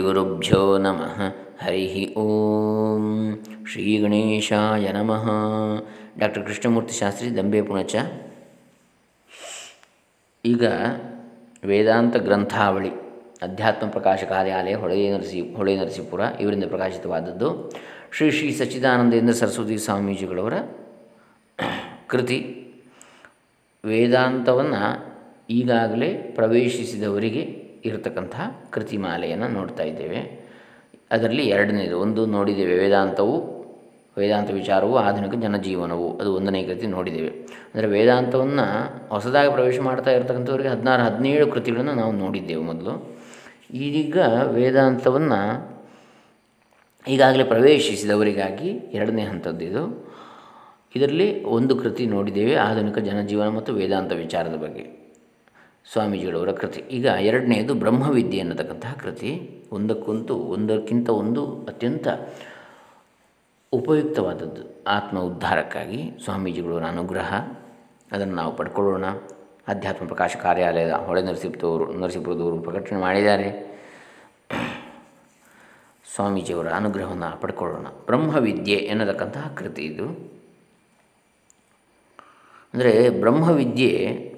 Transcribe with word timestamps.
ಗುರುಭ್ಯೋ 0.00 0.78
ನಮಃ 0.78 1.22
ಹರಿ 1.64 2.14
ಓಂ 2.14 3.44
ಶ್ರೀ 3.68 3.98
ಗಣೇಶಾಯ 3.98 4.92
ನಮಃ 4.92 5.30
ಡಾಕ್ಟರ್ 6.18 6.46
ಕೃಷ್ಣಮೂರ್ತಿ 6.46 6.94
ಶಾಸ್ತ್ರಿ 6.94 7.36
ದಂಬೆ 7.36 7.62
ಪುಣಚ 7.62 7.96
ಈಗ 10.44 10.64
ವೇದಾಂತ 11.64 12.16
ಗ್ರಂಥಾವಳಿ, 12.16 12.90
ಅಧ್ಯಾತ್ಮ 13.42 13.88
ಪ್ರಕಾಶ 13.88 14.24
ಕಾರ್ಯಾಲಯ, 14.24 14.74
ಹೊಳೆ 14.74 15.10
ನರಸಿ, 15.10 15.54
ಹೊಳೆ 15.54 15.76
ನರಸೀಪುರ, 15.76 16.20
ಇವರಿಂದ 16.40 16.64
ಪ್ರಕಾಶಿತವಾದದ್ದು. 16.64 17.72
ಶ್ರೀ 18.12 18.30
ಶ್ರೀ 18.30 18.50
ಸಚ್ಚಿದಾನಂದೇಂದ್ರ 18.50 19.32
ಸರಸ್ವತಿ 19.32 19.78
ಸ್ವಾಮೀಜಿಗಳವರ 19.78 20.54
ಕೃತಿ. 22.06 22.60
ವೇದಾಂತವನ್ನು 23.84 25.14
ಈಗಾಗಲೇ 25.50 26.14
ಪ್ರವೇಶಿಸಿದವರಿಗೆ 26.14 27.63
ಇರತಕ್ಕಂತಹ 27.84 28.66
ಕೃತಿಮಾಲೆಯನ್ನು 28.70 29.48
ನೋಡ್ತಾ 29.48 29.82
ಇದ್ದೇವೆ. 29.82 30.44
ಅದರಲ್ಲಿ 31.10 31.42
ಎರಡನೇದು, 31.42 31.98
ಒಂದು 31.98 32.26
ನೋಡಿದ್ದೇವೆ 32.26 32.78
ವೇದಾಂತವು, 32.78 33.54
ವೇದಾಂತ 34.18 34.50
ವಿಚಾರವು, 34.50 34.96
ಆಧುನಿಕ 34.96 35.34
ಜನಜೀವನವು, 35.34 36.18
ಅದು 36.18 36.34
ಒಂದನೇ 36.34 36.62
ಕೃತಿ 36.62 36.86
ನೋಡಿದ್ದೇವೆ. 36.86 37.28
ಅಂದರೆ 37.74 37.86
ವೇದಾಂತವನ್ನು 37.86 38.66
ಹೊಸದಾಗಿ 39.08 39.52
ಪ್ರವೇಶ 39.52 39.80
ಮಾಡ್ತಾ 39.80 40.10
ಇರತಕ್ಕಂಥವ್ರಿಗೆ 40.10 40.68
ಹದಿನಾರು, 40.68 41.02
ಹದಿನೇಳು 41.02 41.46
ಕೃತಿಗಳನ್ನು 41.46 41.94
ನಾವು 41.94 42.12
ನೋಡಿದ್ದೇವೆ 42.12 42.62
ಮೊದಲು. 42.62 43.18
ಈಗ 43.72 44.18
ವೇದಾಂತವನ್ನು 44.42 45.74
ಈಗಾಗಲೇ 47.08 47.44
ಪ್ರವೇಶಿಸಿದವರಿಗಾಗಿ 47.44 48.68
ಎರಡನೇ 48.68 49.22
ಹಂತದ್ದು 49.22 49.64
ಇದು. 49.64 50.14
ಇದರಲ್ಲಿ 50.96 51.44
ಒಂದು 51.44 51.76
ಕೃತಿ 51.76 52.06
ನೋಡಿದ್ದೇವೆ, 52.06 52.54
ಆಧುನಿಕ 52.54 52.98
ಜನಜೀವನ 52.98 53.48
ಮತ್ತು 53.48 53.72
ವೇದಾಂತ 53.72 54.12
ವಿಚಾರದ 54.12 54.56
ಬಗ್ಗೆ. 54.56 55.03
ಸ್ವಾಮೀಜಿಗಳವರ 55.92 56.52
ಕೃತಿ. 56.52 56.80
ಈಗ 56.80 57.06
ಎರಡನೆಯದು 57.06 57.74
ಬ್ರಹ್ಮವಿದ್ಯೆ 57.74 58.40
ಅನ್ನತಕ್ಕಂತಹ 58.40 58.96
ಕೃತಿ. 59.00 59.62
ಒಂದಕ್ಕೊಂದು, 59.72 60.36
ಒಂದಕ್ಕಿಂತ 60.36 61.08
ಒಂದು 61.08 61.66
ಅತ್ಯಂತ 61.68 62.08
ಉಪಯುಕ್ತವಾದದ್ದು 63.72 64.84
ಆತ್ಮ 64.84 65.18
ಉದ್ಧಾರಕ್ಕಾಗಿ 65.18 66.12
ಸ್ವಾಮೀಜಿಗಳವರ 66.24 66.84
ಅನುಗ್ರಹ. 66.84 67.34
ಅದನ್ನು 68.12 68.34
ನಾವು 68.34 68.56
ಪಡ್ಕೊಳ್ಳೋಣ. 68.56 69.06
ಅಧ್ಯಾತ್ಮ 69.68 70.06
ಪ್ರಕಾಶ 70.06 70.36
ಕಾರ್ಯಾಲಯದ 70.36 70.90
ಹೊಳೆ 70.90 71.22
ನರಸೀಪುರದವರು 71.22 71.92
ನರಸೀಪುರದವರು 71.92 72.58
ಪ್ರಕಟಣೆ 72.58 73.00
ಮಾಡಿದ್ದಾರೆ. 73.00 73.74
ಸ್ವಾಮೀಜಿಯವರ 76.14 76.68
ಅನುಗ್ರಹವನ್ನು 76.68 77.40
ಪಡ್ಕೊಳ್ಳೋಣ. 77.40 77.86
ಬ್ರಹ್ಮವಿದ್ಯೆ 77.86 78.76
ಎನ್ನತಕ್ಕಂತಹ 78.76 79.52
ಕೃತಿ 79.56 79.82
ಇದು. 79.82 80.08
ಅಂದರೆ 82.74 83.10
ಬ್ರಹ್ಮವಿದ್ಯೆ 83.10 84.33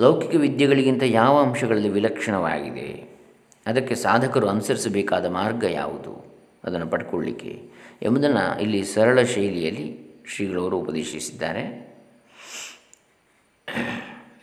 ಲೌಕಿಕ 0.00 0.40
ವಿದ್ಯೆಗಳಿಗಿಂತ 0.40 1.02
ಯಾವ 1.06 1.42
ಅಂಶಗಳಲ್ಲಿ 1.42 1.88
ವಿಲಕ್ಷಣವಾಗಿದೆ? 1.88 3.18
ಅದಕ್ಕೆ 3.66 3.94
ಸಾಧಕರು 3.94 4.48
ಅನುಸರಿಸಬೇಕಾದ 4.48 5.26
ಮಾರ್ಗ 5.26 5.64
ಯಾವುದು? 5.64 6.26
ಅದನ್ನು 6.64 6.86
ಪಡ್ಕೊಳ್ಳಿಕ್ಕೆ. 6.86 7.70
ಎಂಬುದನ್ನು 8.02 8.60
ಇಲ್ಲಿ 8.60 8.84
ಸರಳ 8.84 9.22
ಶೈಲಿಯಲ್ಲಿ 9.22 10.12
ಶ್ರೀಗಳವರು 10.28 10.78
ಉಪದೇಶಿಸಿದ್ದಾರೆ. 10.78 11.92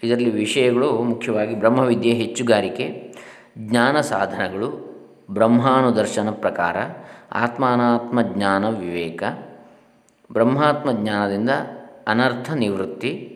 ಇದರಲ್ಲಿ 0.04 0.30
ವಿಷಯಗಳು 0.30 0.92
ಮುಖ್ಯವಾಗಿ 0.92 1.56
ಬ್ರಹ್ಮವಿದ್ಯೆ 1.56 2.14
ಹೆಚ್ಚುಗಾರಿಕೆ, 2.14 3.16
ಜ್ಞಾನ 3.58 4.02
ಸಾಧನಗಳು, 4.02 4.90
ಬ್ರಹ್ಮಾನುದರ್ಶನ 5.32 6.30
ಪ್ರಕಾರ, 6.30 6.76
ಆತ್ಮಾನಾತ್ಮ 7.32 8.22
ಜ್ಞಾನ 8.22 8.80
ವಿವೇಕ, 8.80 9.24
ಬ್ರಹ್ಮಾತ್ಮ 10.32 10.92
ಜ್ಞಾನದಿಂದ 10.92 11.50
ಅನರ್ಥ 12.08 12.52
ನಿವೃತ್ತಿ, 12.52 13.36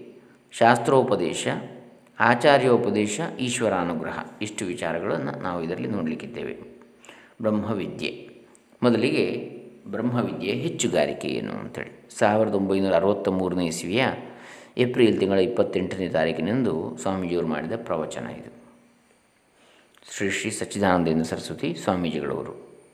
ಶಾಸ್ತ್ರೋಪದೇಶ 0.51 1.47
ಆಚಾರ್ಯೋಪದೇಶ, 2.19 3.21
ಈಶ್ವರಾನುಗ್ರಹ. 3.39 4.19
ಇಷ್ಟು 4.41 4.65
ವಿಚಾರಗಳನ್ನು 4.65 5.41
ನಾವು 5.41 5.63
ಇದರಲ್ಲಿ 5.63 5.87
ನೋಡಲಿಕ್ಕಿದ್ದೇವೆ. 5.87 6.83
ಬ್ರಹ್ಮವಿದ್ಯೆ. 7.41 8.29
ಮೊದಲಿಗೆ 8.83 9.25
ಬ್ರಹ್ಮವಿದ್ಯೆ 9.87 10.53
ಹೆಚ್ಚುಗಾರಿಕೆ 10.53 11.27
ಏನು 11.27 11.51
ಅಂತೇಳಿ. 11.51 12.09
ಸಾವಿರದ 12.17 12.53
ಒಂಬೈನೂರ 12.53 12.93
ಅರವತ್ತ 12.93 13.27
ಮೂರನೇ 13.29 13.65
ಇಸ್ವಿಯ 13.65 14.05
ಏಪ್ರಿಲ್ 14.77 15.19
ತಿಂಗಳ 15.19 15.39
ಇಪ್ಪತ್ತೆಂಟನೇ 15.39 16.09
ತಾರೀಕಿನಂದು 16.09 16.97
ಸ್ವಾಮೀಜಿಯವರು 17.01 17.47
ಮಾಡಿದ 17.47 17.71
ಪ್ರವಚನ 17.75 18.27
ಇದು. 18.27 18.63
ಶ್ರೀ 20.15 20.29
ಶ್ರೀ 20.29 20.51
ಸಚ್ಚಿದಾನಂದೇಂದ್ರ 20.51 21.23
ಸರಸ್ವತಿ 21.23 21.75
ಸ್ವಾಮೀಜಿಗಳವರು 21.83 22.51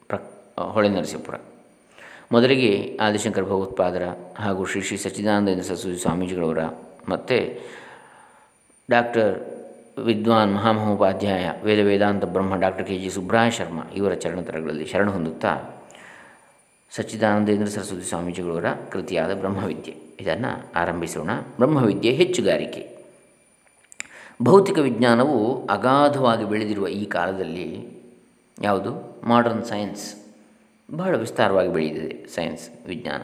ಪ್ರ 0.07 0.15
ಹೊಳೆ 0.61 0.89
ನರಸೀಪುರ. 0.89 1.35
ಮೊದಲಿಗೆ 2.31 2.97
ಆದಿಶಂಕರ 3.01 3.41
ಭಗವತ್ಪಾದರ 3.41 4.03
ಹಾಗೂ 4.35 4.65
ಶ್ರೀ 4.65 4.81
ಶ್ರೀ 4.81 4.97
ಸಚ್ಚಿದಾನಂದೇಂದ್ರ 4.97 5.63
ಸರಸ್ವತಿ 5.63 5.97
ಸ್ವಾಮೀಜಿಗಳವರ, 5.97 6.63
ಮತ್ತು 7.09 7.59
ಡಾಕ್ಟರ್ 8.89 9.59
ವಿದ್ವಾನ್ 10.05 10.55
ಮಹಾಮಹೋಪಾಧ್ಯಾಯ 10.55 11.51
ವೇದ 11.63 11.85
ವೇದಾಂತ 11.85 12.25
ಬ್ರಹ್ಮ 12.25 12.55
doctor 12.55 12.87
K 12.87 12.99
G 12.99 13.09
Subraya 13.09 13.49
Sharma 13.51 13.83
ಇವರ 13.95 14.13
ಚರಣತರಗಳಲ್ಲಿ 14.13 14.85
ಶರಣ 14.85 15.09
ಹೊಂದುತ್ತಾ 15.09 15.57
ಸಚ್ಚಿದಾನಂದೇಂದ್ರ 16.91 17.65
ಸರಸ್ವತಿ 17.65 18.09
ಸ್ವಾಮೀಜಿಗಳವರ 18.09 18.65
ಕೃತಿಯಾದ 18.91 19.33
ಬ್ರಹ್ಮವಿದ್ಯೆ. 19.33 19.95
ಇದನ್ನು 20.19 20.73
ಆರಂಭಿಸೋಣ. 20.75 21.29
ಬ್ರಹ್ಮವಿದ್ಯೆ 21.55 22.11
ಹೆಚ್ಚುಗಾರಿಕೆ. 22.11 22.97
ಭೌತಿಕ 24.41 24.77
ವಿಜ್ಞಾನವು 24.77 25.65
ಅಗಾಧವಾಗಿ 25.65 26.49
ಬೆಳೆದಿರುವ 26.49 26.87
ಈ 26.87 27.05
ಕಾಲದಲ್ಲಿ 27.05 27.89
ಯಾವುದು? 28.61 29.21
ಮಾಡರ್ನ್ 29.27 29.65
ಸೈನ್ಸ್ 29.65 30.15
ಬಹಳ 30.91 31.17
ವಿಸ್ತಾರವಾಗಿ 31.17 31.73
ಬೆಳೆದಿದೆ 31.73 32.27
ಸೈನ್ಸ್ 32.27 32.87
ವಿಜ್ಞಾನ. 32.87 33.21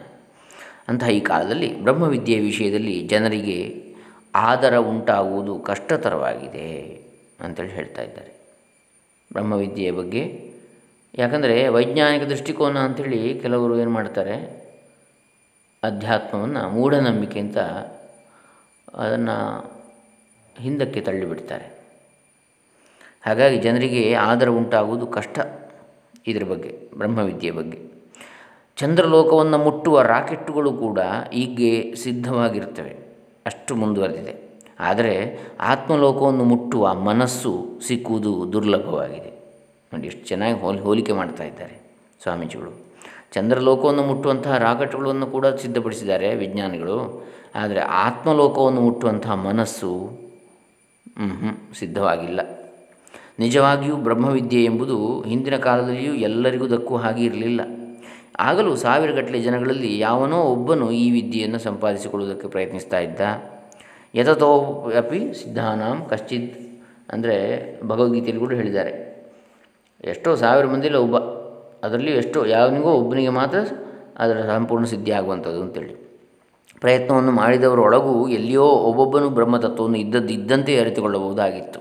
ಅಂತಹ 0.88 1.10
ಈ 1.10 1.20
ಕಾಲದಲ್ಲಿ 1.20 1.80
ಬ್ರಹ್ಮವಿದ್ಯೆಯ 1.80 2.40
ವಿಷಯದಲ್ಲಿ 2.40 3.00
ಜನರಿಗೆ 3.00 3.85
ಆದರ 4.36 4.76
ಉಂಟಾಗುವುದು 4.76 5.58
ಕಷ್ಟತರವಾಗಿದೆ 5.58 6.68
ಅಂತೇಳಿ 7.40 7.68
ಹೇಳ್ತಾ 7.68 8.02
ಇದ್ದಾರೆ. 8.02 8.32
ಬ್ರಹ್ಮವಿದ್ಯೆಯ 9.32 9.90
ಬಗ್ಗೆ. 9.90 10.22
ಯಾಕಂದರೆ 11.14 11.68
ವೈಜ್ಞಾನಿಕ 11.68 12.22
ದೃಷ್ಟಿಕೋನ 12.22 12.78
ಅಂಥೇಳಿ 12.78 13.38
ಕೆಲವರು 13.40 13.78
ಏನು 13.80 13.90
ಮಾಡ್ತಾರೆ, 13.90 14.66
ಅಧ್ಯಾತ್ಮವನ್ನು 15.82 16.70
ಮೂಢನಂಬಿಕೆ 16.70 17.40
ಅಂತ 17.40 17.58
ಅದನ್ನು 18.94 19.36
ಹಿಂದಕ್ಕೆ 20.58 21.00
ತಳ್ಳಿಬಿಡ್ತಾರೆ. 21.00 21.66
ಹಾಗಾಗಿ 23.26 23.56
ಜನರಿಗೆ 23.58 24.14
ಆದರ 24.14 24.48
ಉಂಟಾಗುವುದು 24.48 25.06
ಕಷ್ಟ 25.06 25.38
ಇದರ 26.26 26.44
ಬಗ್ಗೆ, 26.44 26.70
ಬ್ರಹ್ಮವಿದ್ಯೆಯ 26.96 27.52
ಬಗ್ಗೆ. 27.52 27.78
ಚಂದ್ರಲೋಕವನ್ನು 28.76 29.58
ಮುಟ್ಟುವ 29.58 30.02
ರಾಕೆಟ್ಟುಗಳು 30.02 30.72
ಕೂಡ 30.72 30.98
ಈಗ್ಗೆ 31.32 31.94
ಸಿದ್ಧವಾಗಿರ್ತವೆ. 31.94 33.05
ಅಷ್ಟು 33.46 33.72
ಮುಂದುವರೆದಿದೆ. 33.74 34.34
ಆದರೆ 34.80 35.14
ಆತ್ಮಲೋಕವನ್ನು 35.72 36.44
ಮುಟ್ಟುವ 36.44 36.94
ಮನಸ್ಸು 36.94 37.52
ಸಿಕ್ಕುವುದು 37.86 38.32
ದುರ್ಲಭವಾಗಿದೆ. 38.52 39.30
ನೋಡಿ, 39.92 40.06
ಎಷ್ಟು 40.06 40.24
ಚೆನ್ನಾಗಿ 40.26 40.56
ಹೋಲ್, 40.60 40.80
ಹೋಲಿಕೆ 40.80 41.12
ಮಾಡ್ತಾ 41.12 41.44
ಇದ್ದಾರೆ 41.44 41.76
ಸ್ವಾಮೀಜಿಗಳು. 42.22 42.72
ಚಂದ್ರಲೋಕವನ್ನು 43.32 44.02
ಮುಟ್ಟುವಂತಹ 44.02 44.56
ರಾಕೆಟ್ಗಳನ್ನು 44.58 45.26
ಕೂಡ 45.26 45.46
ಸಿದ್ಧಪಡಿಸಿದ್ದಾರೆ 45.62 46.28
ವಿಜ್ಞಾನಿಗಳು. 46.34 46.98
ಆದರೆ 47.54 47.80
ಆತ್ಮಲೋಕವನ್ನು 48.04 48.80
ಮುಟ್ಟುವಂತಹ 48.80 49.34
ಮನಸ್ಸು 49.48 49.90
ಸಿದ್ಧವಾಗಿಲ್ಲ. 51.78 52.40
ನಿಜವಾಗಿಯೂ 53.38 53.96
ಬ್ರಹ್ಮವಿದ್ಯೆ 53.96 54.60
ಎಂಬುದು 54.64 54.96
ಹಿಂದಿನ 55.22 55.56
ಕಾಲದಲ್ಲಿಯೂ 55.56 56.14
ಎಲ್ಲರಿಗೂ 56.28 56.66
ದಕ್ಕುವ 56.68 56.98
ಹಾಗೆ 56.98 57.22
ಇರಲಿಲ್ಲ. 57.24 57.60
ಆಗಲೂ 58.38 58.76
ಸಾವಿರಗಟ್ಟಲೆ 58.76 59.42
ಜನಗಳಲ್ಲಿ 59.42 59.98
ಯಾವನೋ 59.98 60.36
ಒಬ್ಬನು 60.36 60.90
ಈ 60.90 61.10
ವಿದ್ಯೆಯನ್ನು 61.10 61.58
ಸಂಪಾದಿಸಿಕೊಳ್ಳುವುದಕ್ಕೆ 61.58 62.48
ಪ್ರಯತ್ನಿಸ್ತಾ 62.48 62.98
ಇದ್ದ. 62.98 63.20
ಯತತೋ 64.14 64.50
ಅಪಿ 64.98 65.34
ಸಿದ್ಧಾನಾಂ 65.34 66.04
ಕಶ್ಚಿತ್ 66.08 66.82
ಅಂದರೆ 67.12 67.36
ಭಗವದ್ಗೀತೆಯಲ್ಲಿ 67.86 68.40
ಕೂಡ 68.40 68.52
ಹೇಳಿದ್ದಾರೆ. 68.52 68.92
ಎಷ್ಟೋ 70.04 70.36
ಸಾವಿರ 70.36 70.66
ಮಂದಿಲ್ಲ 70.66 70.96
ಒಬ್ಬ 70.96 71.16
ಅದರಲ್ಲಿ 71.84 72.12
ಎಷ್ಟೋ, 72.12 72.46
ಯಾವನಿಗೋ 72.46 72.90
ಒಬ್ಬನಿಗೆ 72.92 73.28
ಮಾತ್ರ 73.28 73.58
ಅದರ 74.18 74.40
ಸಂಪೂರ್ಣ 74.46 74.84
ಸಿದ್ಧಿ 74.84 75.10
ಆಗುವಂಥದ್ದು 75.10 75.62
ಅಂತೇಳಿ. 75.62 75.94
ಪ್ರಯತ್ನವನ್ನು 76.80 77.32
ಮಾಡಿದವರೊಳಗೂ 77.32 78.28
ಎಲ್ಲಿಯೋ 78.28 78.62
ಒಬ್ಬೊಬ್ಬನು 78.62 79.30
ಬ್ರಹ್ಮತತ್ವವನ್ನು 79.30 79.98
ಇದ್ದದ್ದು 79.98 80.28
ಇದ್ದಂತೆ 80.28 80.80
ಅರಿತುಕೊಳ್ಳಬಹುದಾಗಿತ್ತು. 80.80 81.80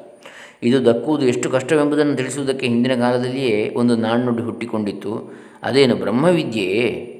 ಇದು 0.64 0.86
ದಕ್ಕುವುದು 0.86 1.26
ಎಷ್ಟು 1.26 1.50
ಕಷ್ಟವೆಂಬುದನ್ನು 1.50 2.16
ತಿಳಿಸುವುದಕ್ಕೆ 2.16 2.68
ಹಿಂದಿನ 2.68 3.02
ಕಾಲದಲ್ಲಿಯೇ 3.02 3.74
ಒಂದು 3.76 3.96
ನಾಣ್ಣುಡಿ 3.96 4.44
ಹುಟ್ಟಿಕೊಂಡಿತ್ತು. 4.44 5.46
ಅದೇನು 5.66 5.96
ಬ್ರಹ್ಮವಿದ್ಯೆಯೇ 5.96 7.12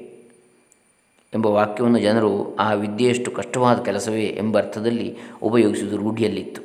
ಎಂಬ 1.34 1.46
ವಾಕ್ಯವನ್ನು 1.46 1.98
ಜನರು, 1.98 2.56
ಆ 2.56 2.72
ವಿದ್ಯೆಯಷ್ಟು 2.72 3.30
ಕಷ್ಟವಾದ 3.30 3.82
ಕೆಲಸವೇ 3.82 4.24
ಎಂಬ 4.24 4.58
ಅರ್ಥದಲ್ಲಿ 4.58 5.16
ಉಪಯೋಗಿಸುವುದು 5.42 5.96
ರೂಢಿಯಲ್ಲಿತ್ತು. 5.96 6.62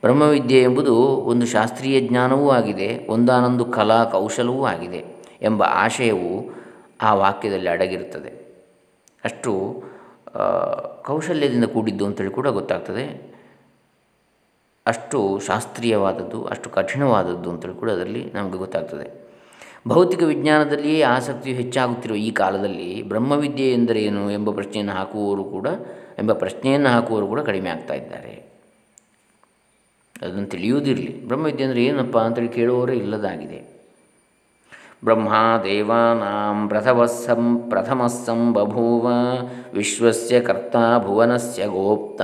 ಬ್ರಹ್ಮವಿದ್ಯೆ 0.00 0.62
ಎಂಬುದು 0.62 0.94
ಒಂದು 0.96 1.46
ಶಾಸ್ತ್ರೀಯ 1.46 2.00
ಜ್ಞಾನವೂ 2.00 2.50
ಆಗಿದೆ, 2.50 3.06
ಒಂದಾನೊಂದು 3.08 3.64
ಕಲಾ 3.64 4.04
ಕೌಶಲವೂ 4.04 4.64
ಆಗಿದೆ 4.64 5.04
ಎಂಬ 5.42 5.62
ಆಶಯವು 5.62 6.50
ಆ 7.00 7.14
ವಾಕ್ಯದಲ್ಲಿ 7.14 7.68
ಅಡಗಿರುತ್ತದೆ. 7.68 8.30
ಅಷ್ಟು 9.24 9.82
ಕೌಶಲ್ಯದಿಂದ 11.04 11.64
ಕೂಡಿದ್ದು 11.64 12.06
ಅಂತೇಳಿ 12.06 12.30
ಕೂಡ 12.30 12.48
ಗೊತ್ತಾಗ್ತದೆ. 12.48 13.32
ಅಷ್ಟು 14.86 15.40
ಶಾಸ್ತ್ರೀಯವಾದದ್ದು, 15.46 16.44
ಅಷ್ಟು 16.44 16.70
ಕಠಿಣವಾದದ್ದು 16.70 17.50
ಅಂತೇಳಿ 17.50 17.74
ಕೂಡ 17.74 17.90
ಅದರಲ್ಲಿ 17.90 18.32
ನಮಗೆ 18.34 18.58
ಗೊತ್ತಾಗ್ತದೆ. 18.58 19.21
ಭೌತಿಕ 19.88 20.22
ವಿಜ್ಞಾನದಲ್ಲಿಯೇ 20.22 21.02
ಆಸಕ್ತಿಯು 21.02 21.56
ಹೆಚ್ಚಾಗುತ್ತಿರುವ 21.56 22.16
ಈ 22.16 22.30
ಕಾಲದಲ್ಲಿ 22.30 23.02
ಬ್ರಹ್ಮವಿದ್ಯೆ 23.02 23.72
ಎಂದರೇನು 23.72 24.30
ಎಂಬ 24.30 24.50
ಪ್ರಶ್ನೆಯನ್ನು 24.50 24.92
ಹಾಕುವವರು 24.92 25.44
ಕೂಡ, 25.44 25.66
ಎಂಬ 26.18 26.32
ಪ್ರಶ್ನೆಯನ್ನು 26.32 26.88
ಹಾಕುವವರು 26.88 27.26
ಕೂಡ 27.26 27.40
ಕಡಿಮೆ 27.40 27.70
ಆಗ್ತಾ 27.70 27.94
ಇದ್ದಾರೆ. 27.94 28.52
ಅದನ್ನು 30.22 30.46
ತಿಳಿಯುವುದಿರಲಿ. 30.46 31.24
ಬ್ರಹ್ಮವಿದ್ಯೆ 31.24 31.66
ಅಂದರೆ 31.66 31.84
ಏನಪ್ಪ 31.84 32.18
ಅಂತೇಳಿ 32.18 32.48
ಕೇಳುವವರೇ 32.48 32.96
ಇಲ್ಲದಾಗಿದೆ. 32.96 33.71
ಬ್ರಹ್ಮ 35.04 35.28
ದೇವಾನಾಂ 35.64 36.68
ಪ್ರಥಮಸ್ಸಂ 36.68 37.66
ಪ್ರಥಮಸ್ಸಂ 37.68 38.52
ಬಭೂವ 38.52 39.06
ವಿಶ್ವಸ್ಯ 39.74 40.40
ಕರ್ತ 40.40 40.76
ಭುವನಸ್ಯ 40.98 41.66
ಗೋಪ್ತ 41.66 42.22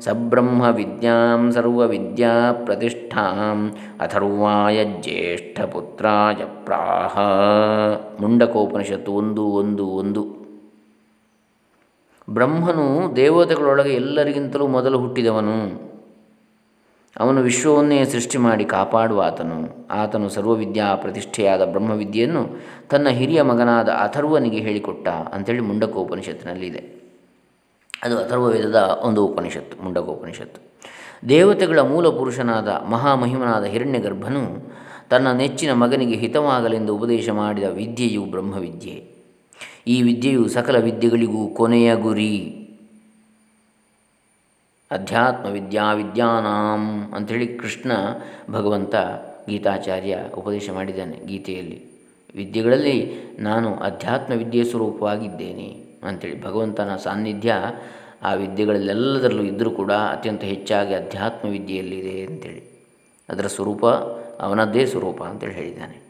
ಸಬ್ರಹ್ಮ 0.00 0.62
ವಿದ್ಯಾಂ 0.70 1.52
ಸರ್ವವಿದ್ಯಾ 1.52 2.52
ಪ್ರತಿಷ್ಠಾಂ 2.52 3.76
ಅಥರ್ವಾಯ 4.00 4.84
ಜ್ಯೇಷ್ಠಪುತ್ರಾಯ 4.84 6.44
ಪ್ರಾಹ 6.64 7.18
ಮುಂಡಕೋಪನಿಷತ್ತು 8.22 9.12
ಒಂದು 9.12 9.46
ಒಂದು 9.46 9.86
ಒಂದು. 9.86 10.22
ಬ್ರಹ್ಮನು 12.30 13.16
ದೇವತೆಗಳೊಳಗೆ 13.16 13.94
ಎಲ್ಲರಿಗಿಂತಲೂ 13.94 14.66
ಮೊದಲು 14.66 14.98
ಹುಟ್ಟಿದವನು. 14.98 15.87
ಅವನು 17.16 17.40
ವಿಶ್ವವನ್ನೇ 17.40 18.04
ಸೃಷ್ಟಿ 18.04 18.38
ಮಾಡಿ 18.38 18.64
ಕಾಪಾಡುವ 18.64 19.22
ಆತನು. 19.22 19.88
ಆತನು 19.90 20.28
ಸರ್ವವಿದ್ಯಾ 20.28 20.94
ಪ್ರತಿಷ್ಠೆಯಾದ 20.94 21.64
ಬ್ರಹ್ಮವಿದ್ಯೆಯನ್ನು 21.64 22.48
ತನ್ನ 22.90 23.08
ಹಿರಿಯ 23.08 23.42
ಮಗನಾದ 23.42 23.88
ಅಥರ್ವನಿಗೆ 23.88 24.56
ಹೇಳಿಕೊಟ್ಟ 24.56 25.08
ಅಂಥೇಳಿ 25.08 25.60
ಮುಂಡಕೋಪನಿಷತ್ತಿನಲ್ಲಿದೆ. 25.60 26.78
ಅದು 28.02 28.18
ಅಥರ್ವವೇದದ 28.18 29.00
ಒಂದು 29.04 29.26
ಉಪನಿಷತ್ತು, 29.26 29.84
ಮುಂಡಕೋಪನಿಷತ್ತು. 29.84 30.68
ದೇವತೆಗಳ 31.28 31.78
ಮೂಲ 31.78 32.08
ಪುರುಷನಾದ 32.08 32.68
ಮಹಾಮಹಿಮನಾದ 32.68 33.64
ಹಿರಣ್ಯಗರ್ಭನು 33.64 34.72
ತನ್ನ 35.10 35.32
ನೆಚ್ಚಿನ 35.32 35.72
ಮಗನಿಗೆ 35.72 36.14
ಹಿತವಾಗಲೆಂದು 36.14 36.96
ಉಪದೇಶ 36.96 37.30
ಮಾಡಿದ 37.30 37.64
ವಿದ್ಯೆಯು 37.64 38.24
ಬ್ರಹ್ಮವಿದ್ಯೆ. 38.24 39.18
ಈ 39.86 40.02
ವಿದ್ಯೆಯು 40.02 40.48
ಸಕಲ 40.48 40.78
ವಿದ್ಯೆಗಳಿಗೂ 40.78 41.48
ಕೊನೆಯ 41.48 41.96
ಗುರಿ. 41.96 42.67
ಅಧ್ಯಾತ್ಮ 44.90 45.50
ವಿದ್ಯಾ 45.50 45.92
ವಿದ್ಯಾನಾಂ 45.92 47.12
ಅಂಥೇಳಿ 47.14 47.46
ಕೃಷ್ಣ 47.46 47.92
ಭಗವಂತ 48.50 48.94
ಗೀತಾಚಾರ್ಯ 49.48 50.18
ಉಪದೇಶ 50.38 50.70
ಮಾಡಿದ್ದಾನೆ 50.70 51.20
ಗೀತೆಯಲ್ಲಿ. 51.26 51.84
ವಿದ್ಯೆಗಳಲ್ಲಿ 52.34 53.12
ನಾನು 53.38 53.74
ಅಧ್ಯಾತ್ಮ 53.74 54.34
ವಿದ್ಯೆ 54.34 54.64
ಸ್ವರೂಪವಾಗಿದ್ದೇನೆ 54.64 55.84
ಅಂಥೇಳಿ 56.02 56.44
ಭಗವಂತನ 56.44 56.96
ಸಾನ್ನಿಧ್ಯ 56.96 57.54
ಆ 58.22 58.34
ವಿದ್ಯೆಗಳಲ್ಲೆಲ್ಲದರಲ್ಲೂ 58.34 59.42
ಇದ್ದರೂ 59.42 59.70
ಕೂಡ 59.70 59.92
ಅತ್ಯಂತ 59.92 60.44
ಹೆಚ್ಚಾಗಿ 60.44 60.94
ಅಧ್ಯಾತ್ಮ 60.94 61.48
ವಿದ್ಯೆಯಲ್ಲಿದೆ 61.48 62.26
ಅಂಥೇಳಿ. 62.26 62.86
ಅದರ 63.28 63.46
ಸ್ವರೂಪ 63.46 63.86
ಅವನದ್ದೇ 64.40 64.86
ಸ್ವರೂಪ 64.86 65.22
ಅಂತೇಳಿ 65.22 65.54
ಹೇಳಿದ್ದಾನೆ. 65.54 66.07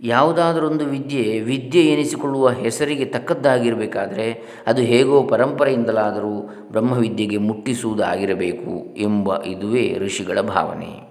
ಯಾವುದಾದರೊಂದು 0.00 0.84
ವಿದ್ಯೆ 0.84 1.40
ವಿದ್ಯೆ 1.40 1.82
ಎನಿಸಿಕೊಳ್ಳುವ 1.82 2.48
ಹೆಸರಿಗೆ 2.48 3.04
ತಕ್ಕದ್ದಾಗಿರಬೇಕಾದರೆ 3.04 4.42
ಅದು 4.66 4.82
ಹೇಗೋ 4.82 5.22
ಪರಂಪರೆಯಿಂದಲಾದರೂ 5.22 6.50
ಬ್ರಹ್ಮವಿದ್ಯೆಗೆ 6.70 7.36
ಮುಟ್ಟಿಸುವುದಾಗಿರಬೇಕು 7.36 8.94
ಎಂಬ 8.98 9.42
ಇದುವೇ 9.42 9.98
ಋಷಿಗಳ 9.98 10.40
ಭಾವನೆ. 10.40 11.08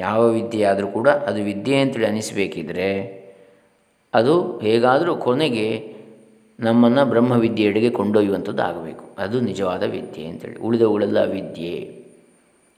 ಯಾವ 0.00 0.28
ವಿದ್ಯೆ 0.28 0.64
ಆದರೂ 0.64 0.86
ಕೂಡ 0.86 1.08
ಅದು 1.08 1.44
ವಿದ್ಯೆ 1.44 1.80
ಅಂತೇಳಿ 1.80 2.06
ಅನಿಸಬೇಕಿದ್ರೆ 2.06 3.18
ಅದು 4.14 4.58
ಹೇಗಾದರೂ 4.58 5.16
ಕೊನೆಗೆ 5.16 5.96
ನಮ್ಮನ್ನು 6.60 7.04
ಬ್ರಹ್ಮವಿದ್ಯೆಯೆಡೆಗೆ 7.04 7.90
ಕೊಂಡೊಯ್ಯುವಂಥದ್ದು 7.90 8.62
ಆಗಬೇಕು 8.62 9.04
ಅದು 9.18 9.40
ನಿಜವಾದ 9.40 9.82
ವಿದ್ಯೆ 9.82 10.26
ಅಂತೇಳಿ. 10.26 10.58
ಉಳಿದವುಗಳೆಲ್ಲ 10.58 11.24
ವಿದ್ಯೆ. 11.24 11.97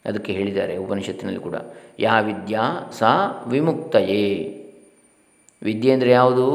ಅದಕ್ಕೆ 0.04 0.32
ಹೇಳಿದ್ದಾರೆ 0.32 0.76
ಉಪನಿಷತ್ತಿನಲ್ಲಿ 0.76 1.40
ಕೂಡ. 1.40 1.56
ಯಾ 1.98 2.20
ವಿದ್ಯಾ 2.20 2.90
ಸಾ 2.98 3.10
ವಿಮುಕ್ತಯೇ. 3.48 4.26
ವಿದ್ಯೆ 5.62 5.92
ಅಂದರೆ 5.92 6.10
ಯಾವುದು? 6.10 6.46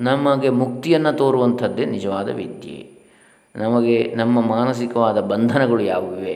ನಮಗೆ 0.00 0.48
ಮುಕ್ತಿಯನ್ನು 0.48 1.12
ತೋರುವಂಥದ್ದೇ 1.18 1.84
ನಿಜವಾದ 1.84 2.28
ವಿದ್ಯೆ. 2.28 2.78
ನಮಗೆ 3.56 4.14
ನಮ್ಮ 4.16 4.40
ಮಾನಸಿಕವಾದ 4.40 5.20
ಬಂಧನಗಳು 5.20 5.82
ಯಾವುವೆ? 5.82 6.34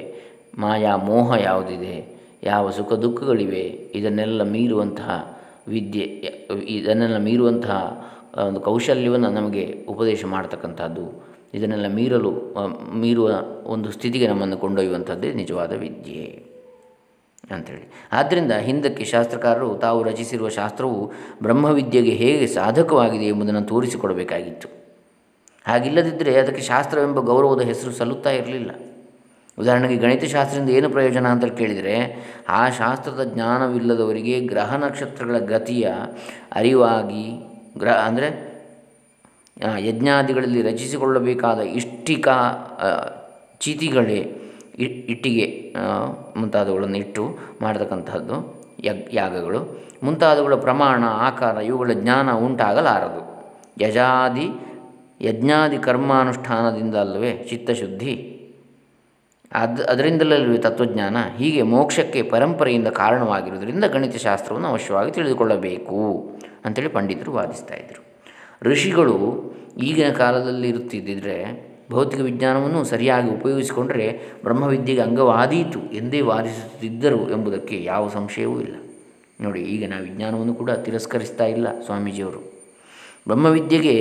ಮಾಯಾ 0.59 0.97
ಮೋಹ 0.97 1.33
ಯಾವುದಿದೆ? 1.43 2.17
ಯಾವ 2.43 2.71
ಸುಖ 2.71 2.93
ದುಃಖಗಳಿವೆ? 2.93 3.65
ಇದನ್ನೆಲ್ಲ 3.95 4.43
ಮೀರುವಂತಹ 4.43 5.41
ವಿದ್ಯೆ, 5.69 6.05
ಇದನ್ನೆಲ್ಲ 6.67 7.19
ಮೀರುವಂತಹ 7.19 7.79
ಒಂದು 8.47 8.61
ಕೌಶಲ್ಯವನ್ನು 8.61 9.31
ನಮಗೆ 9.31 9.87
ಉಪದೇಶ 9.89 10.25
ಮಾಡ್ತಕ್ಕಂಥದ್ದು. 10.25 11.25
ಇದನ್ನೆಲ್ಲ 11.55 11.89
ಮೀರಲು 11.89 12.31
ಮೀರುವ 12.95 13.31
ಒಂದು 13.65 13.91
ಸ್ಥಿತಿಗೆ 13.91 14.27
ನಮ್ಮನ್ನು 14.29 14.57
ಕೊಂಡೊಯ್ಯುವಂಥದ್ದೇ 14.57 15.33
ನಿಜವಾದ 15.33 15.73
ವಿದ್ಯೆ. 15.73 16.56
ಅಂಥೇಳಿ 17.51 17.85
ಆದ್ದರಿಂದ 18.13 18.53
ಹಿಂದಕ್ಕೆ 18.53 19.05
ಶಾಸ್ತ್ರಕಾರರು 19.05 19.75
ತಾವು 19.75 20.03
ರಚಿಸಿರುವ 20.03 20.49
ಶಾಸ್ತ್ರವು 20.49 21.13
ಬ್ರಹ್ಮವಿದ್ಯೆಗೆ 21.43 22.11
ಹೇಗೆ 22.11 22.47
ಸಾಧಕವಾಗಿದೆ 22.47 23.25
ಎಂಬುದನ್ನು 23.25 23.63
ತೋರಿಸಿಕೊಡಬೇಕಾಗಿತ್ತು. 23.63 24.69
ಹಾಗಿಲ್ಲದಿದ್ದರೆ 25.67 26.41
ಅದಕ್ಕೆ 26.41 26.63
ಶಾಸ್ತ್ರವೆಂಬ 26.63 27.21
ಗೌರವದ 27.21 27.61
ಹೆಸರು 27.61 27.93
ಸಲ್ಲುತ್ತಾ 27.93 28.31
ಇರಲಿಲ್ಲ. 28.31 28.71
ಉದಾಹರಣೆಗೆ 29.59 29.97
ಗಣಿತಶಾಸ್ತ್ರದಿಂದ 29.97 30.71
ಏನು 30.71 30.91
ಪ್ರಯೋಜನ 30.91 31.27
ಅಂತ 31.27 31.45
ಕೇಳಿದರೆ, 31.45 31.95
ಆ 32.49 32.71
ಶಾಸ್ತ್ರದ 32.71 33.25
ಜ್ಞಾನವಿಲ್ಲದವರಿಗೆ 33.35 34.41
ಗ್ರಹ 34.41 34.75
ನಕ್ಷತ್ರಗಳ 34.75 35.39
ಗತಿಯ 35.39 35.87
ಅರಿವಾಗಿ 36.53 37.25
ಗ್ರಹ 37.79 37.95
ಅಂದರೆ 37.95 38.29
ಯಜ್ಞಾದಿಗಳಲ್ಲಿ 39.79 40.63
ರಚಿಸಿಕೊಳ್ಳಬೇಕಾದ 40.63 41.59
ಇಷ್ಟಿಕಾ 41.59 42.37
ಚೀತಿಗಳೇ 43.61 44.21
ಇಟ್ಟಿಗೆ 44.79 45.75
ಮುಂತಾದವುಗಳನ್ನು 46.37 46.97
ಇಟ್ಟು 46.97 47.39
ಮಾಡತಕ್ಕಂತಹದ್ದು 47.63 48.65
ಯಗ್, 48.85 49.15
ಯಾಗಗಳು. 49.15 49.87
ಮುಂತಾದವುಗಳ 50.03 50.55
ಪ್ರಮಾಣ, 50.55 51.05
ಆಕಾರ, 51.05 51.57
ಇವುಗಳ 51.57 51.91
ಜ್ಞಾನ 51.93 52.33
ಉಂಟಾಗಲಾರದು. 52.33 53.23
ಯಜಾದಿ, 53.85 54.51
ಯಜ್ಞಾದಿ 55.21 55.79
ಕರ್ಮಾನುಷ್ಠಾನದಿಂದ 55.79 56.95
ಅಲ್ಲವೇ 56.95 57.47
ಚಿತ್ತಶುದ್ಧಿ. 57.51 58.33
ಅದು, 59.53 59.85
ಅದರಿಂದಲಲ್ಲವೇ 59.85 60.59
ತತ್ವಜ್ಞಾನ? 60.59 61.17
ಹೀಗೆ 61.37 61.63
ಮೋಕ್ಷಕ್ಕೆ 61.63 62.23
ಪರಂಪರೆಯಿಂದ 62.23 62.89
ಕಾರಣವಾಗಿರುವುದರಿಂದ 62.89 63.85
ಗಣಿತಶಾಸ್ತ್ರವನ್ನು 63.85 64.69
ಅವಶ್ಯವಾಗಿ 64.69 65.13
ತಿಳಿದುಕೊಳ್ಳಬೇಕು 65.13 66.31
ಅಂಥೇಳಿ 66.65 66.89
ಪಂಡಿತರು 66.89 67.33
ವಾದಿಸ್ತಾ 67.33 67.75
ಇದ್ದರು 67.75 68.03
ಋಷಿಗಳು 68.63 69.17
ಈಗಿನ 69.83 70.13
ಕಾಲದಲ್ಲಿ 70.13 70.69
ಇರುತ್ತಿದ್ದರೆ 70.69 71.66
ಭೌತಿಕ 71.91 72.21
ವಿಜ್ಞಾನವನ್ನು 72.21 72.85
ಸರಿಯಾಗಿ 72.85 73.31
ಉಪಯೋಗಿಸಿಕೊಂಡರೆ 73.31 74.07
ಬ್ರಹ್ಮವಿದ್ಯೆಗೆ 74.45 75.01
ಅಂಗವಾದೀತು 75.01 75.81
ಎಂದೇ 75.93 76.21
ವಾದಿಸುತ್ತಿದ್ದರು 76.21 77.31
ಎಂಬುದಕ್ಕೆ 77.31 77.85
ಯಾವ 77.85 78.09
ಸಂಶಯವೂ 78.09 78.61
ಇಲ್ಲ. 78.61 78.77
ನೋಡಿ, 79.41 79.61
ಈಗ 79.61 79.91
ನಾವು 79.91 80.03
ವಿಜ್ಞಾನವನ್ನು 80.03 80.55
ಕೂಡ 80.55 80.71
ತಿರಸ್ಕರಿಸ್ತಾ 80.71 81.45
ಇಲ್ಲ 81.45 81.67
ಸ್ವಾಮೀಜಿಯವರು. 81.87 82.41
ಬ್ರಹ್ಮವಿದ್ಯೆಗೆ 83.27 83.97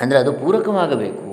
ಅಂದರೆ 0.00 0.18
ಅದು 0.18 0.32
ಪೂರಕವಾಗಬೇಕು. 0.32 1.28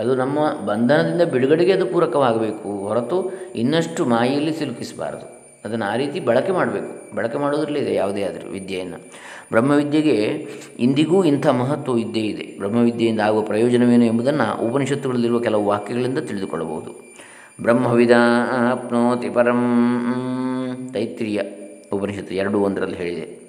ಅದು 0.00 0.16
ನಮ್ಮ 0.16 0.38
ಬಂಧನದಿಂದ 0.66 1.22
ಬಿಡುಗಡೆಗೆ 1.22 1.72
ಅದು 1.72 1.86
ಪೂರಕವಾಗಬೇಕು 1.86 2.68
ಹೊರತು 2.88 3.18
ಇನ್ನಷ್ಟು 3.54 4.04
ಮಾಯೆಯಲ್ಲಿ 4.04 4.52
ಸಿಲುಕಿಸಬಾರದು. 4.58 5.33
ಅದನ್ನು 5.64 5.84
ಆ 5.84 5.96
ರೀತಿ 5.96 6.20
ಬಳಕೆ 6.20 6.52
ಮಾಡಬೇಕು. 6.52 7.16
ಬಳಕೆ 7.16 7.38
ಮಾಡೋದ್ರಲ್ಲಿದೆ 7.38 7.94
ಯಾವುದೇ 7.94 8.22
ಆದರೂ 8.22 8.50
ವಿದ್ಯೆಯನ್ನು. 8.50 8.96
ಬ್ರಹ್ಮವಿದ್ಯೆಗೆ 9.52 10.46
ಇಂದಿಗೂ 10.78 11.24
ಇಂಥ 11.24 11.46
ಮಹತ್ವ 11.46 11.98
ಇದ್ದೇ 11.98 12.20
ಇದೆ. 12.20 12.58
ಬ್ರಹ್ಮವಿದ್ಯೆಯಿಂದ 12.58 13.20
ಆಗುವ 13.20 13.42
ಪ್ರಯೋಜನವೇನು 13.42 14.04
ಎಂಬುದನ್ನು 14.04 14.70
ಉಪನಿಷತ್ತುಗಳಲ್ಲಿರುವ 14.70 15.38
ಕೆಲವು 15.40 15.64
ವಾಕ್ಯಗಳಿಂದ 15.64 16.18
ತಿಳಿದುಕೊಳ್ಳಬಹುದು. 16.18 17.14
ಬ್ರಹ್ಮವಿದ 17.62 18.10
ಆಪ್ನೋತಿ 18.72 19.30
ಪರಂ 19.30 19.60
ತೈತ್ರಿಯ 20.92 21.40
ಉಪನಿಷತ್ತು 21.92 22.34
ಎರಡು 22.34 22.60
ಒಂದರಲ್ಲಿ 22.60 22.96
ಹೇಳಿದೆ. 22.96 23.44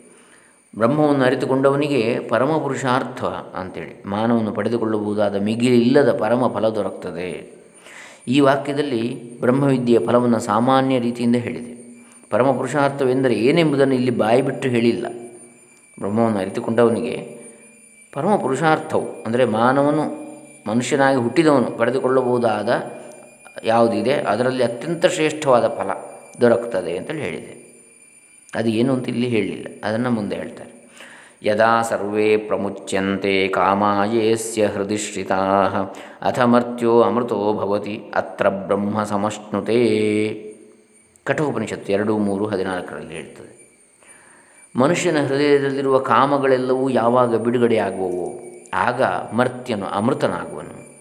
ಬ್ರಹ್ಮವನ್ನು 0.77 1.25
ಅರಿತುಕೊಂಡವನಿಗೆ 1.25 2.19
ಪರಮ 2.19 2.57
ಪುರುಷಾರ್ಥ 2.57 3.23
ಅಂತೇಳಿ. 3.59 4.09
ಮಾನವನ್ನು 4.09 4.51
ಪಡೆದುಕೊಳ್ಳಬಹುದಾದ 4.51 5.35
ಮಿಗಿಲಿಲ್ಲದ 5.35 6.17
ಪರಮ 6.17 6.47
ಫಲ 6.47 6.69
ದೊರಕ್ತದೆ. 6.69 7.55
ಈ 8.27 8.39
ವಾಕ್ಯದಲ್ಲಿ 8.39 9.39
ಬ್ರಹ್ಮವಿದ್ಯೆಯ 9.39 10.05
ಫಲವನ್ನು 10.05 10.39
ಸಾಮಾನ್ಯ 10.39 10.99
ರೀತಿಯಿಂದ 10.99 11.35
ಹೇಳಿದೆ. 11.35 11.74
ಪರಮ 12.31 12.49
ಪುರುಷಾರ್ಥವೆಂದರೆ 12.57 13.35
ಏನೆಂಬುದನ್ನು 13.47 13.95
ಇಲ್ಲಿ 13.95 14.13
ಬಾಯಿ 14.23 14.41
ಬಿಟ್ಟು 14.41 14.67
ಹೇಳಿಲ್ಲ. 14.75 15.05
ಬ್ರಹ್ಮವನ್ನು 15.99 16.39
ಅರಿತುಕೊಂಡವನಿಗೆ 16.39 17.15
ಪರಮ 18.13 18.35
ಪುರುಷಾರ್ಥವು 18.35 19.07
ಅಂದರೆ 19.25 19.43
ಮಾನವನು 19.59 20.03
ಮನುಷ್ಯನಾಗಿ 20.67 21.19
ಹುಟ್ಟಿದವನು 21.25 21.69
ಪಡೆದುಕೊಳ್ಳಬಹುದಾದ 21.79 22.69
ಯಾವುದಿದೆ, 23.63 24.13
ಅದರಲ್ಲಿ 24.31 24.63
ಅತ್ಯಂತ 24.63 25.05
ಶ್ರೇಷ್ಠವಾದ 25.05 25.65
ಫಲ 25.77 25.91
ದೊರಕುತ್ತದೆ 26.41 26.93
ಅಂತೇಳಿ 26.97 27.23
ಹೇಳಿದೆ. 27.27 27.53
ಅದು 28.55 28.69
ಏನು 28.69 28.91
ಅಂತ 28.93 29.07
ಇಲ್ಲಿ 29.09 29.27
ಹೇಳಲಿಲ್ಲ 29.27 29.67
ಅದನ್ನು 29.83 30.09
ಮುಂದೆ 30.09 30.35
ಹೇಳ್ತಾರೆ. 30.35 30.71
ಯದಾ 31.43 31.71
ಸರ್ವೇ 31.81 32.27
ಪ್ರಮುಚ್ಯಂತೆ 32.49 33.33
ಕಾಮಾಯೇಸ್ಯ 33.47 34.65
ಹೃದಿಶ್ರಿತಾ 34.65 35.39
ಅಥ 36.21 36.39
ಮರ್ತ್ಯೋ 36.53 36.93
ಅಮೃತೋ 37.01 37.39
ಭವತಿ, 37.53 37.95
ಅತ್ರ 38.15 38.49
ಬ್ರಹ್ಮ 38.49 39.03
ಸಮಶ್ನುತೆ. 39.03 39.79
ಕಠೋಪನಿಷತ್ತು 41.25 41.91
ಎರಡು, 41.91 42.17
ಮೂರು, 42.17 42.45
ಹದಿನಾಲ್ಕರಲ್ಲಿ 42.47 43.13
ಹೇಳ್ತದೆ. 43.13 43.65
ಮನುಷ್ಯನ 44.75 45.25
ಹೃದಯದಲ್ಲಿರುವ 45.25 45.97
ಕಾಮಗಳೆಲ್ಲವೂ 45.97 46.89
ಯಾವಾಗ 46.89 47.35
ಬಿಡುಗಡೆಯಾಗುವವೋ, 47.35 48.39
ಆಗ 48.73 49.03
ಮರ್ತ್ಯನು 49.33 49.85
ಅಮೃತನಾಗುವನು. 49.85 50.97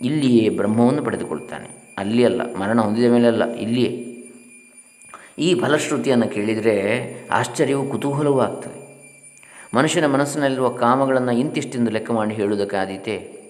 ಇಲ್ಲಿಯೇ 0.00 0.48
ಬ್ರಹ್ಮವನ್ನು 0.48 1.02
ಪಡೆದುಕೊಳ್ತಾನೆ. 1.02 1.94
ಅಲ್ಲಿ 1.98 2.24
ಅಲ್ಲ, 2.24 2.54
ಮರಣ 2.54 2.80
ಹೊಂದಿದ 2.80 3.12
ಮೇಲೆ 3.12 3.26
ಅಲ್ಲ, 3.26 3.44
ಇಲ್ಲಿಯೇ. 3.44 4.10
ಈ 5.38 5.60
ಫಲಶ್ರುತಿಯನ್ನು 5.60 6.28
ಕೇಳಿದರೆ 6.28 7.10
ಆಶ್ಚರ್ಯವು 7.30 7.90
ಕುತೂಹಲವೂ 7.90 8.40
ಆಗ್ತದೆ 8.40 8.84
ಮನುಷ್ಯನ 9.74 10.06
ಮನಸ್ಸಿನಲ್ಲಿರುವ 10.06 10.68
ಕಾಮಗಳನ್ನು 10.68 11.32
ಇಂತಿಷ್ಟೆಂದು 11.32 11.90
ಲೆಕ್ಕ 11.90 12.10
ಮಾಡಿ 12.10 12.34
ಹೇಳುವುದಕ್ಕಾದೀತೆ. 12.34 13.44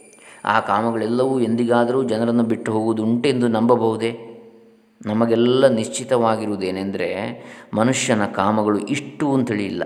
ಆ 0.44 0.60
ಕಾಮಗಳೆಲ್ಲವೂ 0.60 1.40
ಎಂದಿಗಾದರೂ 1.40 2.02
ಜನರನ್ನು 2.02 2.42
ಬಿಟ್ಟು 2.42 2.72
ಹೋಗುವುದುಂಟೆಂದು 2.72 3.48
ನಂಬಬಹುದೇ? 3.48 4.33
ನಮಗೆಲ್ಲ 5.06 5.66
ನಿಶ್ಚಿತವಾಗಿರುವುದೇನೆಂದರೆ 5.68 7.08
ಮನುಷ್ಯನ 7.74 8.26
ಕಾಮಗಳು 8.26 8.78
ಇಷ್ಟು 8.78 9.34
ಅಂತೇಳಿ 9.34 9.66
ಇಲ್ಲ 9.66 9.82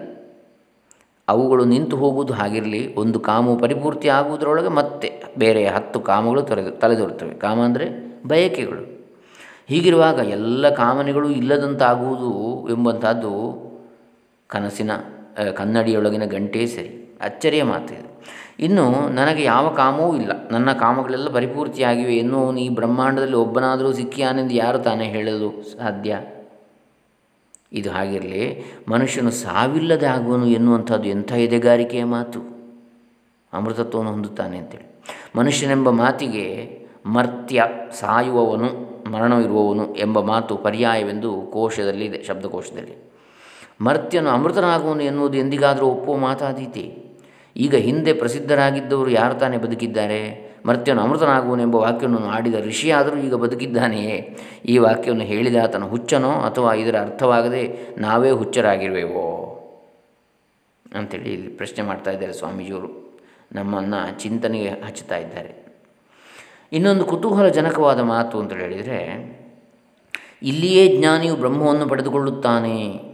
ಅವುಗಳು 1.28 1.64
ನಿಂತು 1.64 1.96
ಹೋಗುವುದು 1.96 2.32
ಹಾಗಿರಲಿ, 2.32 2.94
ಒಂದು 2.94 3.20
ಕಾಮವು 3.20 3.56
ಪರಿಪೂರ್ತಿ 3.58 4.08
ಆಗುವುದರೊಳಗೆ 4.08 4.68
ಮತ್ತೆ 4.68 5.08
ಬೇರೆ 5.38 5.68
ಹತ್ತು 5.68 6.00
ಕಾಮಗಳು 6.00 6.42
ತೊರೆದು 6.42 6.70
ತಲೆದೋರುತ್ತವೆ. 6.70 7.34
ಕಾಮ 7.34 7.60
ಅಂದರೆ 7.60 7.86
ಬಯಕೆಗಳು. 8.28 8.82
ಹೀಗಿರುವಾಗ 9.68 10.18
ಎಲ್ಲ 10.18 10.68
ಕಾಮನೆಗಳು 10.74 11.28
ಇಲ್ಲದಂತಾಗುವುದು 11.30 12.30
ಎಂಬಂಥದ್ದು 12.70 13.32
ಕನಸಿನ 14.46 14.92
ಕನ್ನಡಿಯೊಳಗಿನ 15.56 16.24
ಗಂಟೆ 16.24 16.66
ಸರಿ. 16.66 16.90
ಅಚ್ಚರಿಯ 17.20 17.62
ಮಾತು 17.62 18.17
ಇನ್ನು 18.58 19.08
ನನಗೆ 19.08 19.42
ಯಾವ 19.42 19.68
ಕಾಮವೂ 19.68 20.16
ಇಲ್ಲ. 20.16 20.48
ನನ್ನ 20.50 20.72
ಕಾಮಗಳೆಲ್ಲ 20.72 21.28
ಪರಿಪೂರ್ತಿಯಾಗಿವೆ. 21.28 22.16
ಎನ್ನುವನು 22.16 22.60
ಈ 22.60 22.68
ಬ್ರಹ್ಮಾಂಡದಲ್ಲಿ 22.68 23.36
ಒಬ್ಬನಾದರೂ 23.36 23.92
ಸಿಕ್ಕಿಯಾನೆಂದು 23.92 24.54
ಯಾರು 24.54 24.78
ತಾನೇ 24.78 25.04
ಹೇಳಲು 25.04 25.78
ಸಾಧ್ಯ? 25.78 26.20
ಇದು 27.72 27.90
ಹಾಗಿರಲಿ. 27.90 28.64
ಮನುಷ್ಯನು 28.88 29.30
ಸಾವಿಲ್ಲದೆ 29.30 30.06
ಆಗುವನು 30.06 30.46
ಎನ್ನುವಂಥದ್ದು 30.46 31.08
ಎಂಥ 31.08 31.32
ಎದೆಗಾರಿಕೆಯ 31.32 32.04
ಮಾತು? 32.04 32.40
ಅಮೃತತ್ವವನ್ನು 33.52 34.12
ಹೊಂದುತ್ತಾನೆ 34.12 34.58
ಅಂತೇಳಿ. 34.58 35.00
ಮನುಷ್ಯನೆಂಬ 35.36 35.90
ಮಾತಿಗೆ 35.90 36.78
ಮರ್ತ್ಯ, 37.06 37.64
ಸಾಯುವವನು 38.00 38.88
ಮರಣವಿರುವವನು 39.10 39.96
ಎಂಬ 39.96 40.20
ಮಾತು 40.20 40.56
ಪರ್ಯಾಯವೆಂದು 40.56 41.40
ಕೋಶದಲ್ಲಿದೆ, 41.52 42.22
ಶಬ್ದಕೋಶದಲ್ಲಿ. 42.22 43.12
ಮರ್ತ್ಯನು 43.80 44.30
ಅಮೃತನಾಗುವನು 44.30 45.02
ಎನ್ನುವುದು 45.02 45.38
ಎಂದಿಗಾದರೂ 45.38 45.86
ಒಪ್ಪುವ 45.86 46.16
ಮಾತಾದೀತೆ. 46.16 47.07
ಈಗ 47.58 47.74
ಹಿಂದೆ 47.74 48.12
ಪ್ರಸಿದ್ಧರಾಗಿದ್ದವರು 48.12 49.10
ಯಾರು 49.10 49.34
ತಾನೇ 49.34 49.56
ಬದುಕಿದ್ದಾರೆ? 49.56 50.48
ಮರ್ತ್ಯನು 50.66 51.02
ಅಮೃತನಾಗುವನೆಂಬ 51.02 51.76
ವಾಕ್ಯವನ್ನು 51.76 52.26
ಆಡಿದ 52.26 52.54
ಋಷಿಯಾದರೂ 52.54 53.16
ಈಗ 53.16 53.34
ಬದುಕಿದ್ದಾನೆಯೇ? 53.34 54.36
ಈ 54.66 54.78
ವಾಕ್ಯವನ್ನು 54.78 55.24
ಹೇಳಿದ 55.24 55.56
ಆತನ 55.64 55.82
ಹುಚ್ಚನೋ 55.84 56.30
ಅಥವಾ 56.30 56.74
ಇದರ 56.74 57.00
ಅರ್ಥವಾಗದೆ 57.00 57.88
ನಾವೇ 57.98 58.30
ಹುಚ್ಚರಾಗಿರುವೆವೋ? 58.30 59.54
ಅಂಥೇಳಿ 60.94 61.32
ಇಲ್ಲಿ 61.32 61.48
ಪ್ರಶ್ನೆ 61.48 61.84
ಮಾಡ್ತಾ 61.84 62.10
ಇದ್ದಾರೆ 62.10 62.32
ಸ್ವಾಮೀಜಿಯವರು. 62.32 63.20
ನಮ್ಮನ್ನು 63.52 64.20
ಚಿಂತನೆಗೆ 64.20 64.68
ಹಚ್ಚುತ್ತಾ 64.68 65.16
ಇದ್ದಾರೆ. 65.16 65.66
ಇನ್ನೊಂದು 66.72 67.04
ಕುತೂಹಲಜನಕವಾದ 67.04 68.00
ಮಾತು 68.00 68.40
ಅಂತ 68.40 68.52
ಹೇಳಿದರೆ, 68.52 68.98
ಇಲ್ಲಿಯೇ 70.42 70.96
ಜ್ಞಾನಿಯು 70.96 71.36
ಬ್ರಹ್ಮವನ್ನು 71.36 71.88
ಪಡೆದುಕೊಳ್ಳುತ್ತಾನೆ. 71.88 73.08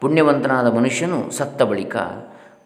ಪುಣ್ಯವಂತನಾದ 0.00 0.74
ಮನುಷ್ಯನು 0.76 1.30
ಸತ್ತ 1.30 1.62
ಬಳಿಕ 1.62 1.96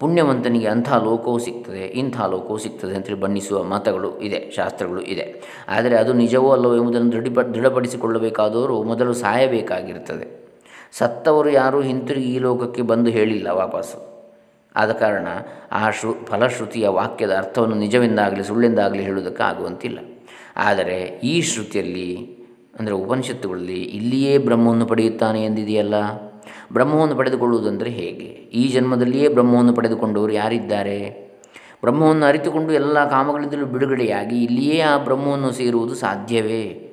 ಪುಣ್ಯವಂತನಿಗೆ 0.04 0.68
ಅಂಥ 0.74 0.88
ಲೋಕವು 1.08 1.38
ಸಿಗ್ತದೆ, 1.48 1.82
ಇಂಥ 2.00 2.16
ಲೋಕವು 2.32 2.58
ಸಿಗ್ತದೆ 2.58 2.94
ಅಂತೇಳಿ 2.98 3.20
ಬಣ್ಣಿಸುವ 3.20 3.58
ಮತಗಳು 3.74 4.10
ಇದೆ, 4.28 4.40
ಶಾಸ್ತ್ರಗಳು 4.56 5.02
ಇದೆ. 5.12 5.26
ಆದರೆ 5.68 5.94
ಅದು 5.96 6.12
ನಿಜವೋ 6.22 6.48
ಅಲ್ಲವೋ 6.52 6.74
ಎಂಬುದನ್ನು 6.80 7.12
ದೃಢಪ, 7.12 7.40
ದೃಢಪಡಿಸಿಕೊಳ್ಳಬೇಕಾದವರು 7.54 8.76
ಮೊದಲು 8.90 9.12
ಸಾಯಬೇಕಾಗಿರುತ್ತದೆ. 9.24 10.26
ಸತ್ತವರು 10.98 11.50
ಯಾರೂ 11.60 11.78
ಹಿಂತಿರುಗಿ 11.80 12.28
ಈ 12.34 12.40
ಲೋಕಕ್ಕೆ 12.46 12.82
ಬಂದು 12.90 13.10
ಹೇಳಿಲ್ಲ 13.10 13.48
ವಾಪಸ್ಸು. 13.62 13.98
ಆದ 14.76 14.92
ಕಾರಣ 15.00 15.28
ಆ 15.80 15.82
ಶ್ರು, 15.96 16.12
ಫಲಶ್ರುತಿಯ 16.30 16.86
ವಾಕ್ಯದ 16.98 17.32
ಅರ್ಥವನ್ನು 17.36 17.76
ನಿಜವೆಂದಾಗಲಿ 17.76 18.44
ಸುಳ್ಳೆಂದಾಗಲಿ 18.44 19.02
ಹೇಳುವುದಕ್ಕೆ 19.08 19.42
ಆಗುವಂತಿಲ್ಲ. 19.42 19.98
ಆದರೆ 20.68 20.98
ಈ 21.30 21.34
ಶ್ರುತಿಯಲ್ಲಿ, 21.50 22.08
ಅಂದರೆ 22.78 22.94
ಉಪನಿಷತ್ತುಗಳಲ್ಲಿ 22.94 23.80
ಇಲ್ಲಿಯೇ 23.98 24.32
ಬ್ರಹ್ಮವನ್ನು 24.48 24.86
ಪಡೆಯುತ್ತಾನೆ 24.86 25.40
ಎಂದಿದೆಯಲ್ಲ? 25.44 25.96
ಬ್ರಹ್ಮವನ್ನು 26.72 27.16
ಪಡೆದುಕೊಳ್ಳುವುದೆಂದರೆ 27.16 27.90
ಹೇಗೆ? 27.90 28.26
ಈ 28.26 28.68
ಜನ್ಮದಲ್ಲಿಯೇ 28.68 29.28
ಬ್ರಹ್ಮವನ್ನು 29.28 29.72
ಪಡೆದುಕೊಂಡವರು 29.72 30.32
ಯಾರಿದ್ದಾರೆ? 30.32 31.24
ಬ್ರಹ್ಮವನ್ನು 31.80 32.26
ಅರಿತುಕೊಂಡು 32.26 32.72
ಎಲ್ಲ 32.72 33.10
ಕಾಮಗಳಿಂದಲೂ 33.10 33.66
ಬಿಡುಗಡೆಯಾಗಿ 33.66 34.44
ಇಲ್ಲಿಯೇ 34.44 34.80
ಆ 34.80 34.98
ಬ್ರಹ್ಮವನ್ನು 34.98 35.52
ಸೇರುವುದು 35.52 35.94
ಸಾಧ್ಯವೇ? 35.94 36.90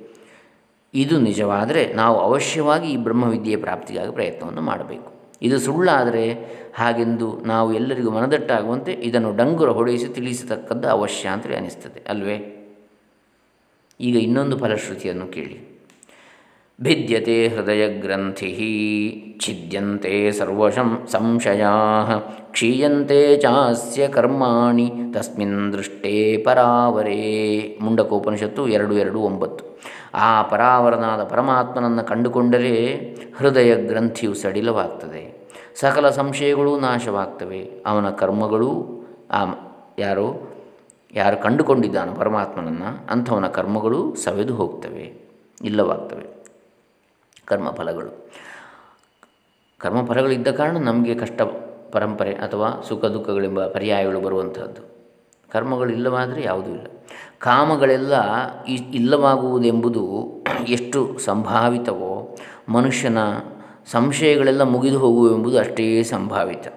ಇದು 0.94 1.20
ನಿಜವಾದರೆ 1.20 1.94
ನಾವು 1.94 2.20
ಅವಶ್ಯವಾಗಿ 2.20 2.88
ಈ 2.88 2.98
ಬ್ರಹ್ಮವಿದ್ಯೆಯ 2.98 3.58
ಪ್ರಾಪ್ತಿಗಾಗಿ 3.58 4.12
ಪ್ರಯತ್ನವನ್ನು 4.12 4.62
ಮಾಡಬೇಕು. 4.62 5.12
ಇದು 5.42 5.60
ಸುಳ್ಳಾದರೆ 5.60 6.34
ಹಾಗೆಂದು 6.76 7.42
ನಾವು 7.46 7.74
ಎಲ್ಲರಿಗೂ 7.74 8.12
ಮನದಟ್ಟಾಗುವಂತೆ 8.12 8.92
ಇದನ್ನು 8.92 9.36
ಡಂಗುರ 9.36 9.70
ಹೊಡೆಯಿಸಿ 9.70 10.08
ತಿಳಿಸತಕ್ಕದ್ದು 10.08 10.88
ಅವಶ್ಯ 10.88 11.30
ಅಂತೇಳಿ 11.30 11.56
ಅನಿಸ್ತದೆ, 11.56 12.06
ಅಲ್ವೇ? 12.10 12.58
ಈಗ 14.00 14.16
ಇನ್ನೊಂದು 14.16 14.58
ಫಲಶ್ರುತಿಯನ್ನು 14.58 15.28
ಕೇಳಿ. 15.28 15.71
ಭಿದ್ಯತೆ 16.84 17.48
ಹೃದಯಗ್ರಂಥಿ 17.48 19.38
ಛಿದ್ಯಂತೆ 19.46 20.32
ಸರ್ವಶಂ 20.32 21.08
ಸಂಶಯಾ 21.12 21.72
ಕ್ಷೀಯಂತೆ 22.52 23.38
ಚಾಸ್ಯ 23.38 24.08
ಕರ್ಮಾಣಿ 24.08 24.92
ತಸ್ಮಿನ್ 25.14 25.74
ದೃಷ್ಟೇ 25.74 26.38
ಪರಾವರೇ 26.38 27.78
ಮುಂಡಕೋಪನಿಷತ್ತು 27.82 28.68
ಎರಡು 28.68 28.94
ಎರಡು, 28.98 29.20
ಒಂಬತ್ತು। 29.20 29.80
ಆ 30.14 30.42
ಪರಾವರನಾದ 30.42 31.24
ಪರಮಾತ್ಮನನ್ನು 31.24 32.04
ಕಂಡುಕೊಂಡರೆ 32.04 32.86
ಹೃದಯ 33.38 33.76
ಗ್ರಂಥಿಯು 33.76 34.34
ಸಡಿಲವಾಗ್ತದೆ. 34.34 35.50
ಸಕಲ 35.80 36.10
ಸಂಶಯಗಳೂ 36.10 36.80
ನಾಶವಾಗ್ತವೆ. 36.80 37.70
ಅವನ 37.86 38.10
ಕರ್ಮಗಳು, 38.10 38.86
ಆ 39.32 39.38
ಯಾರು 40.00 40.52
ಯಾರು 41.14 41.44
ಕಂಡುಕೊಂಡಿದ್ದಾನೋ 41.44 42.14
ಪರಮಾತ್ಮನನ್ನು, 42.14 43.12
ಅಂಥವನ 43.12 43.48
ಕರ್ಮಗಳು 43.48 44.16
ಸವೆದು 44.16 44.56
ಹೋಗ್ತವೆ. 44.56 45.22
ಇಲ್ಲವಾಗ್ತವೆ. 45.62 46.31
ಕರ್ಮಫಲಗಳು. 47.46 48.30
ಕರ್ಮಫಲಗಳಿದ್ದ 49.78 50.48
ಕಾರಣ 50.48 50.78
ನಮಗೆ 50.78 51.16
ಕಷ್ಟ, 51.16 51.42
ಪರಂಪರೆ 51.92 52.34
ಅಥವಾ 52.34 52.82
ಸುಖ 52.82 53.06
ದುಃಖಗಳೆಂಬ 53.06 53.68
ಪರ್ಯಾಯಗಳು 53.68 54.20
ಬರುವಂಥದ್ದು 54.20 54.82
ಕರ್ಮಗಳು 55.52 55.90
ಇಲ್ಲವಾದರೆ 55.90 56.44
ಯಾವುದೂ 56.44 56.70
ಇಲ್ಲ. 56.70 56.86
ಕಾಮಗಳೆಲ್ಲ 57.40 58.14
ಇಲ್ಲವಾಗುವುದೆಂಬುದು 58.68 60.04
ಎಷ್ಟು 60.68 61.18
ಸಂಭಾವಿತವೋ 61.20 62.38
ಮನುಷ್ಯನ 62.70 63.18
ಸಂಶಯಗಳೆಲ್ಲ 63.92 64.62
ಮುಗಿದು 64.62 65.00
ಹೋಗುವೆಂಬುದು 65.00 65.60
ಅಷ್ಟೇ 65.60 66.04
ಸಂಭಾವಿತ. 66.04 66.68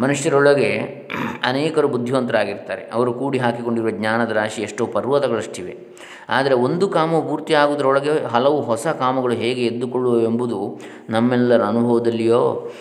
ಮನುಷ್ಯರೊಳಗೆ 0.00 0.78
ಅನೇಕರು 1.44 1.88
ಬುದ್ಧಿವಂತರಾಗಿರ್ತಾರೆ. 1.88 2.82
ಅವರು 2.82 3.12
ಕೂಡಿ 3.12 3.38
ಹಾಕಿಕೊಂಡಿರುವ 3.38 3.90
ಜ್ಞಾನದ 3.90 4.30
ರಾಶಿ 4.30 4.62
ಎಷ್ಟೋ 4.62 4.86
ಪರ್ವತಗಳಷ್ಟಿವೆ. 4.86 5.78
ಆದರೆ 6.28 6.54
ಒಂದು 6.54 6.88
ಕಾಮ 6.88 7.10
ಪೂರ್ತಿ 7.10 7.54
ಆಗುವುದರೊಳಗೆ 7.54 8.26
ಹಲವು 8.26 8.60
ಹೊಸ 8.60 8.86
ಕಾಮಗಳು 8.86 9.34
ಹೇಗೆ 9.34 9.66
ಎದ್ದುಕೊಳ್ಳುವೆಂಬುದು 9.66 10.80
ನಮ್ಮೆಲ್ಲರ 11.10 11.62
ಅನುಭವದಲ್ಲಿಯೋ, 11.62 12.72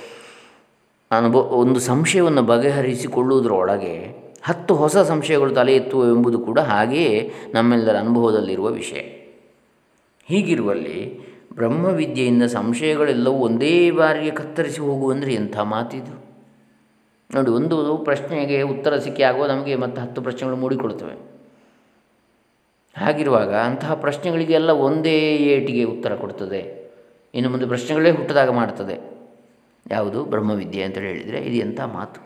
ಅನುಭವ, 1.12 1.40
ಒಂದು 1.40 1.80
ಸಂಶಯವನ್ನು 1.80 2.42
ಬಗೆಹರಿಸಿಕೊಳ್ಳುವುದರೊಳಗೆ 2.42 4.28
ಹತ್ತು 4.44 4.76
ಹೊಸ 4.76 4.98
ಸಂಶಯಗಳು 4.98 5.54
ತಲೆ 5.54 5.76
ಎತ್ತುವೆಂಬುದು 5.76 6.40
ಕೂಡ 6.40 6.60
ಹಾಗೆಯೇ 6.60 7.32
ನಮ್ಮೆಲ್ಲರ 7.54 7.98
ಅನುಭವದಲ್ಲಿರುವ 7.98 8.68
ವಿಷಯ. 8.68 9.00
ಹೀಗಿರುವಲ್ಲಿ 10.26 11.20
ಬ್ರಹ್ಮವಿದ್ಯೆಯಿಂದ 11.56 12.44
ಸಂಶಯಗಳೆಲ್ಲವೂ 12.44 13.36
ಒಂದೇ 13.36 13.92
ಬಾರಿಗೆ 13.92 14.32
ಕತ್ತರಿಸಿ 14.32 14.82
ಹೋಗುವಂದರೆ 14.82 15.34
ಎಂಥ 15.34 15.60
ಮಾತಿದು? 15.60 16.27
ನೋಡಿ, 17.36 17.50
ಒಂದು 17.50 17.98
ಪ್ರಶ್ನೆಗೆ 17.98 18.62
ಉತ್ತರ 18.62 18.98
ಸಿಕ್ಕಿ 18.98 19.24
ಆಗುವ 19.24 19.46
ನಮಗೆ 19.46 19.76
ಮತ್ತೆ 19.76 20.02
ಹತ್ತು 20.02 20.22
ಪ್ರಶ್ನೆಗಳು 20.22 20.58
ಮೂಡಿಕೊಳ್ತವೆ 20.58 21.16
ಹಾಗಿರುವಾಗ 22.98 23.56
ಅಂತಹ 23.56 23.94
ಪ್ರಶ್ನೆಗಳಿಗೆಲ್ಲ 23.94 24.70
ಒಂದೇ 24.70 25.36
ಏಟಿಗೆ 25.36 25.84
ಉತ್ತರ 25.84 26.16
ಕೊಡ್ತದೆ. 26.16 26.92
ಇನ್ನು 27.36 27.50
ಮುಂದೆ 27.50 27.68
ಪ್ರಶ್ನೆಗಳೇ 27.68 28.12
ಹುಟ್ಟದಾಗ 28.12 28.50
ಮಾಡ್ತದೆ. 28.50 28.96
ಯಾವುದು? 29.92 30.24
ಬ್ರಹ್ಮವಿದ್ಯೆ 30.24 30.84
ಅಂತ 30.84 30.98
ಹೇಳಿದರೆ 30.98 31.38
ಇದು 31.38 31.56
ಎಂಥ 31.56 31.82
ಮಾತು? 31.82 32.20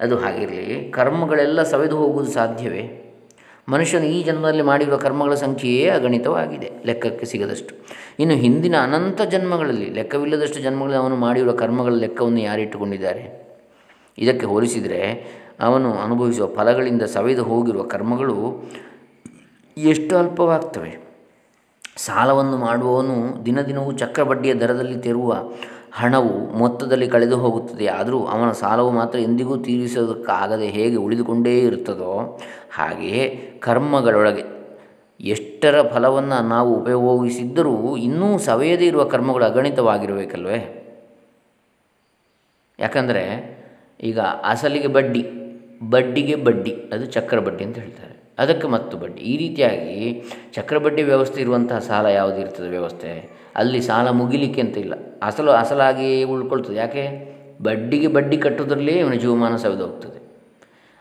ಅದು 0.00 0.16
ಹಾಗಿರಲಿ, 0.18 0.90
ಕರ್ಮಗಳೆಲ್ಲ 0.90 1.62
ಸವೆದು 1.62 1.96
ಹೋಗುವುದು 1.96 2.30
ಸಾಧ್ಯವೇ? 2.30 3.14
ಮನುಷ್ಯನು 3.68 4.06
ಈ 4.06 4.22
ಜನ್ಮದಲ್ಲಿ 4.22 4.62
ಮಾಡಿರುವ 4.62 4.96
ಕರ್ಮಗಳ 4.96 5.34
ಸಂಖ್ಯೆಯೇ 5.34 5.88
ಅಗಣಿತವಾಗಿದೆ, 5.88 6.70
ಲೆಕ್ಕಕ್ಕೆ 6.86 7.26
ಸಿಗದಷ್ಟು. 7.26 7.74
ಇನ್ನು 8.18 8.34
ಹಿಂದಿನ 8.34 8.74
ಅನಂತ 8.82 9.22
ಜನ್ಮಗಳಲ್ಲಿ, 9.22 9.90
ಲೆಕ್ಕವಿಲ್ಲದಷ್ಟು 9.90 10.60
ಜನ್ಮಗಳಲ್ಲಿ 10.60 10.96
ಅವನು 10.96 11.16
ಮಾಡಿರುವ 11.16 11.52
ಕರ್ಮಗಳ 11.52 11.92
ಲೆಕ್ಕವನ್ನು 11.92 12.40
ಯಾರಿಟ್ಟುಕೊಂಡಿದ್ದಾರೆ 12.40 13.47
ಇದಕ್ಕೆ 14.18 14.46
ಹೋಲಿಸಿದರೆ 14.46 15.02
ಅವನು 15.60 15.94
ಅನುಭವಿಸುವ 15.94 16.54
ಫಲಗಳಿಂದ 16.54 17.02
ಸವೆದು 17.02 17.42
ಹೋಗಿರುವ 17.42 17.82
ಕರ್ಮಗಳು 17.82 18.70
ಎಷ್ಟು 19.76 20.16
ಅಲ್ಪವಾಗ್ತವೆ? 20.16 21.08
ಸಾಲವನ್ನು 21.96 22.56
ಮಾಡುವವನು 22.56 23.46
ದಿನ 23.46 23.62
ದಿನವೂ 23.62 23.92
ಚಕ್ರಬಡ್ಡಿಯ 23.92 24.54
ದರದಲ್ಲಿ 24.54 24.98
ತೆರುವ 24.98 25.52
ಹಣವು 25.92 26.58
ಮೊತ್ತದಲ್ಲಿ 26.58 27.08
ಕಳೆದು 27.08 27.36
ಹೋಗುತ್ತದೆ. 27.36 27.86
ಆದರೂ 27.86 28.24
ಅವನ 28.24 28.50
ಸಾಲವು 28.52 28.90
ಮಾತ್ರ 28.90 29.18
ಎಂದಿಗೂ 29.18 29.56
ತೀರಿಸೋದಕ್ಕಾಗದೆ 29.56 30.66
ಹೇಗೆ 30.66 30.96
ಉಳಿದುಕೊಂಡೇ 30.96 31.58
ಇರುತ್ತದೋ, 31.58 32.38
ಹಾಗೆಯೇ 32.74 33.28
ಕರ್ಮಗಳೊಳಗೆ 33.62 34.44
ಎಷ್ಟರ 35.20 35.88
ಫಲವನ್ನು 35.88 36.48
ನಾವು 36.48 36.80
ಉಪಯೋಗಿಸಿದ್ದರೂ 36.80 37.96
ಇನ್ನೂ 37.96 38.38
ಸವೆಯದೇ 38.38 38.86
ಇರುವ 38.86 39.04
ಕರ್ಮಗಳು 39.04 39.44
ಅಗಣಿತವಾಗಿರಬೇಕಲ್ವೇ? 39.44 40.74
ಯಾಕಂದರೆ 42.78 43.57
ಈಗ 44.00 44.20
ಅಸಲಿಗೆ 44.20 44.86
ಬಡ್ಡಿ, 44.86 45.22
ಬಡ್ಡಿಗೆ 45.90 46.34
ಬಡ್ಡಿ, 46.34 46.70
ಅದು 46.92 47.06
ಚಕ್ರ 47.06 47.38
ಬಡ್ಡಿ 47.38 47.64
ಅಂತ 47.64 47.78
ಹೇಳ್ತಾರೆ. 47.78 48.18
ಅದಕ್ಕೆ 48.38 48.66
ಮತ್ತು 48.68 48.96
ಬಡ್ಡಿ. 48.96 49.20
ಈ 49.20 49.36
ರೀತಿಯಾಗಿ 49.36 50.24
ಚಕ್ರಬಡ್ಡಿ 50.54 51.02
ವ್ಯವಸ್ಥೆ 51.02 51.40
ಇರುವಂತಹ 51.40 51.78
ಸಾಲ 51.78 52.06
ಯಾವುದು 52.06 52.40
ಇರ್ತದೆ 52.40 52.68
ವ್ಯವಸ್ಥೆ? 52.68 53.38
ಅಲ್ಲಿ 53.56 53.80
ಸಾಲ 53.80 54.10
ಮುಗಿಲಿಕ್ಕೆ 54.10 54.60
ಅಂತ 54.60 54.76
ಇಲ್ಲ. 54.76 54.94
ಅಸಲು, 55.22 55.50
ಅಸಲಾಗಿ 55.50 56.24
ಉಳ್ಕೊಳ್ತದೆ. 56.24 56.76
ಯಾಕೆ? 56.76 57.28
ಬಡ್ಡಿಗೆ 57.62 58.06
ಬಡ್ಡಿ 58.06 58.36
ಕಟ್ಟೋದ್ರಲ್ಲಿ 58.36 58.92
ಇವನ 58.92 59.12
ಜೀವಮಾನ 59.12 59.56
ಸವೆದು 59.56 59.86
ಹೋಗ್ತದೆ. 59.86 60.18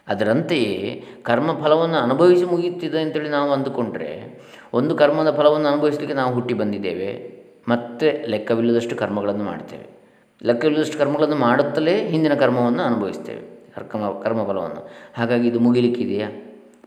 ಅದರಂತೆಯೇ 0.08 1.04
ಕರ್ಮಫಲವನ್ನು 1.24 1.98
ಅನುಭವಿಸಿ 1.98 2.46
ಮುಗಿಯುತ್ತಿದೆ 2.46 3.00
ಅಂತೇಳಿ 3.00 3.30
ನಾವು 3.30 3.52
ಅಂದುಕೊಂಡ್ರೆ, 3.52 4.40
ಒಂದು 4.74 4.96
ಕರ್ಮದ 4.96 5.38
ಫಲವನ್ನು 5.38 5.68
ಅನುಭವಿಸಲಿಕ್ಕೆ 5.68 6.14
ನಾವು 6.14 6.34
ಹುಟ್ಟಿ 6.34 6.54
ಬಂದಿದ್ದೇವೆ, 6.54 7.38
ಮತ್ತೆ 7.68 8.24
ಲೆಕ್ಕವಿಲ್ಲದಷ್ಟು 8.28 8.96
ಕರ್ಮಗಳನ್ನು 8.96 9.44
ಮಾಡ್ತೇವೆ. 9.44 9.97
ಲೆಕ್ಕವಿಲ್ಲದಷ್ಟು 10.44 10.98
ಕರ್ಮಗಳನ್ನು 10.98 11.36
ಮಾಡುತ್ತಲೇ 11.36 12.08
ಹಿಂದಿನ 12.08 12.34
ಕರ್ಮವನ್ನು 12.34 12.84
ಅನುಭವಿಸ್ತೇವೆ. 12.84 13.58
ಕರ್ಮ, 13.76 14.20
ಕರ್ಮಫಲವನ್ನು. 14.24 14.90
ಹಾಗಾಗಿ 15.18 15.48
ಇದು 15.48 15.60
ಮುಗಿಲಿಕ್ಕಿದೆಯಾ? 15.60 16.30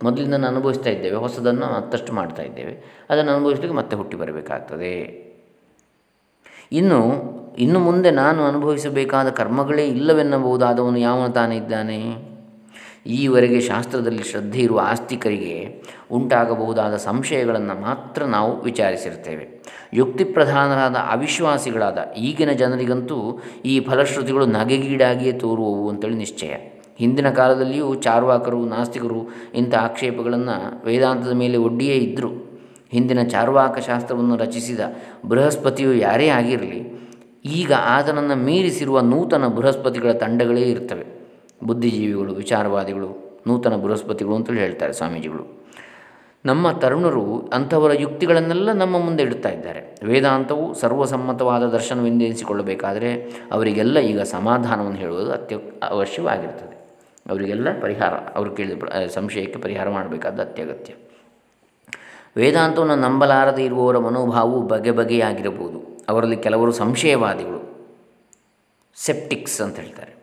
ಮೊದಲಿಂದ 0.02 0.34
ಅನುಭವಿಸ್ತಾ 0.34 0.90
ಇದ್ದೇವೆ. 0.90 1.16
ಹೊಸದನ್ನು 1.16 1.66
ಮತ್ತಷ್ಟು 1.66 2.12
ಮಾಡ್ತಾ 2.12 2.42
ಇದ್ದೇವೆ. 2.42 3.04
ಅದನ್ನು 3.10 3.32
ಅನುಭವಿಸಲಿಕ್ಕೆ 3.32 3.76
ಮತ್ತೆ 3.76 3.96
ಹುಟ್ಟಿ 3.96 4.16
ಬರಬೇಕಾಗ್ತದೆ. 4.16 5.30
ಇನ್ನು 6.72 7.30
ಇನ್ನು 7.58 7.78
ಮುಂದೆ 7.78 8.10
ನಾನು 8.10 8.44
ಅನುಭವಿಸಬೇಕಾದ 8.44 9.28
ಕರ್ಮಗಳೇ 9.28 9.86
ಇಲ್ಲವೆನ್ನಬಹುದಾದವನು 9.86 10.98
ಯಾವನು 10.98 11.32
ತಾನೇ 11.32 11.56
ಇದ್ದಾನೆ? 11.56 12.29
ಈವರೆಗೆ 13.06 13.60
ಶಾಸ್ತ್ರದಲ್ಲಿ 13.60 14.22
ಶ್ರದ್ಧೆ 14.22 14.60
ಇರುವ 14.60 14.80
ಆಸ್ತಿಕರಿಗೆ 14.84 15.82
ಉಂಟಾಗಬಹುದಾದ 16.10 16.96
ಸಂಶಯಗಳನ್ನು 16.96 17.80
ಮಾತ್ರ 17.80 18.24
ನಾವು 18.24 18.60
ವಿಚಾರಿಸಿರ್ತೇವೆ. 18.60 19.62
ಯುಕ್ತಿ 19.92 20.24
ಪ್ರಧಾನರಾದ 20.24 20.94
ಅವಿಶ್ವಾಸಿಗಳಾದ 20.94 22.12
ಈಗಿನ 22.16 22.52
ಜನರಿಗಂತೂ 22.52 23.40
ಈ 23.64 23.80
ಫಲಶ್ರುತಿಗಳು 23.80 24.46
ನಗೆಗೀಡಾಗಿಯೇ 24.46 25.32
ತೋರುವವು 25.32 25.88
ಅಂತೇಳಿ 25.88 26.14
ನಿಶ್ಚಯ. 26.14 26.54
ಹಿಂದಿನ 26.98 27.30
ಕಾಲದಲ್ಲಿಯೂ 27.30 27.94
ಚಾರ್ವಾಕರು, 27.94 28.64
ನಾಸ್ತಿಕರು 28.64 29.28
ಇಂಥ 29.54 29.74
ಆಕ್ಷೇಪಗಳನ್ನು 29.74 30.86
ವೇದಾಂತದ 30.86 31.32
ಮೇಲೆ 31.32 31.56
ಒಡ್ಡಿಯೇ 31.56 31.94
ಇದ್ದರು 31.94 32.50
ಹಿಂದಿನ 32.92 33.22
ಚಾರ್ವಾಕ 33.22 33.78
ಶಾಸ್ತ್ರವನ್ನು 33.78 34.36
ರಚಿಸಿದ 34.36 34.80
ಬೃಹಸ್ಪತಿಯು 35.24 35.94
ಯಾರೇ 35.94 36.28
ಆಗಿರಲಿ, 36.28 37.00
ಈಗ 37.44 37.72
ಆತನನ್ನು 37.72 38.36
ಮೀರಿಸಿರುವ 38.36 39.00
ನೂತನ 39.00 39.46
ಬೃಹಸ್ಪತಿಗಳ 39.46 40.12
ತಂಡಗಳೇ 40.12 40.60
ಇರ್ತವೆ. 40.60 41.19
ಬುದ್ಧಿಜೀವಿಗಳು, 41.64 42.34
ವಿಚಾರವಾದಿಗಳು, 42.34 43.40
ನೂತನ 43.46 43.76
ಬೃಹಸ್ಪತಿಗಳು 43.76 44.34
ಅಂತೇಳಿ 44.34 44.60
ಹೇಳ್ತಾರೆ 44.60 44.92
ಸ್ವಾಮೀಜಿಗಳು. 44.92 45.60
ನಮ್ಮ 46.44 46.72
ತರುಣರು 46.72 47.50
ಅಂಥವರ 47.52 48.00
ಯುಕ್ತಿಗಳನ್ನೆಲ್ಲ 48.00 48.72
ನಮ್ಮ 48.72 48.98
ಮುಂದೆ 48.98 49.22
ಇಡ್ತಾ 49.22 49.48
ಇದ್ದಾರೆ. 49.48 49.94
ವೇದಾಂತವು 50.02 50.74
ಸರ್ವಸಮ್ಮತವಾದ 50.74 51.62
ದರ್ಶನವೆಂದೆನಿಸಿಕೊಳ್ಳಬೇಕಾದರೆ 51.66 53.10
ಅವರಿಗೆಲ್ಲ 53.52 53.98
ಈಗ 53.98 54.20
ಸಮಾಧಾನವನ್ನು 54.20 54.98
ಹೇಳುವುದು 54.98 55.32
ಅತ್ಯ 55.32 55.56
ಅವಶ್ಯವಾಗಿರ್ತದೆ. 55.82 56.80
ಅವರಿಗೆಲ್ಲ 57.30 57.80
ಪರಿಹಾರ, 57.80 58.14
ಅವರು 58.14 58.50
ಕೇಳಿದ 58.50 58.82
ಸಂಶಯಕ್ಕೆ 59.06 59.58
ಪರಿಹಾರ 59.58 59.90
ಮಾಡಬೇಕಾದ 59.90 60.40
ಅತ್ಯಗತ್ಯ. 60.40 60.92
ವೇದಾಂತವನ್ನು 62.36 62.96
ನಂಬಲಾರದೇ 62.96 63.64
ಇರುವವರ 63.64 63.98
ಮನೋಭಾವವು 63.98 64.62
ಬಗೆ 64.62 64.90
ಬಗೆಯಾಗಿರಬಹುದು. 64.90 65.80
ಅವರಲ್ಲಿ 66.08 66.36
ಕೆಲವರು 66.36 66.72
ಸಂಶಯವಾದಿಗಳು, 66.72 67.60
ಸೆಪ್ಟಿಕ್ಸ್ 68.94 69.60
ಅಂತ 69.60 69.78
ಹೇಳ್ತಾರೆ. 69.80 70.19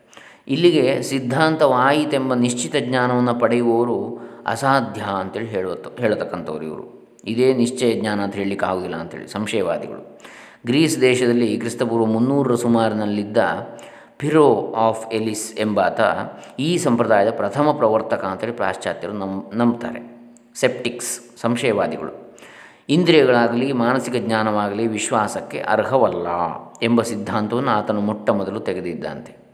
ಇಲ್ಲಿಗೆ 0.48 1.02
ಸಿದ್ಧಾಂತವಾಯಿತೆಂಬ 1.02 2.34
ನಿಶ್ಚಿತ 2.34 2.76
ಜ್ಞಾನವನ್ನು 2.80 3.36
ಪಡೆಯುವವರು 3.36 4.20
ಅಸಾಧ್ಯ 4.48 5.02
ಅಂತೇಳಿ 5.02 5.48
ಹೇಳುವ 5.48 5.74
ಹೇಳತಕ್ಕಂಥವ್ರು 6.00 6.66
ಇವರು. 6.66 7.08
ಇದೇ 7.26 7.54
ನಿಶ್ಚಯ 7.54 7.94
ಜ್ಞಾನ 7.94 8.22
ಅಂತ 8.22 8.36
ಹೇಳಲಿಕ್ಕೆ 8.36 8.66
ಆಗುವುದಿಲ್ಲ 8.66 8.96
ಅಂತೇಳಿ, 8.96 9.28
ಸಂಶಯವಾದಿಗಳು. 9.28 10.20
ಗ್ರೀಸ್ 10.66 11.02
ದೇಶದಲ್ಲಿ 11.02 11.58
ಕ್ರಿಸ್ತಪೂರ್ವ 11.58 12.06
ಮುನ್ನೂರರ 12.06 12.56
ಸುಮಾರಿನಲ್ಲಿದ್ದ 12.56 13.38
ಫಿರೋ 14.20 14.74
ಆಫ್ 14.78 15.14
ಎಲಿಸ್ 15.14 15.60
ಎಂಬಾತ 15.60 16.00
ಈ 16.60 16.78
ಸಂಪ್ರದಾಯದ 16.78 17.32
ಪ್ರಥಮ 17.32 17.72
ಪ್ರವರ್ತಕ 17.72 18.26
ಅಂತೇಳಿ 18.26 18.54
ಪಾಶ್ಚಾತ್ಯರು 18.54 19.14
ನಂ 19.14 19.52
ನಂಬ್ತಾರೆ. 19.54 20.34
ಸೆಪ್ಟಿಕ್ಸ್, 20.56 21.40
ಸಂಶಯವಾದಿಗಳು. 21.42 22.38
ಇಂದ್ರಿಯಗಳಾಗಲಿ, 22.90 23.72
ಮಾನಸಿಕ 23.72 24.14
ಜ್ಞಾನವಾಗಲಿ 24.16 24.88
ವಿಶ್ವಾಸಕ್ಕೆ 24.88 25.60
ಅರ್ಹವಲ್ಲ 25.60 26.28
ಎಂಬ 26.84 27.02
ಸಿದ್ಧಾಂತವನ್ನು 27.02 27.72
ಆತನು 27.72 28.02
ಮೊಟ್ಟ 28.02 28.30
ಮೊದಲು 28.30 28.60
ತೆಗೆದಿದ್ದಂತೆ 28.60 29.47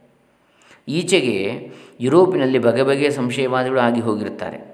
ಈಚೆಗೆ 0.87 1.69
ಯುರೋಪಿನಲ್ಲಿ 1.99 2.59
ಬಗೆ 2.59 2.83
ಬಗೆಯ 2.83 3.09
ಸಂಶಯವಾದಿಗಳು 3.09 3.79
ಆಗಿ 3.79 4.01
ಹೋಗಿರುತ್ತಾರೆ. 4.01 4.73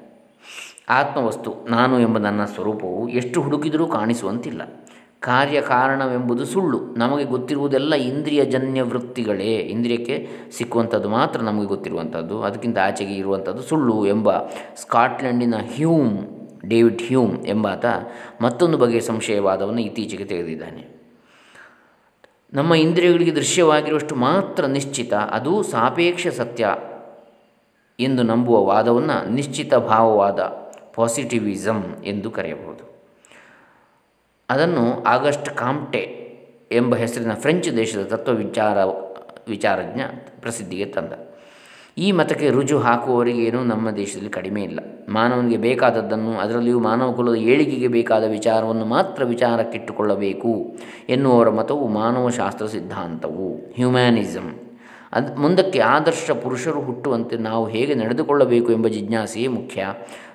ಆತ್ಮವಸ್ತು, 0.90 1.68
ನಾನು 1.70 2.00
ಎಂಬ 2.00 2.18
ನನ್ನ 2.18 2.46
ಸ್ವರೂಪವು 2.46 3.10
ಎಷ್ಟು 3.10 3.42
ಹುಡುಕಿದರೂ 3.42 3.88
ಕಾಣಿಸುವಂತಿಲ್ಲ. 3.88 4.62
ಕಾರ್ಯಕಾರಣವೆಂಬುದು 5.20 6.46
ಸುಳ್ಳು. 6.46 6.80
ನಮಗೆ 6.98 7.24
ಗೊತ್ತಿರುವುದೆಲ್ಲ 7.24 7.96
ಇಂದ್ರಿಯಜನ್ಯ 7.96 8.82
ವೃತ್ತಿಗಳೇ. 8.82 9.56
ಇಂದ್ರಿಯಕ್ಕೆ 9.56 10.28
ಸಿಕ್ಕುವಂಥದ್ದು 10.52 11.10
ಮಾತ್ರ 11.10 11.42
ನಮಗೆ 11.42 11.66
ಗೊತ್ತಿರುವಂಥದ್ದು. 11.66 12.42
ಅದಕ್ಕಿಂತ 12.42 12.78
ಆಚೆಗೆ 12.84 13.14
ಇರುವಂಥದ್ದು 13.14 13.62
ಸುಳ್ಳು 13.62 14.08
ಎಂಬ 14.08 14.38
ಸ್ಕಾಟ್ಲೆಂಡಿನ 14.76 15.56
ಹ್ಯೂಮ್, 15.76 16.18
ಡೇವಿಡ್ 16.66 17.02
ಹ್ಯೂಮ್ 17.02 17.46
ಎಂಬಾತ 17.46 17.86
ಮತ್ತೊಂದು 18.42 18.78
ಬಗೆಯ 18.78 19.00
ಸಂಶಯವಾದವನ್ನು 19.00 19.82
ಇತ್ತೀಚೆಗೆ 19.82 20.24
ತೆಗೆದಿದ್ದಾನೆ. 20.24 20.99
ನಮ್ಮ 22.54 22.76
ಇಂದ್ರಿಯಗಳಿಗೆ 22.76 23.32
ದೃಶ್ಯವಾಗಿರುವಷ್ಟು 23.32 24.16
ಮಾತ್ರ 24.16 24.66
ನಿಶ್ಚಿತ, 24.66 25.14
ಅದು 25.14 25.64
ಸಾಪೇಕ್ಷ 25.64 26.28
ಸತ್ಯ 26.28 26.76
ಎಂದು 28.00 28.24
ನಂಬುವ 28.24 28.66
ವಾದವನ್ನು 28.66 29.30
ನಿಶ್ಚಿತ 29.30 29.74
ಭಾವವಾದ 29.74 30.40
ಪಾಸಿಟಿವಿಸಮ್ 30.96 32.06
ಎಂದು 32.06 32.32
ಕರೆಯಬಹುದು. 32.32 32.84
ಅದನ್ನು 34.50 35.04
ಆಗಸ್ಟ್ 35.04 35.50
ಕಾಮ್ಟೆ 35.50 36.30
ಎಂಬ 36.72 36.96
ಹೆಸರಿನ 36.96 37.34
ಫ್ರೆಂಚ್ 37.34 37.78
ದೇಶದ 37.78 38.04
ತತ್ವ 38.04 38.32
ವಿಚಾರ 38.32 38.84
ವಿಚಾರಜ್ಞ 39.48 40.02
ಪ್ರಸಿದ್ಧಿಗೆ 40.40 40.86
ತಂದ. 40.86 41.29
ಈ 42.00 42.12
ಮತಕ್ಕೆ 42.12 42.50
ರುಜು 42.50 42.80
ಹಾಕುವವರಿಗೇನೂ 42.80 43.64
ನಮ್ಮ 43.64 43.92
ದೇಶದಲ್ಲಿ 43.92 44.30
ಕಡಿಮೆ 44.30 44.64
ಇಲ್ಲ. 44.64 44.80
ಮಾನವನಿಗೆ 45.10 45.58
ಬೇಕಾದದ್ದನ್ನು 45.58 46.32
ಅದರಲ್ಲಿಯೂ 46.40 46.80
ಮಾನವ 46.80 47.12
ಕುಲದ 47.12 47.36
ಏಳಿಗೆಗೆ 47.36 47.88
ಬೇಕಾದ 47.88 48.24
ವಿಚಾರವನ್ನು 48.24 48.86
ಮಾತ್ರ 48.86 49.24
ವಿಚಾರಕ್ಕಿಟ್ಟುಕೊಳ್ಳಬೇಕು 49.24 50.78
ಎನ್ನುವರ 51.10 51.50
ಮತವು 51.50 51.88
ಮಾನವಶಾಸ್ತ್ರ 51.88 52.66
ಸಿದ್ಧಾಂತವು. 52.66 53.54
ಹ್ಯುಮ್ಯಾನಿಸಮ್ 53.76 54.56
ಅದು 55.14 55.42
ಮುಂದಕ್ಕೆ 55.42 55.80
ಆದರ್ಶ 55.80 56.32
ಪುರುಷರು 56.32 56.82
ಹುಟ್ಟುವಂತೆ 56.82 57.38
ನಾವು 57.38 57.68
ಹೇಗೆ 57.68 57.94
ನಡೆದುಕೊಳ್ಳಬೇಕು 57.94 58.72
ಎಂಬ 58.72 58.88
ಜಿಜ್ಞಾಸೆಯೇ 58.88 59.48
ಮುಖ್ಯ. 59.48 59.86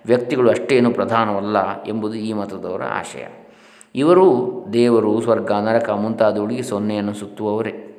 ವ್ಯಕ್ತಿಗಳು 0.06 0.50
ಅಷ್ಟೇನು 0.50 0.90
ಪ್ರಧಾನವಲ್ಲ 0.90 1.84
ಎಂಬುದು 1.84 2.14
ಈ 2.14 2.32
ಮತದವರ 2.32 2.82
ಆಶಯ. 2.82 3.26
ಇವರು 3.94 4.52
ದೇವರು, 4.72 5.20
ಸ್ವರ್ಗ, 5.20 5.52
ನರಕ 5.52 5.90
ಮುಂತಾದವುಗಳಿಗೆ 5.90 6.62
ಸೊನ್ನೆಯನ್ನು 6.62 7.14
ಸುತ್ತುವವರೇ. 7.14 7.90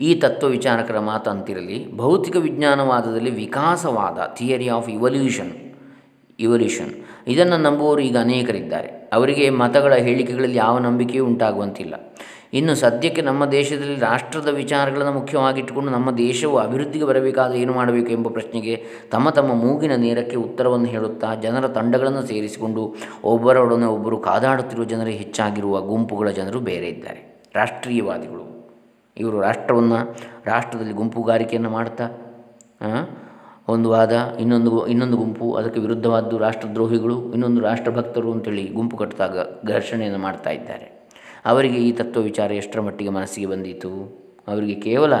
ಈ 0.00 0.14
ತತ್ವ 0.14 0.46
ವಿಚಾರಕರ 0.46 0.98
ಮಾತಂತಿರಲಿ, 0.98 1.96
ಭೌತಿಕ 1.96 2.36
ವಿಜ್ಞಾನವಾದದಲ್ಲಿ 2.36 3.30
ವಿಕಾಸವಾದ 3.30 4.34
ಥಿಯರಿ 4.34 4.68
ಆಫ್ 4.68 4.88
ಇವಲ್ಯೂಷನ್ 4.88 5.52
ಇವಲ್ಯೂಷನ್. 6.40 6.90
ಇದನ್ನು 7.28 7.56
ನಂಬುವವರು 7.56 8.00
ಈಗ 8.00 8.16
ಅನೇಕರಿದ್ದಾರೆ. 8.16 9.10
ಅವರಿಗೆ 9.12 9.50
ಮತಗಳ 9.50 9.94
ಹೇಳಿಕೆಗಳಲ್ಲಿ 9.94 10.56
ಯಾವ 10.56 10.78
ನಂಬಿಕೆಯೂ 10.78 11.26
ಉಂಟಾಗುವಂತಿಲ್ಲ. 11.26 11.94
ಇನ್ನು 12.52 12.74
ಸದ್ಯಕ್ಕೆ 12.74 13.22
ನಮ್ಮ 13.22 13.46
ದೇಶದಲ್ಲಿ 13.46 14.00
ರಾಷ್ಟ್ರದ 14.00 14.48
ವಿಚಾರಗಳನ್ನು 14.48 15.12
ಮುಖ್ಯವಾಗಿಟ್ಟುಕೊಂಡು 15.12 15.90
ನಮ್ಮ 15.90 16.10
ದೇಶವು 16.10 16.56
ಅಭಿವೃದ್ಧಿಗೆ 16.56 17.04
ಬರಬೇಕಾದ 17.04 17.52
ಏನು 17.52 17.72
ಮಾಡಬೇಕು 17.72 18.10
ಎಂಬ 18.10 18.28
ಪ್ರಶ್ನೆಗೆ 18.28 18.84
ತಮ್ಮ 19.10 19.30
ತಮ್ಮ 19.30 19.52
ಮೂಗಿನ 19.52 19.94
ನೇರಕ್ಕೆ 19.96 20.36
ಉತ್ತರವನ್ನು 20.36 20.86
ಹೇಳುತ್ತಾ 20.86 21.34
ಜನರ 21.34 21.68
ತಂಡಗಳನ್ನು 21.68 22.22
ಸೇರಿಸಿಕೊಂಡು 22.22 22.94
ಒಬ್ಬರೊಡನೆ 23.24 23.86
ಒಬ್ಬರು 23.86 24.18
ಕಾದಾಡುತ್ತಿರುವ 24.18 24.84
ಜನರೇ 24.84 25.10
ಹೆಚ್ಚಾಗಿರುವ 25.10 25.80
ಗುಂಪುಗಳ 25.80 26.30
ಜನರು 26.30 26.60
ಬೇರೆ 26.60 26.86
ಇದ್ದಾರೆ. 26.86 27.42
ರಾಷ್ಟ್ರೀಯವಾದಿಗಳು. 27.54 28.45
ಇವರು 29.18 29.40
ರಾಷ್ಟ್ರವನ್ನು, 29.40 29.98
ರಾಷ್ಟ್ರದಲ್ಲಿ 30.44 30.92
ಗುಂಪುಗಾರಿಕೆಯನ್ನು 30.92 31.70
ಮಾಡ್ತಾ 31.70 32.06
ಒಂದು 33.68 33.90
ವಾದ, 33.90 34.12
ಇನ್ನೊಂದು 34.40 34.86
ಇನ್ನೊಂದು 34.86 35.16
ಗುಂಪು, 35.16 35.54
ಅದಕ್ಕೆ 35.54 35.80
ವಿರುದ್ಧವಾದ್ದು 35.80 36.38
ರಾಷ್ಟ್ರದ್ರೋಹಿಗಳು, 36.38 37.32
ಇನ್ನೊಂದು 37.32 37.60
ರಾಷ್ಟ್ರಭಕ್ತರು 37.60 38.32
ಅಂತೇಳಿ 38.32 38.64
ಗುಂಪು 38.68 38.96
ಕಟ್ಟಿದಾಗ 38.96 39.38
ಘರ್ಷಣೆಯನ್ನು 39.66 40.18
ಮಾಡ್ತಾ 40.18 40.50
ಇದ್ದಾರೆ. 40.50 40.86
ಅವರಿಗೆ 41.46 41.78
ಈ 41.88 41.92
ತತ್ವ 41.92 42.20
ವಿಚಾರ 42.20 42.52
ಎಷ್ಟರ 42.52 42.80
ಮಟ್ಟಿಗೆ 42.80 43.10
ಮನಸ್ಸಿಗೆ 43.10 43.46
ಬಂದಿತು? 43.46 43.92
ಅವರಿಗೆ 44.48 44.74
ಕೇವಲ 44.80 45.14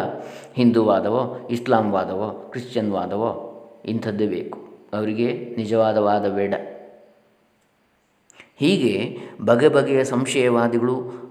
ಹಿಂದೂವಾದವೋ 0.54 1.48
ಇಸ್ಲಾಂವಾದವೋ 1.50 2.28
ಕ್ರಿಶ್ಚಿಯನ್ 2.50 2.92
ವಾದವೋ, 2.92 3.30
ಇಂಥದ್ದೇ 3.84 4.26
ಬೇಕು. 4.26 4.58
ಅವರಿಗೆ 4.92 5.54
ನಿಜವಾದ 5.56 5.96
ವಾದ 5.96 6.26
ಬೇಡ. 6.28 6.54
ಹೀಗೆ 8.56 8.94
ಬಗೆ 9.44 9.68
ಬಗೆಯ 9.68 10.04
ಸಂಶಯವಾದಿಗಳು 10.04 11.25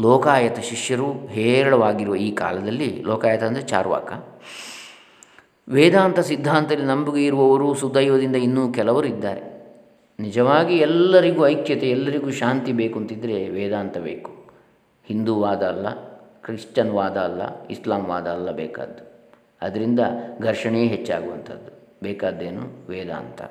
ಲೋಕಾಯತ 0.00 0.58
ಶಿಷ್ಯರು 0.58 1.26
ಹೇರಳವಾಗಿರುವ 1.26 2.16
ಈ 2.16 2.34
ಕಾಲದಲ್ಲಿ, 2.34 3.02
ಲೋಕಾಯತ 3.02 3.42
ಅಂದರೆ 3.42 3.62
ಚಾರ್ವಾಕ. 3.62 4.12
ವೇದಾಂತ 5.68 6.20
ಸಿದ್ಧಾಂತದಲ್ಲಿ 6.20 6.86
ನಂಬಿಕೆ 6.86 7.26
ಇರುವವರು 7.26 7.74
ಸುದೈವದಿಂದ 7.74 8.36
ಇನ್ನೂ 8.36 8.72
ಕೆಲವರು 8.72 9.06
ಇದ್ದಾರೆ. 9.06 9.60
ನಿಜವಾಗಿ 10.20 10.76
ಎಲ್ಲರಿಗೂ 10.76 11.46
ಐಕ್ಯತೆ, 11.46 11.90
ಎಲ್ಲರಿಗೂ 11.90 12.30
ಶಾಂತಿ 12.30 12.72
ಬೇಕು 12.72 12.98
ಅಂತಿದ್ದರೆ 12.98 13.48
ವೇದಾಂತ 13.48 13.98
ಬೇಕು. 13.98 14.50
ಹಿಂದೂವಾದ 15.04 15.62
ಅಲ್ಲ 15.62 15.90
ಕ್ರಿಶ್ಚನ್ 16.40 16.90
ವಾದ 16.90 17.16
ಅಲ್ಲ, 17.16 17.66
ಇಸ್ಲಾಂ 17.66 18.04
ವಾದ 18.04 18.26
ಅಲ್ಲ 18.26 18.50
ಬೇಕಾದ್ದು. 18.50 19.10
ಅದರಿಂದ 19.62 20.00
ಘರ್ಷಣೆ 20.42 20.86
ಹೆಚ್ಚಾಗುವಂಥದ್ದು. 20.86 21.98
ಬೇಕಾದ್ದೇನು 22.02 22.88
ವೇದಾಂತ. 22.88 23.42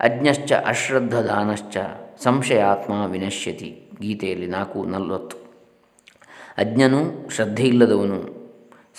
ಅಜ್ಞಶ್ಚ 0.00 0.52
ಅಶ್ರದ್ಧದಾನಶ್ಚ 0.66 1.76
ಸಂಶಯಾತ್ಮ 2.22 3.04
ವಿನಶ್ಯತಿ. 3.04 3.89
ಗೀತೆಯಲ್ಲಿ 4.00 4.46
ನಾಲ್ಕು 4.46 4.84
ನಲವತ್ತು. 4.84 5.36
ಅಜ್ಞನು 6.58 7.30
ಶ್ರದ್ಧೆ 7.30 7.62
ಇಲ್ಲದವನು 7.62 8.40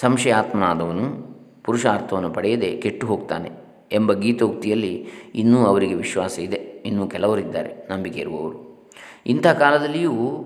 ಸಂಶಯಾತ್ಮನಾದವನು, 0.02 1.32
ಪುರುಷಾರ್ಥವನ್ನು 1.64 2.30
ಪಡೆಯದೆ 2.30 2.78
ಕೆಟ್ಟು 2.78 3.08
ಹೋಗ್ತಾನೆ 3.08 3.52
ಎಂಬ 3.92 4.14
ಗೀತೋಕ್ತಿಯಲ್ಲಿ 4.14 5.08
ಇನ್ನೂ 5.36 5.66
ಅವರಿಗೆ 5.66 5.94
ವಿಶ್ವಾಸ 5.94 6.40
ಇದೆ. 6.40 6.56
ಇನ್ನೂ 6.56 7.08
ಕೆಲವರಿದ್ದಾರೆ, 7.08 7.88
ನಂಬಿಕೆ 7.92 8.20
ಇರುವವರು. 8.20 8.72
ಇಂಥ 9.26 9.48
ಕಾಲದಲ್ಲಿಯೂ 9.48 10.46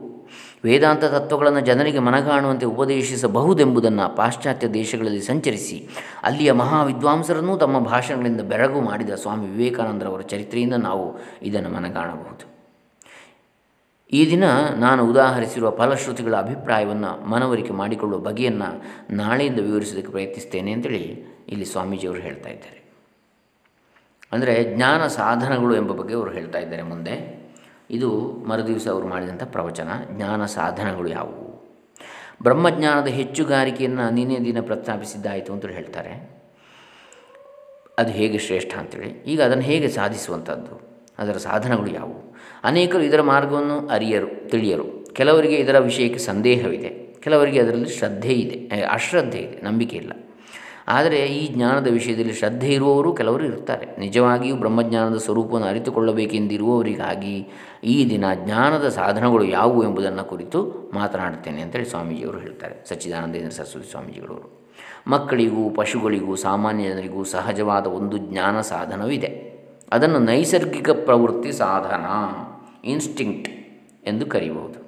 ವೇದಾಂತ 0.64 1.06
ತತ್ವಗಳನ್ನು 1.06 1.60
ಜನರಿಗೆ 1.60 2.00
ಮನಗಾಣುವಂತೆ 2.00 2.66
ಉಪದೇಶಿಸಬಹುದೆಂಬುದನ್ನು 2.66 4.16
ಪಾಶ್ಚಾತ್ಯ 4.16 4.68
ದೇಶಗಳಲ್ಲಿ 4.68 5.22
ಸಂಚರಿಸಿ 5.22 5.88
ಅಲ್ಲಿಯ 6.24 6.52
ಮಹಾವಿದ್ವಾಂಸರನ್ನೂ 6.52 7.58
ತಮ್ಮ 7.58 7.80
ಭಾಷಣಗಳಿಂದ 7.80 8.42
ಬೆರಗು 8.42 8.82
ಮಾಡಿದ 8.82 9.10
ಸ್ವಾಮಿ 9.10 9.48
ವಿವೇಕಾನಂದರವರ 9.48 10.22
ಚರಿತ್ರೆಯಿಂದ 10.22 10.74
ನಾವು 10.74 11.16
ಇದನ್ನು 11.42 11.70
ಮನಗಾಣಬಹುದು. 11.70 12.55
ಈ 14.12 14.30
ದಿನ 14.30 14.44
ನಾನು 14.78 15.10
ಉದಾಹರಿಸಿರುವ 15.10 15.70
ಫಲಶ್ರುತಿಗಳ 15.70 16.36
ಅಭಿಪ್ರಾಯವನ್ನು 16.36 17.26
ಮನವರಿಕೆ 17.26 17.74
ಮಾಡಿಕೊಳ್ಳುವ 17.74 18.20
ಬಗೆಯನ್ನು 18.20 18.84
ನಾಳೆಯಿಂದ 19.16 19.60
ವಿವರಿಸೋದಕ್ಕೆ 19.60 20.12
ಪ್ರಯತ್ನಿಸ್ತೇನೆ 20.12 20.72
ಅಂತೇಳಿ 20.72 21.26
ಇಲ್ಲಿ 21.48 21.66
ಸ್ವಾಮೀಜಿಯವರು 21.66 22.20
ಹೇಳ್ತಾ 22.20 22.50
ಇದ್ದಾರೆ. 22.50 22.86
ಅಂದರೆ 24.32 24.76
ಜ್ಞಾನ 24.76 25.08
ಸಾಧನಗಳು 25.08 25.76
ಎಂಬ 25.76 25.92
ಬಗ್ಗೆ 25.92 26.16
ಅವರು 26.16 26.32
ಹೇಳ್ತಾ 26.32 26.60
ಇದ್ದಾರೆ 26.60 26.82
ಮುಂದೆ. 26.82 27.46
ಇದು 27.90 28.22
ಮರುದಿವಸ 28.22 28.88
ಅವರು 28.88 29.08
ಮಾಡಿದಂಥ 29.08 29.44
ಪ್ರವಚನ, 29.44 29.90
ಜ್ಞಾನ 30.12 30.46
ಸಾಧನಗಳು 30.46 31.10
ಯಾವುವು? 31.10 31.46
ಬ್ರಹ್ಮಜ್ಞಾನದ 32.44 33.08
ಹೆಚ್ಚುಗಾರಿಕೆಯನ್ನು 33.08 34.10
ನಿನ್ನೆ 34.10 34.40
ದಿನ 34.40 34.62
ಪ್ರಸ್ತಾಪಿಸಿದ್ದಾಯಿತು 34.62 35.54
ಅಂತ 35.54 35.66
ಹೇಳ್ತಾರೆ. 35.66 36.46
ಅದು 37.98 38.10
ಹೇಗೆ 38.10 38.38
ಶ್ರೇಷ್ಠ 38.38 38.78
ಅಂತೇಳಿ. 38.78 39.10
ಈಗ 39.10 39.42
ಅದನ್ನು 39.42 39.64
ಹೇಗೆ 39.64 39.88
ಸಾಧಿಸುವಂಥದ್ದು 39.88 40.96
ಅದರ 41.20 41.38
ಸಾಧನಗಳು 41.38 41.92
ಯಾವುವು? 41.92 42.35
ಅನೇಕರು 42.66 43.04
ಇದರ 43.04 43.22
ಮಾರ್ಗವನ್ನು 43.22 43.78
ಅರಿಯರು, 43.88 44.50
ತಿಳಿಯರು. 44.50 44.88
ಕೆಲವರಿಗೆ 45.14 45.56
ಇದರ 45.56 45.80
ವಿಷಯಕ್ಕೆ 45.80 46.20
ಸಂದೇಹವಿದೆ. 46.20 46.90
ಕೆಲವರಿಗೆ 47.20 47.60
ಅದರಲ್ಲಿ 47.60 47.90
ಶ್ರದ್ಧೆ 47.90 48.34
ಇದೆ 48.34 48.82
ಅಶ್ರದ್ಧೆ 48.92 49.40
ಇದೆ, 49.40 49.62
ನಂಬಿಕೆ 49.62 49.98
ಇಲ್ಲ. 49.98 50.12
ಆದರೆ 50.88 51.18
ಈ 51.18 51.54
ಜ್ಞಾನದ 51.54 51.88
ವಿಷಯದಲ್ಲಿ 51.88 52.34
ಶ್ರದ್ಧೆ 52.34 52.68
ಇರುವವರು 52.68 53.14
ಕೆಲವರು 53.14 53.46
ಇರ್ತಾರೆ. 53.46 53.86
ನಿಜವಾಗಿಯೂ 54.00 54.56
ಬ್ರಹ್ಮಜ್ಞಾನದ 54.56 55.18
ಸ್ವರೂಪವನ್ನು 55.18 55.68
ಅರಿತುಕೊಳ್ಳಬೇಕೆಂದಿರುವವರಿಗಾಗಿ 55.68 57.36
ಈ 57.84 58.10
ದಿನ 58.10 58.26
ಜ್ಞಾನದ 58.36 58.88
ಸಾಧನಗಳು 58.90 59.44
ಯಾವುವು 59.44 59.84
ಎಂಬುದನ್ನು 59.84 60.24
ಕುರಿತು 60.24 60.92
ಮಾತನಾಡುತ್ತೇನೆ 60.94 61.62
ಅಂತೇಳಿ 61.62 61.86
ಸ್ವಾಮೀಜಿಯವರು 61.86 62.40
ಹೇಳ್ತಾರೆ. 62.40 62.76
ಸಚ್ಚಿದಾನಂದೇಂದ್ರ 62.90 63.50
ಸರಸ್ವತಿ 63.50 63.92
ಸ್ವಾಮೀಜಿಗಳವರು. 63.92 64.48
ಮಕ್ಕಳಿಗೂ, 65.08 65.70
ಪಶುಗಳಿಗೂ 65.70 66.36
ಸಾಮಾನ್ಯ 66.36 66.90
ಜನರಿಗೂ 66.90 67.24
ಸಹಜವಾದ 67.24 67.88
ಒಂದು 67.88 68.18
ಜ್ಞಾನ 68.18 68.62
ಸಾಧನವಿದೆ. 68.62 69.56
ಅದನ್ನು 69.92 70.20
ನೈಸರ್ಗಿಕ 70.20 70.90
ಪ್ರವೃತ್ತಿ 70.90 71.52
ಸಾಧನ 71.52 72.06
ಇನ್ಸ್ಟಿಂಕ್ಟ್ 72.86 73.50
ಎಂದು 74.08 74.26
ಕರೆಯಬಹುದು. 74.26 74.86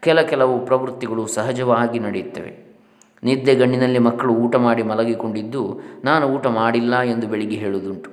ಕೆಲ 0.00 0.20
ಕೆಲವು 0.20 0.66
ಪ್ರವೃತ್ತಿಗಳು 0.66 1.26
ಸಹಜವಾಗಿ 1.26 1.98
ನಡೆಯುತ್ತವೆ. 1.98 2.64
ನಿದ್ದೆ 3.22 3.54
ಗಣ್ಣಿನಲ್ಲಿ 3.54 3.98
ಮಕ್ಕಳು 3.98 4.34
ಊಟ 4.34 4.56
ಮಾಡಿ 4.56 4.82
ಮಲಗಿಕೊಂಡಿದ್ದು, 4.82 5.80
ನಾನು 6.04 6.26
ಊಟ 6.26 6.46
ಮಾಡಿಲ್ಲ 6.46 7.00
ಎಂದು 7.00 7.26
ಬೆಳಿಗ್ಗೆ 7.26 7.56
ಹೇಳುವುದುಂಟು. 7.56 8.10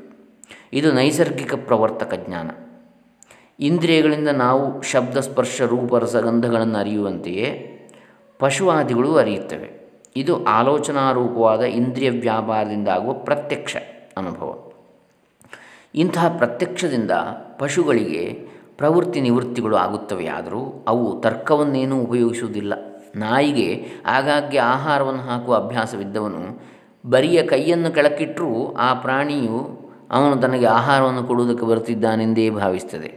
ಇದು 0.73 0.91
ನೈಸರ್ಗಿಕ 0.91 1.53
ಪ್ರವರ್ತಕ 1.53 2.13
ಜ್ಞಾನ. 2.27 2.51
ಇಂದ್ರಿಯಗಳಿಂದ 3.59 4.27
ನಾವು 4.27 4.81
ಶಬ್ದ, 4.81 5.17
ಸ್ಪರ್ಶ, 5.17 5.61
ರೂಪ, 5.61 5.95
ರಸಗಂಧಗಳನ್ನು 5.95 6.77
ಅರಿಯುವಂತೆಯೇ 6.77 7.67
ಪಶುವಾದಿಗಳು 8.39 9.15
ಅರಿಯುತ್ತವೆ. 9.15 9.81
ಇದು 10.15 10.43
ಆಲೋಚನಾರೂಪವಾದ 10.43 11.61
ಇಂದ್ರಿಯ 11.61 12.09
ವ್ಯಾಪಾರದಿಂದ 12.09 12.87
ಆಗುವ 12.87 13.13
ಪ್ರತ್ಯಕ್ಷ 13.13 13.77
ಅನುಭವ. 14.17 14.71
ಇಂತಹ 15.95 16.37
ಪ್ರತ್ಯಕ್ಷದಿಂದ 16.37 17.11
ಪಶುಗಳಿಗೆ 17.59 18.51
ಪ್ರವೃತ್ತಿ 18.81 19.21
ನಿವೃತ್ತಿಗಳು 19.21 19.75
ಆಗುತ್ತವೆ. 19.75 20.27
ಆದರೂ 20.27 20.85
ಅವು 20.87 21.21
ತರ್ಕವನ್ನೇನೂ 21.21 22.01
ಉಪಯೋಗಿಸುವುದಿಲ್ಲ. 22.01 22.73
ನಾಯಿಗೆ 23.15 23.85
ಆಗಾಗ್ಗೆ 24.05 24.57
ಆಹಾರವನ್ನು 24.57 25.21
ಹಾಕುವ 25.21 25.55
ಅಭ್ಯಾಸವಿದ್ದವನು 25.55 26.41
ಬರಿಯ 27.09 27.43
ಕೈಯನ್ನು 27.43 27.93
ಕೆಳಕ್ಕಿಟ್ಟರೂ 27.95 28.75
ಆ 28.79 28.93
ಪ್ರಾಣಿಯು 28.93 29.57
ಅವನು 30.11 30.35
ತನಗೆ 30.41 30.65
ಆಹಾರವನ್ನು 30.65 31.23
ಕೊಡುವುದಕ್ಕೆ 31.23 31.65
ಬರುತ್ತಿದ್ದಾನೆಂದೇ 31.65 32.49
ಭಾವಿಸ್ತದೆ 32.49 33.09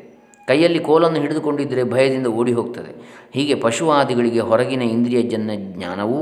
ಕೈಯಲ್ಲಿ 0.48 0.79
ಕೋಲನ್ನು 0.79 1.20
ಹಿಡಿದುಕೊಂಡಿದ್ದರೆ 1.20 1.85
ಭಯದಿಂದ 1.85 2.27
ಓಡಿ 2.27 2.53
ಹೋಗ್ತದೆ 2.53 2.92
ಹೀಗೆ 3.35 3.55
ಪಶುವಾದಿಗಳಿಗೆ 3.55 4.40
ಹೊರಗಿನ 4.40 4.83
ಇಂದ್ರಿಯ 4.83 5.22
ಜನ್ಯ 5.22 5.57
ಜ್ಞಾನವು, 5.57 6.20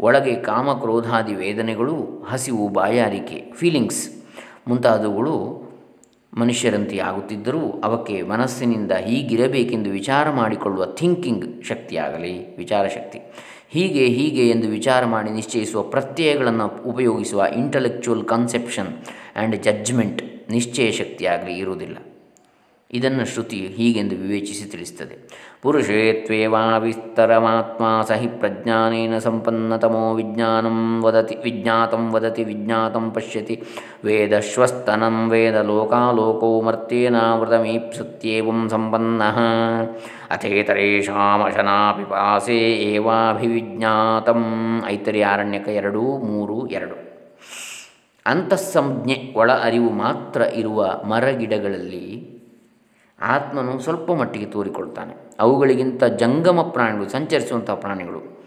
ಒಳಗೆ 0.00 0.34
ಕಾಮಕ್ರೋಧಾದಿ 0.34 1.34
ವೇದನೆಗಳು, 1.34 2.26
ಹಸಿವು, 2.30 2.68
ಬಾಯಾರಿಕೆ 2.68 3.52
ಫೀಲಿಂಗ್ಸ್ 3.54 4.04
ಮುಂತಾದವುಗಳು 4.68 5.67
ಮನುಷ್ಯರಂತೆ 6.32 6.98
ಆಗುತ್ತಿದ್ದರೂ 6.98 7.70
ಅವಕ್ಕೆ 7.70 8.22
ಮನಸ್ಸಿನಿಂದ 8.22 8.92
ಹೀಗಿರಬೇಕೆಂದು 8.92 9.90
ವಿಚಾರ 9.90 10.30
ಮಾಡಿಕೊಳ್ಳುವ 10.30 10.86
ಥಿಂಕಿಂಗ್ 10.86 11.64
ಶಕ್ತಿಯಾಗಲಿ, 11.64 12.56
ವಿಚಾರ 12.56 12.88
ಶಕ್ತಿ. 12.88 13.18
ಹೀಗೆ 13.70 14.06
ಹೀಗೆ 14.06 14.50
ಎಂದು 14.50 14.68
ವಿಚಾರ 14.68 15.04
ಮಾಡಿ 15.04 15.30
ನಿಶ್ಚಯಿಸುವ 15.30 15.82
ಪ್ರತ್ಯಯಗಳನ್ನು 15.82 16.82
ಉಪಯೋಗಿಸುವ 16.84 17.44
ಇಂಟಲೆಕ್ಚುವಲ್ 17.56 18.24
ಕನ್ಸೆಪ್ಷನ್ 18.24 18.88
ಆ್ಯಂಡ್ 19.36 19.62
ಜಡ್ಜ್ಮೆಂಟ್ 19.62 20.50
ನಿಶ್ಚಯ 20.50 20.90
ಶಕ್ತಿಯಾಗಲಿ 20.90 21.58
ಇರುವುದಿಲ್ಲ. 21.58 21.96
ಇದನ್ನು 22.92 23.26
ಶ್ರುತಿ 23.26 23.66
ಹೀಗೆಂದು 23.66 24.16
ವಿವೇಚಿಸಿ 24.16 24.70
ತಿಳಿಸ್ತದೆ 24.70 25.47
ಪುರುಷೇ 25.62 26.12
ತ್ವೇವಾವಿಸ್ತರಮಾತ್ಮ 26.12 28.02
ಸಹಿ 28.02 28.26
ಪ್ರಜ್ಞಾನೇನ 28.26 29.18
ಸಂಪನ್ನತಮೋ 29.18 30.14
ವಿಜ್ಞಾನಂ 30.14 31.02
ವದತಿ 31.02 31.38
ವಿಜ್ಞಾತಂ 31.42 32.12
ವದತಿ 32.12 32.44
ವಿಜ್ಞಾತಂ 32.44 33.10
ಪಶ್ಯತಿ 33.10 33.62
ವೇದಶ್ವಸ್ತನಂ 34.04 35.30
ವೇದ 35.30 35.54
ಲೋಕಾಲೋಕೋ 35.54 36.60
ಮರ್ತ್ಯೇನಾವೃತಮೀಪ್ಸುತ್ಯೇವಂ 36.60 38.68
ಸಂಪನ್ನ 38.68 39.22
ಅಥೇತರೇಷಾಮಶನಾ 40.30 41.92
ಪಿಪಾಸೆ 41.92 42.92
ಏವಾಭಿವಿಜ್ಞಾತಂ 42.92 44.82
ಐತರ್ಯಾರಣ್ಯಕ 44.86 45.68
ಎರಡು, 45.68 46.00
ಮೂರು, 46.00 46.66
ಎರಡು। 46.66 46.94
ಅಂತಃಸಂಜ್ಞೆ 48.26 49.32
ಒಳ 49.36 49.52
ಅರಿವು 49.52 49.90
ಮಾತ್ರ 49.90 50.42
ಇರುವ 50.54 51.00
ಮರಗಿಡಗಳಲ್ಲಿ 51.04 52.37
ಆತ್ಮನು 53.22 53.78
ಸ್ವಲ್ಪ 53.78 54.12
ಮಟ್ಟಿಗೆ 54.12 54.46
ತೋರಿಕೊಳ್ತಾನೆ. 54.46 55.14
ಅವುಗಳಿಗಿಂತ 55.40 56.04
ಜಂಗಮ 56.04 56.62
ಪ್ರಾಣಿಗಳು 56.62 57.08
ಸಂಚರಿಸುವಂಥ 57.08 57.70
ಪ್ರಾಣಿಗಳು, 57.70 58.38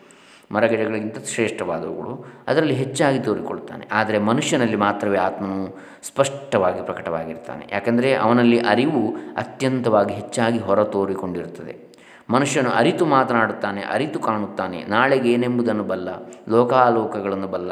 ಮರಗಿಡಗಳಿಗಿಂತ 0.52 1.18
ಶ್ರೇಷ್ಠವಾದವುಗಳು, 1.26 2.26
ಅದರಲ್ಲಿ 2.48 2.74
ಹೆಚ್ಚಾಗಿ 2.74 3.20
ತೋರಿಕೊಳ್ತಾನೆ. 3.20 3.88
ಆದರೆ 3.92 4.18
ಮನುಷ್ಯನಲ್ಲಿ 4.18 4.76
ಮಾತ್ರವೇ 4.76 5.18
ಆತ್ಮನು 5.18 5.78
ಸ್ಪಷ್ಟವಾಗಿ 6.04 6.82
ಪ್ರಕಟವಾಗಿರ್ತಾನೆ. 6.82 7.68
ಯಾಕೆಂದರೆ 7.72 8.16
ಅವನಲ್ಲಿ 8.16 8.60
ಅರಿವು 8.60 9.16
ಅತ್ಯಂತವಾಗಿ 9.38 10.14
ಹೆಚ್ಚಾಗಿ 10.14 10.60
ಹೊರ 10.60 10.84
ತೋರಿಕೊಂಡಿರುತ್ತದೆ 10.84 11.92
ಮನುಷ್ಯನು 12.30 12.70
ಅರಿತು 12.70 13.06
ಮಾತನಾಡುತ್ತಾನೆ, 13.06 13.82
ಅರಿತು 13.82 14.20
ಕಾಣುತ್ತಾನೆ. 14.20 14.84
ನಾಳೆಗೆ 14.84 15.32
ಏನೆಂಬುದನ್ನು 15.32 15.84
ಬಲ್ಲ, 15.84 16.10
ಲೋಕಾಲೋಕಗಳನ್ನು 16.50 17.48
ಬಲ್ಲ, 17.48 17.72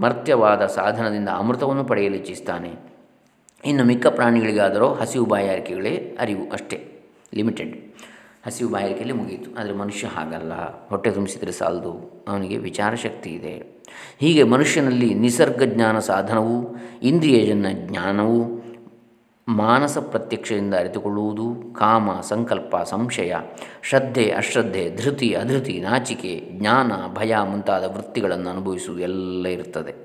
ಮರ್ತ್ಯವಾದ 0.00 0.66
ಸಾಧನದಿಂದ 0.66 1.28
ಅಮೃತವನ್ನು 1.28 1.84
ಪಡೆಯಲು 1.84 2.14
ಇಚ್ಛಿಸ್ತಾನೆ. 2.14 2.89
ಇನ್ನು 3.64 3.84
ಮಿಕ್ಕ 3.84 4.06
ಪ್ರಾಣಿಗಳಿಗಾದರೂ 4.06 4.88
ಹಸಿವು 4.88 5.26
ಬಾಯಾರಿಕೆಗಳೇ 5.26 6.16
ಅರಿವು 6.20 6.52
ಅಷ್ಟೇ 6.52 7.00
ಲಿಮಿಟೆಡ್ 7.34 7.94
ಹಸಿವು 8.46 8.70
ಬಾಯಾರಿಕೆಯಲ್ಲಿ 8.70 9.12
ಮುಗಿಯಿತು 9.12 9.60
ಆದರೆ 9.60 9.72
ಮನುಷ್ಯ 9.72 10.06
ಹಾಗಲ್ಲ. 10.06 10.52
ಹೊಟ್ಟೆ 10.88 11.10
ತುಂಬಿಸಿದರೆ 11.10 11.52
ಸಾಲದು. 11.52 12.24
ಅವನಿಗೆ 12.28 12.56
ವಿಚಾರ 12.56 12.94
ಶಕ್ತಿ 12.94 13.30
ಇದೆ. 13.30 13.82
ಹೀಗೆ 14.20 14.42
ಮನುಷ್ಯನಲ್ಲಿ 14.42 15.14
ನಿಸರ್ಗ 15.14 15.62
ಜ್ಞಾನ 15.62 15.98
ಸಾಧನವು, 15.98 16.76
ಇಂದ್ರಿಯಜನ್ಯ 17.02 17.72
ಜ್ಞಾನವು 17.72 18.60
ಮಾನಸ 19.48 19.98
ಪ್ರತ್ಯಕ್ಷದಿಂದ 19.98 20.74
ಅರಿತುಕೊಳ್ಳುವುದು 20.74 21.74
ಕಾಮ, 21.74 22.20
ಸಂಕಲ್ಪ, 22.20 22.76
ಸಂಶಯ, 22.76 23.34
ಶ್ರದ್ಧೆ, 23.82 24.30
ಅಶ್ರದ್ಧೆ, 24.30 24.96
ಧೃತಿ, 24.96 25.34
ಅಧೃತಿ, 25.34 25.80
ನಾಚಿಕೆ, 25.80 26.48
ಜ್ಞಾನ, 26.52 26.92
ಭಯ 27.14 27.36
ಮುಂತಾದ 27.44 27.84
ವೃತ್ತಿಗಳನ್ನು 27.84 28.50
ಅನುಭವಿಸುವುದು 28.50 29.02
ಎಲ್ಲ 29.02 29.46
ಇರುತ್ತದೆ 29.46 29.99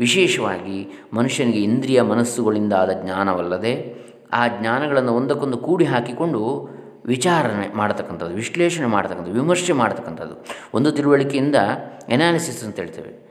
ವಿಶೇಷವಾಗಿ 0.00 1.06
ಮನುಷ್ಯನಿಗೆ 1.12 1.62
ಇಂದ್ರಿಯ 1.62 2.02
ಮನಸ್ಸುಗಳಿಂದಾದ 2.02 2.90
ಜ್ಞಾನವಲ್ಲದೆ 3.04 4.00
ಆ 4.32 4.48
ಜ್ಞಾನಗಳನ್ನು 4.48 5.12
ಒಂದಕ್ಕೊಂದು 5.12 5.58
ಕೂಡಿ 5.58 5.84
ಹಾಕಿಕೊಂಡು 5.84 6.68
ವಿಚಾರಣೆ 7.06 7.74
ಮಾಡತಕ್ಕಂಥದ್ದು, 7.74 8.34
ವಿಶ್ಲೇಷಣೆ 8.34 8.86
ಮಾಡ್ತಕ್ಕಂಥದ್ದು, 8.86 9.40
ವಿಮರ್ಶೆ 9.40 9.72
ಮಾಡ್ತಕ್ಕಂಥದ್ದು. 9.72 10.44
ಒಂದು 10.74 10.92
ತಿಳುವಳಿಕೆಯಿಂದ 10.92 11.54
ಎನಾಲಿಸಿಸ್ 12.08 12.64
ಅಂತ 12.64 12.76
ಹೇಳ್ತೇವೆ. 12.76 13.30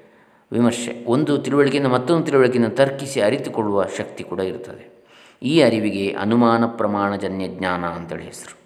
ವಿಮರ್ಶೆ. 0.52 1.06
ಒಂದು 1.08 1.38
ತಿಳುವಳಿಕೆಯಿಂದ 1.38 1.88
ಮತ್ತೊಂದು 1.88 2.26
ತಿಳುವಳಿಕೆಯಿಂದ 2.26 2.74
ತರ್ಕಿಸಿ 2.74 3.22
ಅರಿತುಕೊಳ್ಳುವ 3.22 3.86
ಶಕ್ತಿ 3.98 4.24
ಕೂಡ 4.24 4.40
ಇರ್ತದೆ. 4.40 5.06
ಈ 5.44 5.62
ಅರಿವಿಗೆ 5.62 6.16
ಅನುಮಾನ 6.22 6.66
ಪ್ರಮಾಣಜನ್ಯ 6.66 7.48
ಜ್ಞಾನ 7.48 7.86
ಅಂತೇಳಿ 7.86 8.24
ಹೆಸರು. 8.24 8.60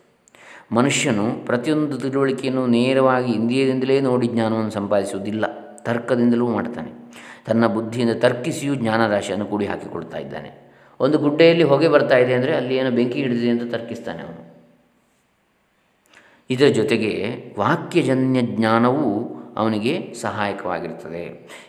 ಮನುಷ್ಯನು 0.75 1.45
ಪ್ರತಿಯೊಂದು 1.45 1.97
ತಿಳುವಳಿಕೆಯನ್ನು 1.97 2.67
ನೇರವಾಗಿ 2.67 3.31
ಇಂದ್ರಿಯದಿಂದಲೇ 3.31 4.01
ನೋಡಿ 4.01 4.27
ಜ್ಞಾನವನ್ನು 4.27 4.71
ಸಂಪಾದಿಸುವುದಿಲ್ಲ. 4.71 5.45
ತರ್ಕದಿಂದಲೂ 5.81 6.47
ಮಾಡ್ತಾನೆ. 6.47 7.03
ತನ್ನ 7.47 7.67
ಬುದ್ಧಿಯಿಂದ 7.67 8.13
ತರ್ಕಿಸಿಯೂ 8.19 8.75
ಜ್ಞಾನರಾಶಿಯನ್ನು 8.75 9.45
ಕೂಡಿ 9.45 9.65
ಹಾಕಿಕೊಡ್ತಾ 9.65 10.17
ಇದ್ದಾನೆ. 10.17 10.51
ಒಂದು 10.99 11.17
ಗುಡ್ಡೆಯಲ್ಲಿ 11.17 11.63
ಹೊಗೆ 11.63 11.87
ಬರ್ತಾ 11.87 12.17
ಇದೆ 12.17 12.33
ಅಂದರೆ 12.33 12.53
ಅಲ್ಲಿ 12.55 12.73
ಏನೋ 12.75 12.91
ಬೆಂಕಿ 12.91 13.19
ಹಿಡಿದಿದೆ 13.21 13.49
ಅಂತ 13.49 13.65
ತರ್ಕಿಸ್ತಾನೆ 13.75 14.21
ಅವನು. 14.23 14.41
ಇದರ 16.49 16.67
ಜೊತೆಗೆ 16.67 17.11
ವಾಕ್ಯಜನ್ಯ 17.59 18.41
ಜ್ಞಾನವೂ 18.41 19.09
ಅವನಿಗೆ 19.57 20.13
ಸಹಾಯಕವಾಗಿರುತ್ತದೆ 20.13 21.23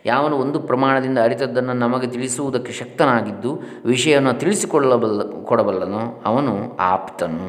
ಯಾವನು 0.07 0.35
ಒಂದು 0.37 0.59
ಪ್ರಮಾಣದಿಂದ 0.61 1.19
ಅರಿತದ್ದನ್ನು 1.19 1.75
ನಮಗೆ 1.75 2.07
ತಿಳಿಸುವುದಕ್ಕೆ 2.07 2.73
ಶಕ್ತನಾಗಿದ್ದು 2.73 3.51
ವಿಷಯವನ್ನು 3.85 4.35
ತಿಳಿಸಿಕೊಳ್ಳಬಲ್ಲ, 4.35 5.23
ಕೊಡಬಲ್ಲನೋ 5.43 6.03
ಅವನು 6.25 6.55
ಆಪ್ತನು. 6.77 7.49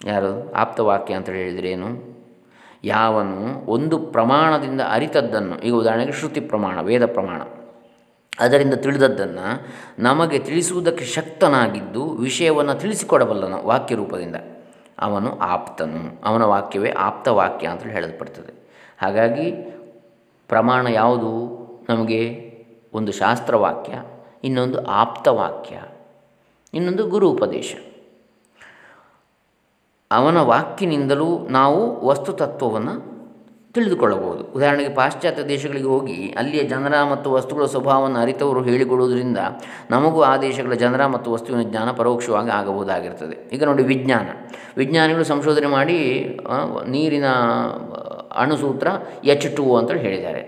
ಯಾರು? 0.00 0.32
ಆಪ್ತ 0.52 0.80
ವಾಕ್ಯ 0.80 1.14
ಅಂತ 1.14 1.28
ಹೇಳಿದ್ರೇನು 1.30 1.88
ಯಾವನು 2.84 3.66
ಒಂದು 3.66 3.98
ಪ್ರಮಾಣದಿಂದ 3.98 4.80
ಅರಿತದ್ದನ್ನು, 4.88 5.58
ಈಗ 5.58 5.74
ಉದಾಹರಣೆಗೆ 5.74 6.12
ಶ್ರುತಿ 6.12 6.40
ಪ್ರಮಾಣ, 6.40 6.80
ವೇದ 6.80 7.06
ಪ್ರಮಾಣ, 7.06 7.42
ಅದರಿಂದ 8.40 8.74
ತಿಳಿದದ್ದನ್ನು 8.74 9.46
ನಮಗೆ 9.98 10.38
ತಿಳಿಸುವುದಕ್ಕೆ 10.38 11.04
ಶಕ್ತನಾಗಿದ್ದು 11.04 12.10
ವಿಷಯವನ್ನು 12.10 12.74
ತಿಳಿಸಿಕೊಡಬಲ್ಲನು 12.74 13.66
ವಾಕ್ಯ 13.66 13.94
ರೂಪದಿಂದ. 13.94 14.36
ಅವನು 14.98 15.38
ಆಪ್ತನು, 15.38 16.22
ಅವನ 16.24 16.42
ವಾಕ್ಯವೇ 16.42 16.90
ಆಪ್ತ 16.90 17.28
ವಾಕ್ಯ 17.28 17.66
ಅಂತೇಳಿ 17.66 17.94
ಹೇಳಲ್ಪಡ್ತದೆ. 17.94 18.52
ಹಾಗಾಗಿ 19.02 19.52
ಪ್ರಮಾಣ 20.48 20.86
ಯಾವುದು? 20.86 21.60
ನಮಗೆ 21.88 22.50
ಒಂದು 22.92 23.12
ಶಾಸ್ತ್ರವಾಕ್ಯ 23.12 24.02
ಇನ್ನೊಂದು 24.44 24.86
ಆಪ್ತವಾಕ್ಯ 24.86 25.82
ಇನ್ನೊಂದು 26.74 27.06
ಗುರು 27.06 27.30
ಉಪದೇಶ. 27.30 27.76
ಅವನ 30.16 30.38
ವಾಕ್ಯನಿಂದಲೂ 30.40 31.26
ನಾವು 31.48 31.80
ವಸ್ತುತತ್ವವನ್ನು 32.06 32.94
ತಿಳಿದುಕೊಳ್ಳಬಹುದು. 33.74 34.42
ಉದಾಹರಣೆಗೆ 34.56 34.92
ಪಾಶ್ಚಾತ್ಯ 34.94 35.42
ದೇಶಗಳಿಗೆ 35.50 35.86
ಹೋಗಿ 35.86 36.16
ಅಲ್ಲಿಯ 36.38 36.62
ಜನರ 36.62 36.94
ಮತ್ತು 37.10 37.28
ವಸ್ತುಗಳ 37.32 37.64
ಸ್ವಭಾವವನ್ನು 37.64 38.18
ಅರಿತವರು 38.18 38.60
ಹೇಳಿಕೊಡುವುದರಿಂದ 38.68 39.40
ನಮಗೂ 39.90 40.22
ಆ 40.30 40.32
ದೇಶಗಳ 40.36 40.72
ಜನರ 40.72 41.06
ಮತ್ತು 41.06 41.28
ವಸ್ತುವಿನ 41.32 41.62
ಜ್ಞಾನ 41.70 41.90
ಪರೋಕ್ಷವಾಗಿ 41.90 42.50
ಆಗಬಹುದಾಗಿರ್ತದೆ. 42.50 43.36
ಈಗ 43.52 43.64
ನೋಡಿ 43.64 43.82
ವಿಜ್ಞಾನ. 43.82 44.28
ವಿಜ್ಞಾನಿಗಳು 44.76 45.24
ಸಂಶೋಧನೆ 45.24 45.68
ಮಾಡಿ 45.76 45.98
ನೀರಿನ 46.88 47.28
ಅಣುಸೂತ್ರ 48.36 48.88
ಎಚ್ 49.24 49.48
ಟು 49.56 49.76
ಅಂತೇಳಿ 49.76 50.00
ಹೇಳಿದ್ದಾರೆ. 50.00 50.42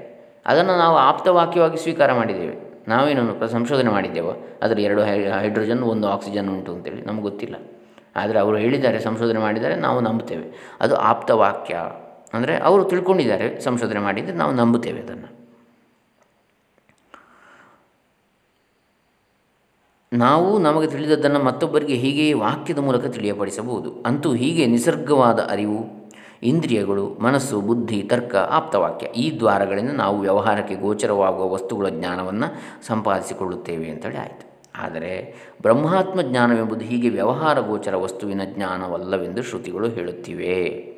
ಅದನ್ನು 0.47 0.77
ನಾವು 0.79 0.97
ಆಪ್ತವಾಕ್ಯವಾಗಿ 1.11 1.77
ಸ್ವೀಕಾರ 1.77 2.13
ಮಾಡಿದ್ದೇವೆ. 2.13 2.57
ನಾವೇನನ್ನು 2.89 3.53
ಸಂಶೋಧನೆ 3.53 3.91
ಮಾಡಿದ್ದೇವೆ 3.91 4.35
ಅದರ 4.63 4.79
ಎರಡು 4.89 5.05
ಹೈಡ್ರೋಜನ್, 5.43 5.83
ಒಂದು 5.93 6.09
ಆಕ್ಸಿಜನ್ 6.09 6.51
ಉಂಟು 6.57 6.73
ಅಂತೇಳಿ 6.73 7.03
ನಮ್ಗೆ 7.03 7.23
ಗೊತ್ತಿಲ್ಲ. 7.23 7.57
ಆದರೆ 8.17 8.39
ಅವರು 8.39 8.57
ಹೇಳಿದ್ದಾರೆ, 8.57 9.01
ಸಂಶೋಧನೆ 9.01 9.39
ಮಾಡಿದ್ದಾರೆ, 9.39 9.77
ನಾವು 9.77 10.01
ನಂಬುತ್ತೇವೆ. 10.01 10.77
ಅದು 10.81 10.95
ಆಪ್ತವಾಕ್ಯ 10.97 11.75
ಅಂದರೆ 12.35 12.57
ಅವರು 12.57 12.85
ತಿಳ್ಕೊಂಡಿದ್ದಾರೆ, 12.85 13.61
ಸಂಶೋಧನೆ 13.61 14.01
ಮಾಡಿದ್ದು 14.01 14.35
ನಾವು 14.35 14.53
ನಂಬುತ್ತೇವೆ 14.53 15.01
ಅದನ್ನು. 15.01 15.43
ನಾವು 20.13 20.59
ನಮಗೆ 20.59 20.87
ತಿಳಿದದ್ದನ್ನು 20.87 21.41
ಮತ್ತೊಬ್ಬರಿಗೆ 21.41 21.95
ಹೀಗೆಯೇ 21.95 22.33
ವಾಕ್ಯದ 22.33 22.79
ಮೂಲಕ 22.79 23.07
ತಿಳಿಯಪಡಿಸಬಹುದು. 23.07 24.03
ಅಂತೂ 24.07 24.35
ಹೀಗೆ 24.35 24.67
ನಿಸರ್ಗವಾದ 24.67 25.41
ಅರಿವು, 25.51 26.03
ಇಂದ್ರಿಯಗಳು, 26.43 27.17
ಮನಸ್ಸು, 27.21 27.61
ಬುದ್ಧಿ, 27.61 28.03
ತರ್ಕ 28.03 28.37
ಆಪ್ತವಾಕ್ಯ 28.37 29.07
ಈ 29.07 29.39
ದ್ವಾರಗಳಿಂದ 29.39 29.91
ನಾವು 29.91 30.21
ವ್ಯವಹಾರಕ್ಕೆ 30.21 30.75
ಗೋಚರವಾಗುವ 30.75 31.53
ವಸ್ತುಗಳ 31.53 31.89
ಜ್ಞಾನವನ್ನು 31.89 32.49
ಸಂಪಾದಿಸಿಕೊಳ್ಳುತ್ತೇವೆ 32.87 33.91
ಅಂತೇಳಿ 33.91 34.17
ಆಯಿತು. 34.17 34.52
ಆದರೆ 34.77 35.35
ಬ್ರಹ್ಮಾತ್ಮ 35.63 36.23
ಜ್ಞಾನವೆಂಬುದು 36.23 36.85
ಹೀಗೆ 36.85 37.09
ವ್ಯವಹಾರ 37.09 37.61
ಗೋಚರ 37.61 37.97
ವಸ್ತುವಿನ 37.97 38.41
ಜ್ಞಾನವಲ್ಲವೆಂದು 38.45 39.43
ಶ್ರುತಿಗಳು 39.43 39.89
ಹೇಳುತ್ತಿವೆ. 39.89 40.93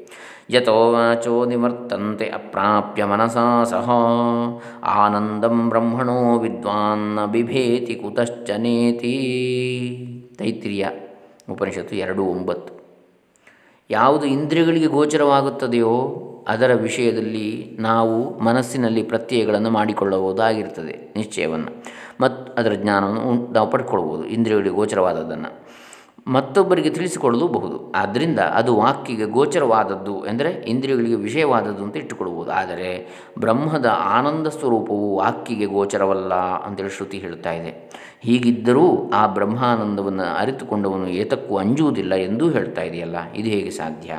ಯಥೋ 0.50 0.92
ವಾಚೋ 0.92 1.44
ನಿವರ್ತಂತೆ 1.44 2.24
ಅಪ್ರಾಪ್ಯ 2.24 3.04
ಮನಸಾ 3.04 3.64
ಸಹ. 3.64 3.90
ಆನಂದಂ 4.82 5.68
ಬ್ರಹ್ಮಣೋ 5.68 6.38
ವಿದ್ವಾನ್ನ 6.38 7.24
ಬಿಭೇತಿ 7.24 7.94
ಕುತಶ್ಚನೇತಿ 7.94 9.14
ತೈತ್ರಿಯ 10.38 10.86
ಉಪನಿಷತ್ತು 11.50 11.96
ಎರಡು 11.96 12.24
ಒಂಬತ್ತು. 12.24 12.74
ಯಾವುದು 13.90 14.26
ಇಂದ್ರಿಯಗಳಿಗೆ 14.26 14.86
ಗೋಚರವಾಗುತ್ತದೆಯೋ 14.86 16.20
ಅದರ 16.48 16.74
ವಿಷಯದಲ್ಲಿ 16.74 17.76
ನಾವು 17.80 18.38
ಮನಸ್ಸಿನಲ್ಲಿ 18.38 19.02
ಪ್ರತ್ಯಯಗಳನ್ನು 19.02 19.70
ಮಾಡಿಕೊಳ್ಳಬಹುದಾಗಿರ್ತದೆ, 19.70 21.12
ನಿಶ್ಚಯವನ್ನು. 21.16 21.84
ಮತ್ತು 22.20 22.52
ಅದರ 22.52 22.72
ಜ್ಞಾನವನ್ನು 22.72 23.52
ನಾವು 23.52 23.70
ಪಡ್ಕೊಳ್ಬೋದು 23.70 24.24
ಇಂದ್ರಿಯಗಳಿಗೆ 24.24 24.74
ಗೋಚರವಾದದ್ದನ್ನು. 24.74 25.64
ಮತ್ತೊಬ್ಬರಿಗೆ 26.26 26.90
ತಿಳಿಸಿಕೊಳ್ಳಬಹುದು 26.90 27.92
ಆದ್ದರಿಂದ 27.92 28.38
ಅದು 28.38 28.76
ವಾಕ್ಯಗೆ 28.76 29.24
ಗೋಚರವಾದದ್ದು 29.24 30.26
ಎಂದರೆ 30.26 30.50
ಇಂದ್ರಿಯಗಳಿಗೆ 30.50 31.14
ವಿಷಯವಾದದ್ದು 31.14 31.84
ಅಂತ 31.84 31.96
ಇಟ್ಟುಕೊಳ್ಬೋದು 31.96 32.50
ಆದರೆ 32.50 33.08
ಬ್ರಹ್ಮದ 33.38 33.86
ಆನಂದ 33.86 34.46
ಸ್ವರೂಪವು 34.46 35.16
ವಾಕ್ಯಗೆ 35.16 35.66
ಗೋಚರವಲ್ಲ 35.66 36.34
ಅಂತೇಳಿ 36.34 36.90
ಶ್ರುತಿ 36.90 37.18
ಹೇಳ್ತಾ 37.18 37.52
ಇದೆ. 37.52 37.90
ಹೀಗಿದ್ದರೂ 38.20 39.10
ಆ 39.10 39.26
ಬ್ರಹ್ಮಾನಂದವನ್ನು 39.26 40.36
ಅರಿತುಕೊಂಡವನು 40.36 41.08
ಏತಕ್ಕೂ 41.08 41.56
ಅಂಜುವುದಿಲ್ಲ 41.56 42.14
ಎಂದೂ 42.14 42.50
ಹೇಳ್ತಾ 42.50 42.82
ಇದೆಯಲ್ಲ. 42.82 43.16
ಇದು 43.32 43.48
ಹೇಗೆ 43.48 43.70
ಸಾಧ್ಯ? 43.70 44.12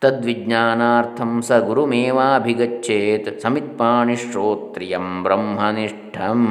ತದ್ವಿಜ್ಞಾನಾರ್ಥಂ 0.00 1.42
ಸ 1.42 1.52
ಗುರುಮೇವಾಭಿಗಚ್ಚೇತ್ 1.52 3.40
ಸಮಿತ್ಪಾಣಿ 3.40 4.16
ಶ್ರೋತ್ರಿಯಂ 4.16 5.22
ಬ್ರಹ್ಮನಿಷ್ಠಂ 5.22 6.46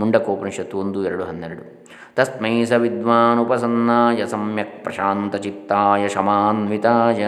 ಮುಂಡಕೋಪನಿಷತ್ತು 0.00 0.78
ಒಂದು, 0.78 1.04
ಎರಡು, 1.04 1.24
ಹನ್ನೆರಡು. 1.24 1.86
ತಸ್ಮೈ 2.16 2.64
ಸ 2.64 2.72
ವಿದ್ವಾನುಪಸನ್ನಾಯ, 2.72 4.26
ಸಮ್ಯಕ್ 4.26 4.84
ಪ್ರಶಾಂತಚಿತ್ತಾಯ, 4.84 6.08
ಶಮಾನ್ವಿತಾಯ। 6.08 7.26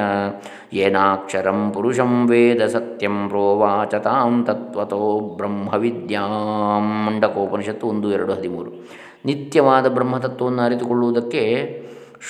ಏನಾಕ್ಷರಂ 0.73 1.71
ಪುರುಷಂ 1.71 2.29
ವೇದ 2.29 2.67
ಸತ್ಯಂ 2.67 3.29
ಪ್ರೋವಾಚ 3.29 3.95
ತಾಂ 3.95 4.45
ತತ್ವತೋ 4.45 5.21
ಬ್ರಹ್ಮವಿದ್ಯಾಂ। 5.37 7.05
ಮುಂಡಕೋಪನಿಷತ್ತು 7.05 7.87
ಒಂದು, 7.87 8.13
ಎರಡು, 8.13 8.33
ಹದಿಮೂರು. 8.33 8.71
ನಿತ್ಯವಾದ 9.25 9.89
ಬ್ರಹ್ಮತತ್ವವನ್ನು 9.89 10.63
ಅರಿತುಕೊಳ್ಳುವುದಕ್ಕೆ 10.63 11.45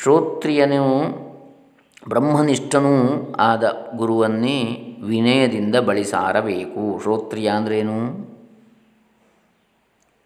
ಶ್ರೋತ್ರಿಯನು 0.03 1.28
ಬ್ರಹ್ಮನಿಷ್ಠನೂ 2.07 3.35
ಆದ 3.39 3.91
ಗುರುವನ್ನೇ 3.97 4.59
ವಿನಯದಿಂದ 5.03 5.77
ಬಳಿಸಾರಬೇಕು. 5.77 7.01
ಶ್ರೋತ್ರಿಯ 7.03 7.49
ಅಂದ್ರೇನು? 7.49 8.29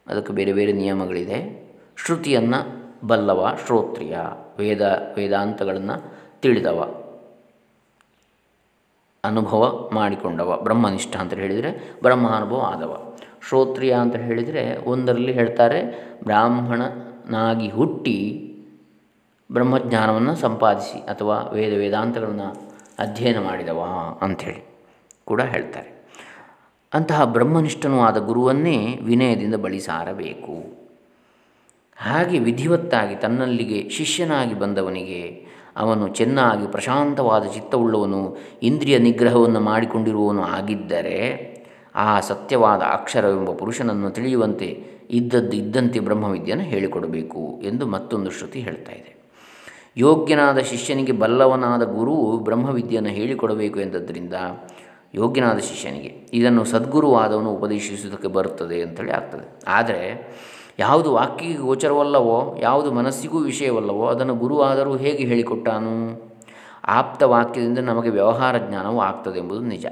ಅದಕ್ಕೆ 0.06 0.32
ಬೇರೆ 0.32 0.52
ಬೇರೆ 0.52 0.72
ನಿಯಮಗಳಿದೆ. 0.72 1.38
ಶ್ರುತಿಯನ್ನು 1.96 2.82
ಬಲ್ಲವ, 3.06 3.56
ಶ್ರೋತ್ರಿಯ, 3.66 4.18
ವೇದ, 4.58 4.82
ವೇದಾಂತಗಳನ್ನು 5.16 5.96
ತಿಳಿದವ, 6.40 7.02
ಅನುಭವ 9.24 9.90
ಮಾಡಿಕೊಂಡವ, 9.92 10.60
ಬ್ರಹ್ಮನಿಷ್ಠ 10.62 11.16
ಅಂತ 11.16 11.34
ಹೇಳಿದರೆ 11.34 12.00
ಬ್ರಹ್ಮಾನುಭವ 12.02 12.60
ಆದವ. 12.60 13.12
ಶ್ರೋತ್ರಿಯ 13.48 13.92
ಅಂತ 13.94 14.16
ಹೇಳಿದರೆ 14.16 14.76
ಒಂದರಲ್ಲಿ 14.76 15.32
ಹೇಳ್ತಾರೆ, 15.32 16.10
ಬ್ರಾಹ್ಮಣನಾಗಿ 16.24 17.68
ಹುಟ್ಟಿ 17.68 18.48
ಬ್ರಹ್ಮಜ್ಞಾನವನ್ನು 19.52 20.36
ಸಂಪಾದಿಸಿ 20.36 20.98
ಅಥವಾ 20.98 21.50
ವೇದ 21.52 21.78
ವೇದಾಂತಗಳನ್ನು 21.78 22.72
ಅಧ್ಯಯನ 22.98 23.38
ಮಾಡಿದವ 23.38 23.86
ಅಂಥೇಳಿ 24.22 24.66
ಕೂಡ 25.24 25.40
ಹೇಳ್ತಾರೆ. 25.40 26.08
ಅಂತಹ 26.94 27.24
ಬ್ರಹ್ಮನಿಷ್ಠನೂ 27.24 28.00
ಆದ 28.00 28.18
ಗುರುವನ್ನೇ 28.18 28.98
ವಿನಯದಿಂದ 29.02 29.54
ಬಳಿ 29.54 29.80
ಸಾರಬೇಕು. 29.80 30.82
ಹಾಗೆ 31.96 32.38
ವಿಧಿವತ್ತಾಗಿ 32.38 33.14
ತನ್ನಲ್ಲಿಗೆ 33.14 33.88
ಶಿಷ್ಯನಾಗಿ 33.88 34.54
ಬಂದವನಿಗೆ 34.54 35.46
ಅವನು 35.76 36.08
ಚೆನ್ನಾಗಿ 36.08 36.66
ಪ್ರಶಾಂತವಾದ 36.66 37.44
ಚಿತ್ತವುಳ್ಳವನು, 37.44 38.36
ಇಂದ್ರಿಯ 38.62 38.98
ನಿಗ್ರಹವನ್ನು 38.98 39.60
ಮಾಡಿಕೊಂಡಿರುವವನು 39.60 40.42
ಆಗಿದ್ದರೆ 40.42 41.18
ಆ 41.94 42.20
ಸತ್ಯವಾದ 42.20 42.80
ಅಕ್ಷರವೆಂಬ 42.80 43.50
ಪುರುಷನನ್ನು 43.50 44.10
ತಿಳಿಯುವಂತೆ 44.10 44.86
ಇದ್ದದ್ದು 45.10 45.56
ಇದ್ದಂತೆ 45.56 46.00
ಬ್ರಹ್ಮವಿದ್ಯೆಯನ್ನು 46.00 46.64
ಹೇಳಿಕೊಡಬೇಕು 46.64 47.60
ಎಂದು 47.62 47.86
ಮತ್ತೊಂದು 47.86 48.30
ಶ್ರುತಿ 48.30 48.60
ಹೇಳ್ತಾ 48.60 48.92
ಇದೆ. 48.92 49.21
ಯೋಗ್ಯನಾದ 49.96 50.58
ಶಿಷ್ಯನಿಗೆ 50.58 51.12
ಬಲ್ಲವನಾದ 51.12 51.82
ಗುರು 51.82 52.38
ಬ್ರಹ್ಮವಿದ್ಯೆಯನ್ನು 52.38 53.10
ಹೇಳಿಕೊಡಬೇಕು 53.10 53.80
ಎಂದದ್ದರಿಂದ 53.80 54.34
ಯೋಗ್ಯನಾದ 55.14 55.58
ಶಿಷ್ಯನಿಗೆ 55.58 56.30
ಇದನ್ನು 56.32 56.64
ಸದ್ಗುರುವಾದವನು 56.64 57.50
ಉಪದೇಶಿಸುವುದಕ್ಕೆ 57.50 58.28
ಬರುತ್ತದೆ 58.28 58.82
ಅಂತೇಳಿ 58.82 59.12
ಆಗ್ತದೆ. 59.12 59.64
ಆದರೆ 59.68 60.28
ಯಾವುದು 60.78 61.12
ವಾಕ್ಯಕ್ಕೆ 61.12 61.62
ಗೋಚರವಲ್ಲವೋ, 61.62 62.56
ಯಾವುದು 62.60 62.92
ಮನಸ್ಸಿಗೂ 62.92 63.38
ವಿಷಯವಲ್ಲವೋ, 63.38 64.06
ಅದನ್ನು 64.06 64.60
ಆದರೂ 64.60 64.96
ಹೇಗೆ 64.96 65.24
ಹೇಳಿಕೊಟ್ಟಾನು? 65.24 66.22
ಆಪ್ತ 66.88 67.22
ವಾಕ್ಯದಿಂದ 67.22 67.78
ನಮಗೆ 67.78 68.08
ವ್ಯವಹಾರ 68.08 68.58
ಜ್ಞಾನವು 68.58 69.00
ಆಗ್ತದೆ 69.00 69.38
ಎಂಬುದು 69.38 69.60
ನಿಜ. 69.60 69.86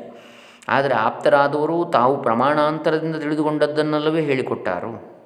ಆದರೆ 0.69 0.95
ಆಪ್ತರಾದವರು 0.95 1.85
ತಾವು 1.85 2.23
ಪ್ರಮಾಣಾಂತರದಿಂದ 2.23 3.17
ತಿಳಿದುಕೊಂಡದ್ದನ್ನಲ್ಲವೇ 3.17 4.23
ಹೇಳಿಕೊಟ್ಟಾರು? 4.23 5.21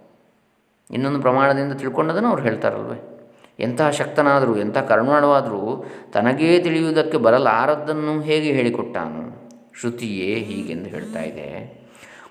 ಇನ್ನೊಂದು 0.90 1.20
ಪ್ರಮಾಣದಿಂದ 1.20 1.72
ತಿಳ್ಕೊಂಡದನ್ನು 1.72 2.28
ಅವ್ರು 2.28 2.42
ಹೇಳ್ತಾರಲ್ವೇ? 2.42 3.13
ಎಂತಹ 3.58 3.90
ಶಕ್ತನಾದರೂ, 3.90 4.56
ಎಂಥ 4.56 4.78
ಕರ್ಣವಾದರೂ 4.78 5.84
ತನಗೇ 6.12 6.58
ತಿಳಿಯುವುದಕ್ಕೆ 6.58 7.18
ಬರಲಾರದ್ದನ್ನು 7.18 8.20
ಹೇಗೆ 8.20 8.52
ಹೇಳಿಕೊಟ್ಟಾನು? 8.52 9.44
ಶ್ರುತಿಯೇ 9.80 10.34
ಹೀಗೆಂದು 10.34 10.90
ಹೇಳ್ತಾ 10.90 11.20
ಇದೆ. 11.20 11.84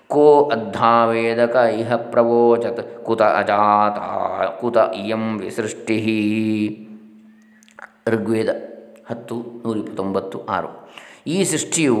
ಕೋ 0.08 0.50
ಅದ್ಧಾವೇದಕ 0.52 1.56
ಇಹ 1.56 1.96
ಪ್ರವೋಚತ್ 1.96 3.04
ಕುತ 3.04 3.22
ಅಜಾತ, 3.22 3.98
ಕುತ 4.60 4.76
ಇಯಂ 4.76 5.38
ವಿಸೃಷ್ಟಿ. 5.38 5.98
ಋಗ್ವೇದ 8.08 8.48
ಹತ್ತು 9.10 9.34
ನೂರ 9.34 9.76
ಇಪ್ಪತ್ತೊಂಬತ್ತು 9.76 10.40
ಆರು. 10.44 10.88
ಈ 11.26 11.44
ಸೃಷ್ಟಿಯು 11.44 11.96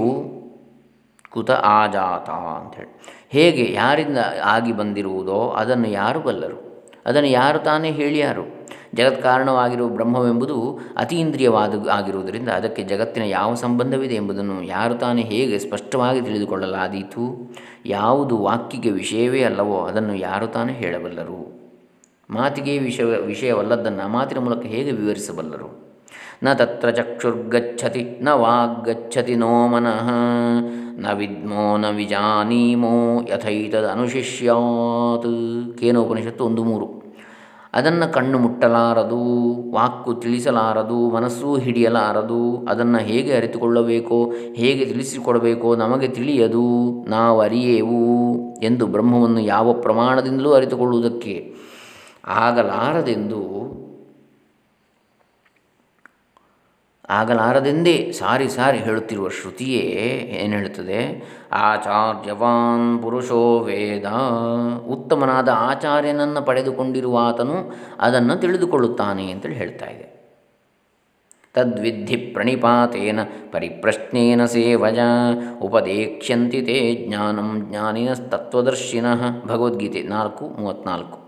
ಕುತ 1.30 1.50
ಆಜಾತ 1.50 2.30
ಅಂಥೇಳಿ 2.30 3.00
ಹೇಗೆ, 3.28 3.72
ಯಾರಿಂದ 3.72 4.18
ಆಗಿ 4.42 4.72
ಬಂದಿರುವುದೋ 4.72 5.48
ಅದನ್ನು 5.48 5.88
ಯಾರು 5.88 6.20
ಬಲ್ಲರು? 6.20 6.63
ಅದನ್ನು 7.06 7.28
ಯಾರು 7.28 7.58
ತಾನೇ 7.58 7.90
ಹೇಳಿಯಾರು 7.90 8.64
ಜಗತ್ 8.94 9.22
ಕಾರಣವಾಗಿರುವ 9.22 9.88
ಬ್ರಹ್ಮವೆಂಬುದು 9.88 10.78
ಅತೀಂದ್ರಿಯವಾದ 10.96 11.88
ಆಗಿರುವುದರಿಂದ 11.88 12.48
ಅದಕ್ಕೆ 12.48 12.82
ಜಗತ್ತಿನ 12.82 13.22
ಯಾವ 13.22 13.54
ಸಂಬಂಧವಿದೆ 13.54 14.14
ಎಂಬುದನ್ನು 14.14 14.62
ಯಾರು 14.62 14.94
ತಾನೇ 14.94 15.22
ಹೇಗೆ 15.22 15.58
ಸ್ಪಷ್ಟವಾಗಿ 15.58 16.20
ತಿಳಿದುಕೊಳ್ಳಲಾದೀತು? 16.20 17.52
ಯಾವುದು 17.86 18.38
ವಾಕ್ಯಕ್ಕೆ 18.38 18.90
ವಿಷಯವೇ 18.90 19.42
ಅಲ್ಲವೋ 19.42 19.84
ಅದನ್ನು 19.84 20.14
ಯಾರು 20.14 20.46
ತಾನೇ 20.46 20.72
ಹೇಳಬಲ್ಲರು? 20.72 21.54
ಮಾತಿಗೆ 22.30 22.78
ವಿಷಯ 22.78 23.04
ವಿಷಯವಲ್ಲದನ್ನು 23.04 24.08
ಮಾತಿನ 24.08 24.38
ಮೂಲಕ 24.38 24.62
ಹೇಗೆ 24.62 24.90
ವಿವರಿಸಬಲ್ಲರು? 24.90 25.83
ನ 26.44 26.52
ತತ್ರ 26.52 26.90
ಚಕ್ಷುರ್ಗಚ್ಚತಿ, 26.90 28.18
ನ 28.22 28.28
ವಾಗ್ಗಚ್ಚತಿ 28.28 29.34
ನೋ 29.34 29.68
ಮನಃ, 29.68 30.08
ನ 30.98 31.12
ವಿದ್ಮೋ, 31.12 31.76
ನ 31.76 31.90
ವಿಜಾನೀಮೋ 31.90 33.22
ಯಥೈತದ 33.28 33.86
ಅನುಶಿಷ್ಯಾತ್ 33.86 35.30
ಕೇನೋಪನಿಷತ್ತು 35.80 36.44
ಒಂದು 36.44 36.64
ಮೂರು. 36.64 37.04
ಅದನ್ನು 37.74 38.12
ಕಣ್ಣು 38.12 38.38
ಮುಟ್ಟಲಾರದು 38.38 39.20
ವಾಕು 39.70 40.14
ತಿಳಿಸಲಾರದು, 40.14 41.10
ಮನಸ್ಸು 41.10 41.56
ಹಿಡಿಯಲಾರದು, 41.56 42.66
ಅದನ್ನು 42.66 42.98
ಹೇಗೆ 42.98 43.32
ಅರಿತುಕೊಳ್ಳಬೇಕೋ, 43.34 44.32
ಹೇಗೆ 44.54 44.84
ತಿಳಿಸಿಕೊಡಬೇಕೋ 44.84 45.76
ನಮಗೆ 45.76 46.08
ತಿಳಿಯದು, 46.08 46.66
ನಾವು 47.08 47.40
ಅರಿಯೇವು 47.40 48.02
ಎಂದು 48.60 48.86
ಬ್ರಹ್ಮವನ್ನು 48.86 49.40
ಯಾವ 49.40 49.72
ಪ್ರಮಾಣದಿಂದಲೂ 49.72 50.52
ಅರಿತುಕೊಳ್ಳುವುದಕ್ಕೆ 50.52 51.54
ಆಗಲಾರದೆಂದು 52.26 53.42
ಆಗಲಾರದೆಂದೇ 57.10 58.12
ಸಾರಿ 58.12 58.48
ಸಾರಿ 58.48 58.78
ಹೇಳುತ್ತಿರುವ 58.78 59.28
ಶ್ರುತಿಯೇ 59.28 59.80
ಏನು 60.42 60.56
ಹೇಳುತ್ತದೆ? 60.56 61.24
ಆಚಾರ್ಯವಾನ್ 61.52 63.02
ಪುರುಷೋ 63.02 63.58
ವೇದ. 63.58 64.06
ಉತ್ತಮನಾದ 64.88 65.48
ಆಚಾರ್ಯನನ್ನು 65.48 66.42
ಪಡೆದುಕೊಂಡಿರುವ 66.42 67.18
ಆತನು 67.22 67.72
ಅದನ್ನು 68.00 68.36
ತಿಳಿದುಕೊಳ್ಳುತ್ತಾನೆ 68.36 69.30
ಅಂತೇಳಿ 69.30 69.54
ಹೇಳ್ತಾ 69.54 69.86
ಇದೆ. 69.86 70.14
ತದ್ವಿಧಿ 71.54 72.16
ಪ್ರಣಿಪಾತೇನ 72.16 73.20
ಪರಿಪ್ರಶ್ನೇನ 73.52 74.44
ಸೇವಜ. 74.44 74.98
ಉಪದೇಕ್ಷ್ಯಂತಿ 75.62 76.62
ತೇ 76.62 77.04
ಜ್ಞಾನಂ 77.08 77.66
ಜ್ಞಾನಿನಸ್ತತ್ವದರ್ಶಿನಃ. 77.70 79.44
ಭಗವದ್ಗೀತೆ 79.46 80.02
ನಾಲ್ಕು 80.02 80.48
ಮೂವತ್ತ್ನಾಲ್ಕು. 80.48 81.23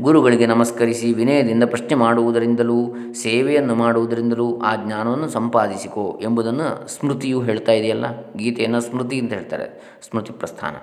ಗುರುಗಳಿಗೆ 0.00 0.46
ನಮಸ್ಕರಿಸಿ 0.46 1.12
ವಿನಯದಿಂದ 1.12 1.64
ಪ್ರಶ್ನೆ 1.64 1.94
ಮಾಡುವುದರಿಂದಲೂ, 1.94 2.94
ಸೇವೆಯನ್ನು 3.12 3.74
ಮಾಡುವುದರಿಂದಲೂ 3.74 4.60
ಆ 4.60 4.76
ಜ್ಞಾನವನ್ನು 4.76 5.28
ಸಂಪಾದಿಸಿಕೋ 5.28 6.20
ಎಂಬುದನ್ನು 6.22 6.88
ಸ್ಮೃತಿಯು 6.88 7.40
ಹೇಳ್ತಾ 7.40 7.72
ಇದೆಯಲ್ಲ? 7.72 8.32
ಗೀತೆಯನ್ನು 8.32 8.80
ಸ್ಮೃತಿ 8.80 9.20
ಅಂತ 9.20 9.32
ಹೇಳ್ತಾರೆ. 9.32 9.98
ಸ್ಮೃತಿ 10.02 10.32
ಪ್ರಸ್ಥಾನ. 10.32 10.76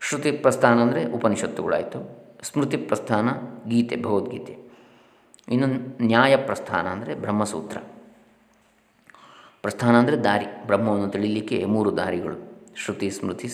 ಶ್ರುತಿ 0.00 0.30
ಪ್ರಸ್ಥಾನ 0.30 0.80
ಅಂದರೆ 0.80 1.12
ಉಪನಿಷತ್ತುಗಳಾಯಿತು. 1.12 2.20
ಸ್ಮೃತಿ 2.42 2.76
ಪ್ರಸ್ಥಾನ 2.76 3.28
ಗೀತೆ, 3.68 3.96
ಭಗವದ್ಗೀತೆ. 3.96 4.70
ಇನ್ನು 5.48 5.66
ನ್ಯಾಯ 6.06 6.36
ಪ್ರಸ್ಥಾನ 6.36 6.86
ಅಂದರೆ 6.86 7.14
ಬ್ರಹ್ಮಸೂತ್ರ. 7.14 7.78
ಪ್ರಸ್ಥಾನ 9.62 9.96
ಅಂದರೆ 9.96 10.16
ದಾರಿ. 10.16 10.66
ಬ್ರಹ್ಮವನ್ನು 10.66 11.08
ತಿಳಿಯಲಿಕ್ಕೆ 11.08 11.64
ಮೂರು 11.64 11.96
ದಾರಿಗಳು. 11.96 12.66
ಶ್ರುತಿ, 12.76 13.10
ಸ್ಮೃತಿ 13.10 13.48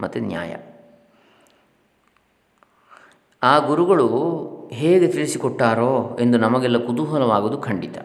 ಮತ್ತು 0.00 0.20
ನ್ಯಾಯ. 0.20 0.54
ಆ 3.42 3.58
ಗುರುಗಳು 3.58 4.08
ಹೇಗೆ 4.72 5.06
ತಿಳಿಸಿಕೊಟ್ಟಾರೋ 5.08 6.18
ಎಂದು 6.20 6.38
ನಮಗೆಲ್ಲ 6.38 6.78
ಕುತೂಹಲವಾಗುವುದು 6.78 7.58
ಖಂಡಿತ. 7.58 7.98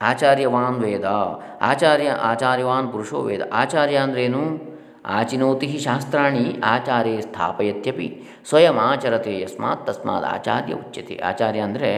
ಆಚಾರ್ಯವಾನ್ 0.00 0.76
ವೇದ, 0.76 1.04
ಆಚಾರ್ಯ, 1.62 2.08
ಆಚಾರ್ಯವಾನ್ 2.08 2.92
ಪುರುಷೋ 2.92 3.20
ವೇದ. 3.20 3.40
ಆಚಾರ್ಯ 3.52 3.96
ಅಂದ್ರೇನು? 3.96 4.42
ಆಚಿನೋತಿ 5.04 5.78
ಶಾಸ್ತ್ರಾಣಿ 5.78 6.58
ಆಚಾರ್ಯ 6.64 7.20
ಸ್ಥಾಪಯತ್ಯಪಿ, 7.20 8.22
ಸ್ವಯಂ 8.48 8.78
ಆಚರತೆ 8.78 9.40
ಯಸ್ಮಾತ್ 9.40 9.86
ತಸ್ಮಾತ್ 9.86 10.24
ಆಚಾರ್ಯ 10.24 10.74
ಉಚ್ಯತೆ. 10.74 11.16
ಆಚಾರ್ಯ 11.16 11.60
ಅಂದರೆ 11.60 11.90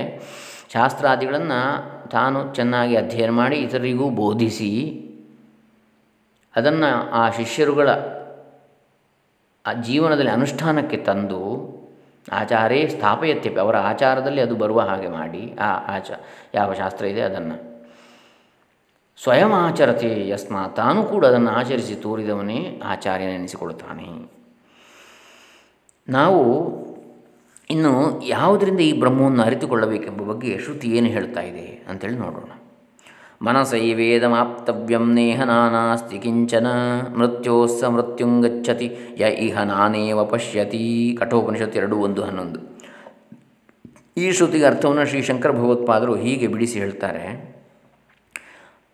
ಶಾಸ್ತ್ರಾದಿಗಳನ್ನು 0.73 1.61
ತಾನು 2.09 2.55
ಚೆನ್ನಾಗಿ 2.55 2.97
ಅಧ್ಯಯನ 2.97 3.31
ಮಾಡಿ 3.31 3.57
ಇತರರಿಗೂ 3.57 4.11
ಬೋಧಿಸಿ 4.11 4.71
ಅದನ್ನು 6.57 7.11
ಆ 7.11 7.31
ಶಿಷ್ಯರುಗಳ 7.31 7.89
ಆ 9.67 9.73
ಜೀವನದಲ್ಲಿ 9.83 10.31
ಅನುಷ್ಠಾನಕ್ಕೆ 10.31 10.97
ತಂದು 10.97 11.41
ಆಚಾರೇ 12.33 12.89
ಸ್ಥಾಪಯತ್ಯಪಿ. 12.89 13.61
ಅವರ 13.61 13.77
ಆಚಾರದಲ್ಲಿ 13.77 14.41
ಅದು 14.41 14.55
ಬರುವ 14.57 14.81
ಹಾಗೆ 14.81 15.09
ಮಾಡಿ. 15.09 15.57
ಆ 15.61 15.97
ಆಚ, 15.97 16.11
ಯಾವ 16.55 16.73
ಶಾಸ್ತ್ರ 16.73 17.05
ಇದೆ 17.05 17.21
ಅದನ್ನು. 17.21 17.71
ಸ್ವಯಂ 19.23 19.53
ಆಚರತೆ 19.53 20.29
ಯಸ್ಮಾ 20.29 20.69
ತಾನು 20.69 21.03
ಕೂಡ 21.03 21.27
ಅದನ್ನು 21.27 21.51
ಆಚರಿಸಿ 21.51 21.95
ತೋರಿದವನೇ 21.95 22.81
ಆಚಾರ್ಯನೆನಿಸಿಕೊಳ್ಳುತ್ತಾನೆ 22.85 24.09
ನಾವು 26.09 26.41
ಇನ್ನು 27.71 28.23
ಯಾವುದರಿಂದ 28.27 28.81
ಈ 28.81 28.93
ಬ್ರಹ್ಮವನ್ನು 29.01 29.43
ಅರಿತುಕೊಳ್ಳಬೇಕೆಂಬ 29.43 30.21
ಬಗ್ಗೆ 30.23 30.59
ಶ್ರುತಿ 30.59 30.89
ಏನು 30.89 31.07
ಹೇಳ್ತಾ 31.07 31.41
ಇದೆ 31.41 31.85
ಅಂತೇಳಿ 31.89 32.15
ನೋಡೋಣ. 32.15 32.70
ಮನಸೈವೇದಮಾಪ್ತವ್ಯಂ 33.43 35.15
ನೇಹ 35.15 35.43
ನಾನಾಸ್ತಿ 35.43 36.19
ಕಿಂಚನ. 36.19 36.67
ಮೃತ್ಯೋಸ್ಸ 37.17 37.85
ಮೃತ್ಯುಂಗಚ್ಚತಿ 37.85 38.97
ಯ 39.19 39.27
ಇಹ 39.27 39.63
ನಾನೇವ 39.63 40.25
ಪಶ್ಯತಿ. 40.25 41.17
ಕಠೋಪನಿಷತ್ 41.21 41.77
ಎರಡು, 41.77 41.97
ಒಂದು, 41.97 42.23
ಹನ್ನೊಂದು. 42.23 42.61
ಈ 44.17 44.33
ಶ್ರುತಿಗೆ 44.33 44.65
ಅರ್ಥವನ್ನು 44.65 45.07
ಶ್ರೀ 45.07 45.23
ಶಂಕರ 45.23 45.51
ಭಗವತ್ಪಾದರು 45.51 46.15
ಹೀಗೆ 46.15 46.47
ಬಿಡಿಸಿ 46.47 46.79
ಹೇಳ್ತಾರೆ. 46.79 47.55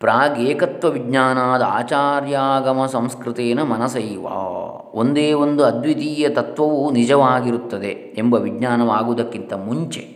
ಪ್ರಾಗೇಕತ್ವ 0.01 0.91
ವಿಜ್ಞಾನಾದ 0.91 1.63
ಆಚಾರ್ಯಾಗಮ 1.63 2.87
ಸಂಸ್ಕೃತೇನ 2.87 3.63
ಮನಸೈವ. 3.63 4.27
ಒಂದೇ 4.95 5.33
ಒಂದು 5.33 5.65
ಅದ್ವಿತೀಯ 5.65 6.29
ತತ್ವವು 6.29 6.91
ನಿಜವಾಗಿರುತ್ತದೆ 6.91 8.15
ಎಂಬ 8.19 8.35
ವಿಜ್ಞಾನವಾಗುವುದಕ್ಕಿಂತ 8.35 9.53
ಮುಂಚೆ. 9.53 10.16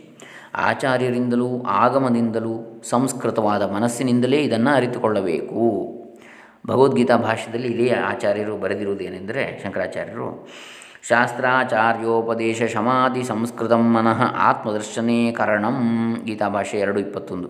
ಆಚಾರ್ಯರಿಂದಲೂ 0.53 1.63
ಆಗಮದಿಂದಲೂ 1.67 2.81
ಸಂಸ್ಕೃತವಾದ 2.89 3.61
ಮನಸ್ಸಿನಿಂದಲೇ 3.61 4.37
ಇದನ್ನು 4.37 4.75
ಅರಿತುಕೊಳ್ಳಬೇಕು. 4.75 5.61
ಭಗವದ್ಗೀತಾ 6.67 7.17
ಭಾಷ್ಯದಲ್ಲಿ 7.17 7.67
ಇದೇ 7.67 7.89
ಆಚಾರ್ಯರು 7.89 8.57
ಬರೆದಿರುವುದೇನೆಂದರೆ 8.57 9.61
ಶಂಕರಾಚಾರ್ಯರು, 9.63 10.47
ಶಾಸ್ತ್ರಾಚಾರ್ಯೋಪದೇಶ 11.09 12.63
ಶಮಾಧಿ 12.63 13.23
ಸಂಸ್ಕೃತ 13.23 13.71
ಮನಃ 13.71 14.23
ಆತ್ಮದರ್ಶನೇ 14.35 15.31
ಕರಣಂ 15.31 15.77
ಗೀತಾ 16.25 16.49
ಭಾಷೆ 16.49 16.77
ಎರಡು 16.77 16.99
ಇಪ್ಪತ್ತೊಂದು. 16.99 17.47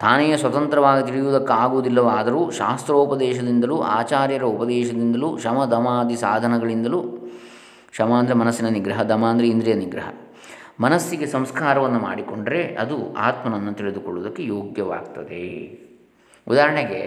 ತಾನೇ 0.00 0.36
ಸ್ವತಂತ್ರವಾಗಿ 0.36 1.06
ತಿಳಿಯುವುದಕ್ಕಾಗುವುದಿಲ್ಲವಾದರೂ 1.06 2.50
ಶಾಸ್ತ್ರೋಪದೇಶದಿಂದಲೂ, 2.50 3.80
ಆಚಾರ್ಯರ 3.80 4.42
ಉಪದೇಶದಿಂದಲೂ 4.42 5.38
ಶಮ 5.38 5.64
ದಮಾದಿ 5.64 6.16
ಸಾಧನಗಳಿಂದಲೂ, 6.16 7.30
ಶಮ 7.92 8.12
ಅಂದರೆ 8.12 8.34
ಮನಸ್ಸಿನ 8.34 8.68
ನಿಗ್ರಹ, 8.68 9.02
ದಮ 9.02 9.24
ಇಂದ್ರಿಯ 9.44 9.74
ನಿಗ್ರಹ 9.74 10.04
ಮನಸ್ಸಿಗೆ 10.84 11.26
ಸಂಸ್ಕಾರವನ್ನು 11.34 12.00
ಮಾಡಿಕೊಂಡರೆ 12.06 12.60
ಅದು 12.82 12.96
ಆತ್ಮನನ್ನು 13.28 13.72
ತಿಳಿದುಕೊಳ್ಳುವುದಕ್ಕೆ 13.78 14.42
ಯೋಗ್ಯವಾಗ್ತದೆ. 14.54 15.44
ಉದಾಹರಣೆಗೆ, 16.46 17.02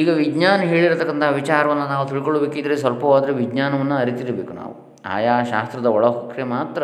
ಈಗ 0.00 0.08
ವಿಜ್ಞಾನ 0.22 0.60
ಹೇಳಿರತಕ್ಕಂಥ 0.72 1.24
ವಿಚಾರವನ್ನು 1.40 1.86
ನಾವು 1.92 2.04
ತಿಳ್ಕೊಳ್ಬೇಕಿದ್ರೆ 2.10 2.74
ಸ್ವಲ್ಪವಾದರೂ 2.82 3.32
ವಿಜ್ಞಾನವನ್ನು 3.42 3.96
ಅರಿತಿರಬೇಕು 4.02 4.52
ನಾವು. 4.60 4.74
ಆಯಾ 5.14 5.34
ಶಾಸ್ತ್ರದ 5.50 5.88
ಒಳಹೊಕ್ಕೆ 5.96 6.44
ಮಾತ್ರ 6.54 6.82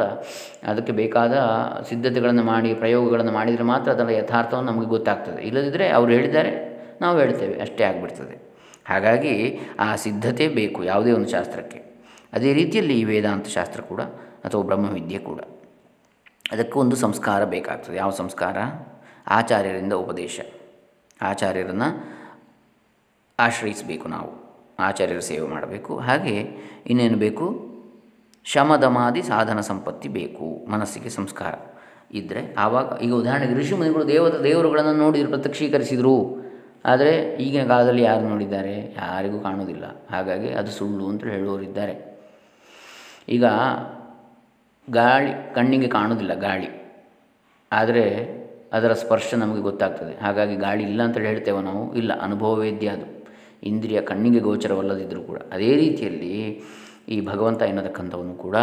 ಅದಕ್ಕೆ 0.71 0.93
ಬೇಕಾದ 1.01 1.35
ಸಿದ್ಧತೆಗಳನ್ನು 1.88 2.45
ಮಾಡಿ, 2.51 2.71
ಪ್ರಯೋಗಗಳನ್ನು 2.83 3.33
ಮಾಡಿದರೆ 3.38 3.64
ಮಾತ್ರ 3.73 3.88
ಅದರ 3.97 4.11
ಯಥಾರ್ಥವನ್ನು 4.21 4.71
ನಮಗೆ 4.73 4.88
ಗೊತ್ತಾಗ್ತದೆ. 4.95 5.40
ಇಲ್ಲದಿದ್ದರೆ 5.49 5.87
ಅವರು 5.99 6.11
ಹೇಳಿದ್ದಾರೆ, 6.17 6.53
ನಾವು 7.03 7.14
ಹೇಳ್ತೇವೆ, 7.23 7.57
ಅಷ್ಟೇ 7.64 7.85
ಆಗಿಬಿಡ್ತದೆ. 7.90 8.37
ಹಾಗಾಗಿ 8.93 9.35
ಆ 9.87 9.88
ಸಿದ್ಧತೆ 10.05 10.47
ಬೇಕು 10.61 10.81
ಯಾವುದೇ 10.93 11.12
ಒಂದು 11.19 11.31
ಶಾಸ್ತ್ರಕ್ಕೆ. 11.37 11.81
ಅದೇ 12.37 12.51
ರೀತಿಯಲ್ಲಿ 12.61 12.95
ಈ 13.01 13.05
ವೇದಾಂತ 13.12 13.49
ಶಾಸ್ತ್ರ 13.59 13.81
ಕೂಡ 13.90 14.03
ಅಥವಾ 14.44 14.62
ಬ್ರಹ್ಮವಿದ್ಯೆ 14.62 15.18
ಕೂಡ. 15.18 15.40
ಅದಕ್ಕೂ 16.52 16.80
ಒಂದು 16.80 16.96
ಸಂಸ್ಕಾರ 16.96 17.44
ಬೇಕಾಗ್ತದೆ. 17.44 17.96
ಯಾವ 17.96 18.11
ಸಂಸ್ಕಾರ? 18.11 18.57
ಆಚಾರ್ಯರಿಂದ 19.26 19.92
ಉಪದೇಶ. 19.92 20.40
ಆಚಾರ್ಯರನ್ನು 21.22 22.14
ಆಶ್ರಯಿಸಬೇಕು 23.38 24.09
ನಾವು. 24.09 24.44
ಆಚಾರ್ಯರ 24.78 25.18
ಸೇವೆ 25.18 25.48
ಮಾಡಬೇಕು. 25.48 25.98
ಹಾಗೆ 25.98 26.40
ಇನ್ನೇನು 26.87 27.18
ಬೇಕು? 27.18 27.74
ಶಮದಮಾದಿ 28.44 29.22
ಸಾಧನ 29.22 29.61
ಸಂಪತ್ತಿ 29.61 30.09
ಬೇಕು. 30.09 30.66
ಮನಸ್ಸಿಗೆ 30.70 31.09
ಸಂಸ್ಕಾರ 31.09 31.54
ಇದ್ದರೆ 32.16 32.54
ಆವಾಗ, 32.59 32.98
ಈಗ 33.02 33.14
ಉದಾಹರಣೆಗೆ 33.14 33.54
ಋಷಿ 33.54 33.74
ಮುನಿಗಳು 33.74 34.09
ದೇವತ, 34.09 34.35
ದೇವರುಗಳನ್ನು 34.35 34.94
ನೋಡಿ 34.94 35.24
ಪ್ರತ್ಯಕ್ಷೀಕರಿಸಿದರು. 35.24 36.44
ಆದರೆ 36.85 37.37
ಈಗಿನ 37.37 37.66
ಕಾಲದಲ್ಲಿ 37.66 38.02
ಯಾರು 38.02 38.28
ನೋಡಿದ್ದಾರೆ? 38.28 38.92
ಯಾರಿಗೂ 38.92 39.40
ಕಾಣೋದಿಲ್ಲ 39.40 40.07
ಹಾಗಾಗಿ 40.11 40.50
ಅದು 40.50 40.70
ಸುಳ್ಳು 40.70 41.09
ಅಂತ 41.09 41.24
ಹೇಳುವವರಿದ್ದಾರೆ. 41.24 42.20
ಈಗ 43.28 43.44
ಗಾಳಿ 44.88 45.55
ಕಣ್ಣಿಗೆ 45.55 45.88
ಕಾಣುವುದಿಲ್ಲ, 45.88 46.35
ಗಾಳಿ. 46.35 46.68
ಆದರೆ 47.73 48.05
ಅದರ 48.73 48.92
ಸ್ಪರ್ಶ 48.92 49.35
ನಮಗೆ 49.35 49.61
ಗೊತ್ತಾಗ್ತದೆ. 49.61 50.14
ಹಾಗಾಗಿ 50.20 50.57
ಗಾಳಿ 50.57 50.83
ಇಲ್ಲ 50.85 51.03
ಅಂತೇಳಿ 51.03 51.27
ಹೇಳ್ತೇವೆ 51.27 51.61
ನಾವು, 51.62 51.94
ಇಲ್ಲ 51.94 52.12
ಅನುಭವವೇದ್ಯ 52.20 52.88
ಅದು. 52.88 53.25
ಇಂದ್ರಿಯ 53.62 54.01
ಕಣ್ಣಿಗೆ 54.01 54.38
ಗೋಚರವಲ್ಲದಿದ್ದರೂ 54.38 55.23
ಕೂಡ. 55.23 55.38
ಅದೇ 55.53 55.77
ರೀತಿಯಲ್ಲಿ 55.77 56.62
ಈ 57.09 57.20
ಭಗವಂತ 57.27 57.62
ಎನ್ನತಕ್ಕಂಥವನು 57.62 58.35
ಕೂಡ 58.35 58.57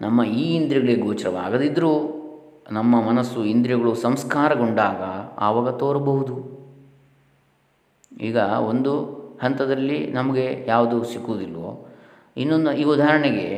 ನಮ್ಮ 0.00 0.24
ಈ 0.24 0.54
ಇಂದ್ರಿಯಗಳಿಗೆ 0.54 1.00
ಗೋಚರವಾಗದಿದ್ದರೂ 1.00 1.92
ನಮ್ಮ 2.72 3.00
ಮನಸ್ಸು 3.00 3.44
ಇಂದ್ರಿಯಗಳು 3.44 3.94
ಸಂಸ್ಕಾರಗೊಂಡಾಗ 3.94 5.02
ಆವಾಗ 5.38 5.68
ತೋರಬಹುದು. 5.76 6.36
ಈಗ 8.20 8.36
ಒಂದು 8.36 8.92
ಹಂತದಲ್ಲಿ 9.42 10.06
ನಮಗೆ 10.10 10.64
ಯಾವುದು 10.68 11.04
ಸಿಕ್ಕುವುದಿಲ್ವೋ, 11.04 11.88
ಇನ್ನೊಂದು, 12.36 12.72
ಈ 12.72 12.84
ಉದಾಹರಣೆಗೆ 12.84 13.48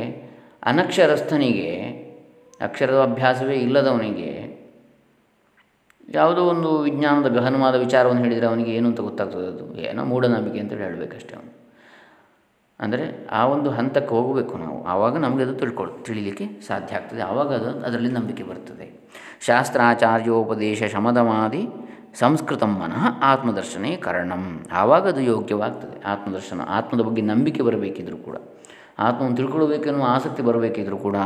ಅನಕ್ಷರಸ್ಥನಿಗೆ, 0.63 1.75
ಅಕ್ಷರದ 2.61 3.03
ಅಭ್ಯಾಸವೇ 3.03 3.55
ಇಲ್ಲದವನಿಗೆ, 3.55 4.49
ಯಾವುದೋ 6.11 6.45
ಒಂದು 6.45 6.81
ವಿಜ್ಞಾನದ 6.81 7.31
ಗಹನವಾದ 7.31 7.75
ವಿಚಾರವನ್ನು 7.75 8.23
ಹೇಳಿದರೆ 8.23 8.47
ಅವನಿಗೆ 8.47 8.75
ಏನು 8.75 8.89
ಅಂತ 8.89 9.01
ಗೊತ್ತಾಗ್ತದೆ 9.01 9.47
ಅದು? 9.47 9.79
ಏನೋ 9.79 10.05
ಮೂಢನಂಬಿಕೆ 10.05 10.59
ಅಂತೇಳಿ 10.59 10.83
ಹೇಳಬೇಕಷ್ಟೇ 10.83 11.37
ಅವನು. 11.37 11.59
ಅಂದರೆ 12.81 13.27
ಆ 13.27 13.47
ಒಂದು 13.47 13.71
ಹಂತಕ್ಕೆ 13.71 14.15
ಹೋಗಬೇಕು 14.15 14.59
ನಾವು. 14.59 14.85
ಆವಾಗ 14.85 15.17
ನಮಗೆ 15.17 15.43
ಅದು 15.43 15.55
ತಿಳ್ಕೊಳ್ 15.55 16.05
ತಿಳಿಲಿಕ್ಕೆ 16.05 16.61
ಸಾಧ್ಯ 16.67 16.97
ಆಗ್ತದೆ. 16.97 17.21
ಆವಾಗ 17.21 17.55
ಅದು 17.55 17.87
ಅದರಲ್ಲಿ 17.87 18.13
ನಂಬಿಕೆ 18.13 18.43
ಬರ್ತದೆ. 18.43 19.11
ಶಾಸ್ತ್ರಾಚಾರ್ಯೋಪದೇಶ 19.47 20.83
ಶಮದಮಾದಿ 20.83 21.67
ಸಂಸ್ಕೃತ 22.15 22.63
ಮನಃ 22.63 23.07
ಆತ್ಮದರ್ಶನೇ 23.23 23.97
ಕಾರಣಂ. 23.97 24.67
ಆವಾಗ 24.73 25.09
ಅದು 25.09 25.21
ಯೋಗ್ಯವಾಗ್ತದೆ. 25.21 26.05
ಆತ್ಮದರ್ಶನ, 26.05 26.61
ಆತ್ಮದ 26.69 27.01
ಬಗ್ಗೆ 27.01 27.23
ನಂಬಿಕೆ 27.23 27.63
ಬರಬೇಕಿದ್ರೂ 27.63 28.17
ಕೂಡ. 28.17 28.37
ಆತ್ಮವನ್ನು 28.99 29.37
ತಿಳ್ಕೊಳ್ಬೇಕೆನ್ನುವ 29.37 30.07
ಆಸಕ್ತಿ 30.09 30.43
ಬರಬೇಕಿದ್ರೂ 30.43 30.97
ಕೂಡ 30.97 31.17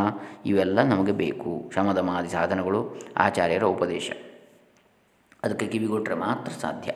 ಇವೆಲ್ಲ 0.46 0.82
ನಮಗೆ 0.82 1.12
ಬೇಕು. 1.12 1.70
ಶಮದಮಾದಿ 1.74 2.28
ಸಾಧನಗಳು, 2.28 3.00
ಆಚಾರ್ಯರ 3.16 3.64
ಉಪದೇಶ. 3.64 4.10
ಅದಕ್ಕೆ 5.44 5.66
ಕಿವಿಗೊಟ್ಟರೆ 5.66 6.14
ಮಾತ್ರ 6.14 6.52
ಸಾಧ್ಯ. 6.52 6.92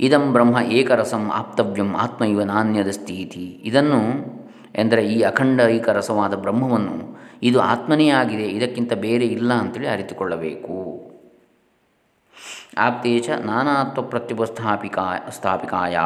ಇದಂ 0.00 0.32
ಬ್ರಹ್ಮ 0.32 0.58
ಏಕರಸಂ 0.58 1.30
ಆಪ್ತವ್ಯಂ 1.30 1.96
ಆತ್ಮ 1.96 2.24
ಇವ 2.24 2.42
ನಾಣ್ಯದ 2.42 2.90
ಸ್ಥಿತಿ. 2.90 3.60
ಇದನ್ನು 3.64 4.00
ಎಂದರೆ 4.74 5.06
ಈ 5.08 5.22
ಅಖಂಡ 5.22 5.60
ಏಕರಸವಾದ 5.60 6.34
ಬ್ರಹ್ಮವನ್ನು 6.34 7.18
ಇದು 7.42 7.60
ಆತ್ಮನೇ 7.60 8.08
ಆಗಿದೆ, 8.08 8.42
ಇದಕ್ಕಿಂತ 8.42 8.92
ಬೇರೆ 8.92 9.26
ಇಲ್ಲ 9.26 9.52
ಅಂತೇಳಿ 9.52 9.86
ಅರಿತುಕೊಳ್ಳಬೇಕು. 9.86 11.07
ಆಪ್ತೆ 12.78 13.18
ಚ 13.18 13.30
ನಾನಾತ್ವ 13.30 14.02
ಪ್ರತ್ಯುಪಸ್ಥಾಪಿಕಾ 14.02 15.02
ಸ್ಥಾಪಿಕಾಯಾ 15.30 16.00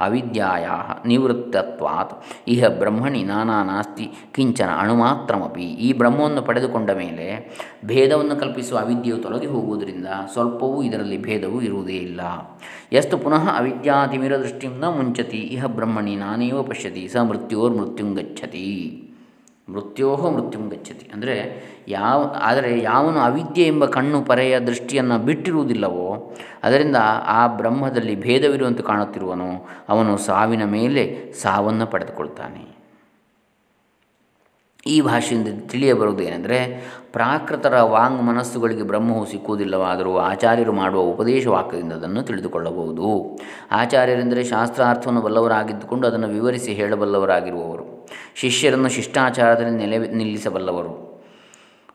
ಅವಿದ್ಯಾಯಾ 0.00 1.02
ನಿವೃತ್ತತ್ವಾತ್. 1.06 2.24
ಇಹ 2.48 2.66
ಬ್ರಹ್ಮಣಿ 2.68 3.22
ನಾನಾ 3.22 3.64
ನಾಸ್ತಿ, 3.64 4.10
ಕಿಂಚನ 4.32 4.68
ಅಣುಮಾತ್ರಮಪಿ. 4.78 5.62
ಈ 5.62 5.92
ಬ್ರಹ್ಮವನ್ನು 5.92 6.42
ಪಡೆದುಕೊಂಡ 6.42 6.90
ಮೇಲೆ 6.90 7.56
ಭೇದವನ್ನು 7.84 8.40
ಕಲ್ಪಿಸುವ 8.40 8.78
ಅವಿದ್ಯೆಯು 8.78 9.18
ತೊಲಗಿ 9.18 9.46
ಹೋಗುವುದರಿಂದ 9.46 10.06
ಸ್ವಲ್ಪವೂ 10.32 10.82
ಇದರಲ್ಲಿ 10.82 11.22
ಭೇದವೂ 11.22 11.60
ಇರುವುದೇ 11.60 11.96
ಇಲ್ಲ. 11.96 12.20
ಎಷ್ಟು 12.92 13.18
ಪುನಃ 13.18 13.58
ಅವಿದ್ಯಾತಿಮಿರ 13.58 14.36
ದೃಷ್ಟಿಯಿಂದ 14.36 14.84
ಮುಂಚತಿ. 14.84 15.38
ಇಹ 15.38 15.66
ಬ್ರಹ್ಮಣಿ 15.66 16.16
ನಾನೇವ 16.16 16.62
ಪಶ್ಯತಿ, 16.62 17.08
ಸ 17.08 17.16
ಮೃತ್ಯೋರ್ಮೃತ್ಯುಂ 17.16 18.16
ಗಚ್ಚತಿ 19.72 20.08
ಮೃತ್ಯೋ 20.08 20.30
ಮೃತ್ಯುಂ 20.30 20.68
ಗಚ್ಚತಿ. 20.68 21.10
ಅಂದರೆ 21.14 21.36
ಯಾವ, 21.88 22.36
ಆದರೆ 22.40 22.80
ಯಾವನು 22.80 23.18
ಅವಿದ್ಯೆ 23.20 23.66
ಎಂಬ 23.66 23.84
ಕಣ್ಣು 23.84 24.22
ಪರೆಯ 24.22 24.60
ದೃಷ್ಟಿಯನ್ನು 24.60 25.18
ಬಿಟ್ಟಿರುವುದಿಲ್ಲವೋ, 25.18 26.36
ಅದರಿಂದ 26.62 26.96
ಆ 27.26 27.46
ಬ್ರಹ್ಮದಲ್ಲಿ 27.46 28.16
ಭೇದವಿರುವಂತೆ 28.16 28.82
ಕಾಣುತ್ತಿರುವನು, 28.82 29.68
ಅವನು 29.88 30.18
ಸಾವಿನ 30.18 30.64
ಮೇಲೆ 30.64 31.32
ಸಾವನ್ನು 31.42 31.86
ಪಡೆದುಕೊಳ್ತಾನೆ. 31.86 32.72
ಈ 34.86 35.00
ಭಾಷೆಯಿಂದ 35.00 35.48
ತಿಳಿಯಬರುವುದೇನೆಂದರೆ 35.68 36.58
ಪ್ರಾಕೃತರ 37.12 37.80
ವಾಂಗ್ 37.80 38.22
ಮನಸ್ಸುಗಳಿಗೆ 38.22 38.82
ಬ್ರಹ್ಮವು 38.82 39.26
ಸಿಕ್ಕುವುದಿಲ್ಲವಾದರೂ 39.26 40.18
ಆಚಾರ್ಯರು 40.18 40.72
ಮಾಡುವ 40.72 41.02
ಉಪದೇಶ 41.02 41.46
ವಾಕ್ಯದಿಂದ 41.46 41.92
ಅದನ್ನು 41.92 42.22
ತಿಳಿದುಕೊಳ್ಳಬಹುದು. 42.22 43.38
ಆಚಾರ್ಯರೆಂದರೆ 43.72 44.44
ಶಾಸ್ತ್ರಾರ್ಥವನ್ನು 44.44 45.20
ಬಲ್ಲವರಾಗಿದ್ದುಕೊಂಡು 45.20 46.06
ಅದನ್ನು 46.06 46.28
ವಿವರಿಸಿ 46.28 46.72
ಹೇಳಬಲ್ಲವರಾಗಿರುವವರು. 46.72 48.08
ಶಿಷ್ಯರನ್ನು 48.34 48.88
ಶಿಷ್ಟಾಚಾರದಲ್ಲಿ 48.88 49.76
ನೆಲೆ 49.76 49.98
ನಿಲ್ಲಿಸಬಲ್ಲವರು. 49.98 51.12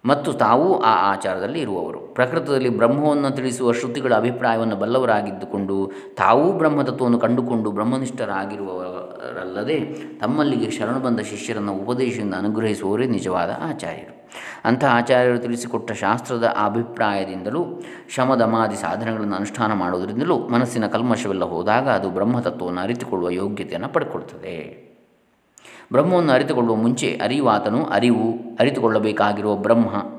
ಮತ್ತು 0.06 0.34
ತಾವೂ 0.34 0.74
ಆ 0.74 1.12
ಆಚಾರದಲ್ಲಿ 1.12 1.60
ಇರುವವರು. 1.60 2.00
ಪ್ರಕೃತದಲ್ಲಿ 2.00 2.70
ಬ್ರಹ್ಮವನ್ನು 2.70 3.32
ತಿಳಿಸುವ 3.32 3.72
ಶ್ರುತಿಗಳ 3.72 4.14
ಅಭಿಪ್ರಾಯವನ್ನು 4.16 4.76
ಬಲ್ಲವರಾಗಿದ್ದುಕೊಂಡು 4.76 5.92
ತಾವೂ 6.18 6.52
ಬ್ರಹ್ಮತತ್ವವನ್ನು 6.52 7.20
ಕಂಡುಕೊಂಡು 7.20 7.72
ಬ್ರಹ್ಮನಿಷ್ಠರಾಗಿರುವವರಲ್ಲದೆ 9.34 10.20
ತಮ್ಮಲ್ಲಿಗೆ 10.20 10.72
ಶರಣು 10.72 11.00
ಬಂದ 11.00 11.20
ಶಿಷ್ಯರನ್ನು 11.20 11.74
ಉಪದೇಶದಿಂದ 11.74 12.34
ಅನುಗ್ರಹಿಸುವವರೇ 12.34 13.06
ನಿಜವಾದ 13.06 13.50
ಆಚಾರ್ಯರು. 13.62 14.30
ಅಂಥ 14.66 14.84
ಆಚಾರ್ಯರು 14.84 15.40
ತಿಳಿಸಿಕೊಟ್ಟ 15.40 15.92
ಶಾಸ್ತ್ರದ 15.92 16.44
ಅಭಿಪ್ರಾಯದಿಂದಲೂ, 16.64 17.66
ಶಮದಮಾದಿ 18.10 18.76
ಸಾಧನೆಗಳನ್ನು 18.76 19.36
ಅನುಷ್ಠಾನ 19.36 19.74
ಮಾಡುವುದರಿಂದಲೂ 19.74 20.48
ಮನಸ್ಸಿನ 20.48 20.88
ಕಲ್ಮಶವೆಲ್ಲ 20.88 21.46
ಹೋದಾಗ 21.46 21.90
ಅದು 21.90 22.10
ಬ್ರಹ್ಮತತ್ವವನ್ನು 22.10 22.82
ಅರಿತುಕೊಳ್ಳುವ 22.82 23.30
ಯೋಗ್ಯತೆಯನ್ನು 23.30 23.90
ಪಡ್ಕೊಳ್ತದೆ. 23.90 24.88
ಬ್ರಹ್ಮವನ್ನು 25.92 26.32
ಅರಿತುಕೊಳ್ಳುವ 26.32 26.76
ಮುಂಚೆ 26.76 27.20
ಅರಿವಾತನು 27.24 27.86
ಅರಿವು, 27.86 28.56
ಅರಿತುಕೊಳ್ಳಬೇಕಾಗಿರುವ 28.60 29.56
ಬ್ರಹ್ಮ. 29.56 30.18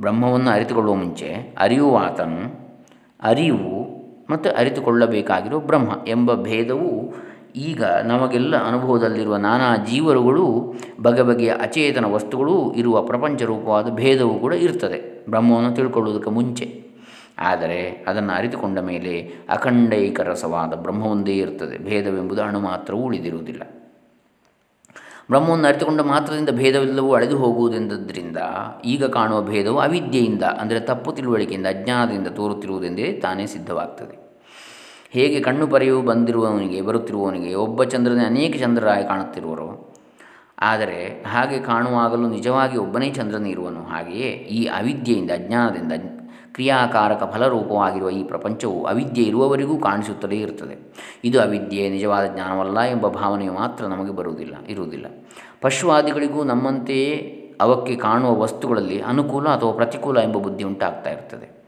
ಬ್ರಹ್ಮವನ್ನು 0.00 0.50
ಅರಿತುಕೊಳ್ಳುವ 0.50 0.94
ಮುಂಚೆ 0.94 1.56
ಅರಿಯುವಾತನು 1.58 2.62
ಅರಿವು 3.22 4.02
ಮತ್ತು 4.30 4.50
ಅರಿತುಕೊಳ್ಳಬೇಕಾಗಿರುವ 4.50 5.58
ಬ್ರಹ್ಮ 5.58 6.06
ಎಂಬ 6.06 6.34
ಭೇದವು 6.34 7.14
ಈಗ 7.56 7.84
ನಮಗೆಲ್ಲ 7.84 8.56
ಅನುಭವದಲ್ಲಿರುವ 8.56 9.36
ನಾನಾ 9.36 9.76
ಜೀವರುಗಳು 9.76 10.74
ಬಗೆ 11.02 11.22
ಬಗೆಯ 11.22 11.54
ಅಚೇತನ 11.60 12.04
ವಸ್ತುಗಳು 12.04 12.72
ಇರುವ 12.72 13.02
ಪ್ರಪಂಚ 13.02 13.42
ರೂಪವಾದ 13.42 13.90
ಭೇದವು 13.90 14.38
ಕೂಡ 14.38 14.52
ಇರ್ತದೆ. 14.52 15.26
ಬ್ರಹ್ಮವನ್ನು 15.28 15.74
ತಿಳ್ಕೊಳ್ಳುವುದಕ್ಕೆ 15.74 16.30
ಮುಂಚೆ. 16.30 16.82
ಆದರೆ 17.38 18.04
ಅದನ್ನು 18.08 18.32
ಅರಿತುಕೊಂಡ 18.32 18.78
ಮೇಲೆ 18.78 19.32
ಅಖಂಡೈಕ 19.48 20.20
ರಸವಾದ 20.20 20.74
ಬ್ರಹ್ಮವೊಂದೇ 20.74 21.32
ಇರ್ತದೆ. 21.32 21.78
ಭೇದವೆಂಬುದು 21.78 22.42
ಅಣು 22.42 22.60
ಮಾತ್ರವೂ 22.60 23.00
ಉಳಿದಿರುವುದಿಲ್ಲ. 23.00 23.62
ಬ್ರಹ್ಮವನ್ನು 25.30 25.68
ಅರಿತುಕೊಂಡ 25.68 26.00
ಮಾತ್ರದಿಂದ 26.00 26.48
ಭೇದವೆಲ್ಲವೂ 26.50 27.14
ಅಳೆದು 27.14 27.36
ಹೋಗುವುದೆಂದದ್ದರಿಂದ 27.36 28.36
ಈಗ 28.84 29.04
ಕಾಣುವ 29.04 29.42
ಭೇದವು 29.42 29.78
ಅವಿದ್ಯೆಯಿಂದ, 29.78 30.42
ಅಂದರೆ 30.42 30.80
ತಪ್ಪು 30.80 31.12
ತಿಳುವಳಿಕೆಯಿಂದ, 31.12 31.66
ಅಜ್ಞಾನದಿಂದ 31.66 32.28
ತೋರುತ್ತಿರುವುದೆಂದೇ 32.28 33.12
ತಾನೇ 33.12 33.46
ಸಿದ್ಧವಾಗ್ತದೆ. 33.46 34.21
ಹೇಗೆ 35.12 35.40
ಕಣ್ಣು 35.40 35.66
ಪರೆಯು 35.66 36.02
ಬಂದಿರುವವನಿಗೆ, 36.02 36.80
ಬರುತ್ತಿರುವವನಿಗೆ, 36.80 37.54
ಒಬ್ಬ 37.54 37.84
ಚಂದ್ರನೇ 37.84 38.24
ಅನೇಕ 38.24 38.56
ಚಂದ್ರರಾಗಿ 38.60 39.08
ಕಾಣುತ್ತಿರುವರು? 39.08 39.94
ಆದರೆ 40.60 41.24
ಹಾಗೆ 41.26 41.58
ಕಾಣುವಾಗಲೂ 41.58 42.28
ನಿಜವಾಗಿ 42.28 42.78
ಒಬ್ಬನೇ 42.78 43.10
ಚಂದ್ರನೇ 43.10 43.50
ಇರುವನು. 43.50 43.82
ಹಾಗೆಯೇ 43.82 44.30
ಈ 44.30 44.66
ಅವಿದ್ಯೆಯಿಂದ, 44.66 45.30
ಅಜ್ಞಾನದಿಂದ 45.30 45.92
ಕ್ರಿಯಾಕಾರಕ 46.52 47.32
ಫಲರೂಪವಾಗಿರುವ 47.34 48.10
ಈ 48.10 48.24
ಪ್ರಪಂಚವು 48.24 48.84
ಅವಿದ್ಯೆ 48.84 49.24
ಇರುವವರಿಗೂ 49.24 49.76
ಕಾಣಿಸುತ್ತಲೇ 49.76 50.36
ಇರುತ್ತದೆ. 50.36 50.94
ಇದು 51.24 51.40
ಅವಿದ್ಯೆ, 51.40 51.88
ನಿಜವಾದ 51.88 52.26
ಜ್ಞಾನವಲ್ಲ 52.26 52.80
ಎಂಬ 52.80 53.08
ಭಾವನೆಯು 53.08 53.52
ಮಾತ್ರ 53.52 53.84
ನಮಗೆ 53.84 54.12
ಬರುವುದಿಲ್ಲ, 54.12 54.54
ಇರುವುದಿಲ್ಲ. 54.68 55.06
ಪಶುವಾದಿಗಳಿಗೂ 55.60 56.44
ನಮ್ಮಂತೆಯೇ 56.44 57.38
ಅವಕ್ಕೆ 57.60 57.96
ಕಾಣುವ 57.96 58.40
ವಸ್ತುಗಳಲ್ಲಿ 58.40 59.00
ಅನುಕೂಲ 59.00 59.48
ಅಥವಾ 59.48 59.72
ಪ್ರತಿಕೂಲ 59.72 60.18
ಎಂಬ 60.18 60.36
ಬುದ್ಧಿ 60.36 60.64
ಉಂಟಾಗ್ತಾ 60.64 61.10
ಇರ್ತದೆ. 61.10 61.61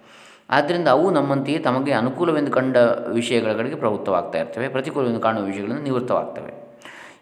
ಆದ್ದರಿಂದ 0.51 0.89
ಅವು 0.89 1.11
ನಮ್ಮಂತೆಯೇ 1.11 1.59
ತಮಗೆ 1.59 1.93
ಅನುಕೂಲವೆಂದು 1.93 2.51
ಕಂಡ 2.51 2.77
ವಿಷಯಗಳ 3.13 3.53
ಕಡೆಗೆ 3.53 3.75
ಪ್ರವೃತ್ತವಾಗ್ತಾ 3.75 4.39
ಇರ್ತವೆ, 4.39 4.69
ಪ್ರತಿಕೂಲವೆಂದು 4.69 5.21
ಕಾಣುವ 5.21 5.45
ವಿಷಯಗಳನ್ನು 5.45 5.83
ನಿವೃತ್ತವಾಗ್ತವೆ. 5.83 6.53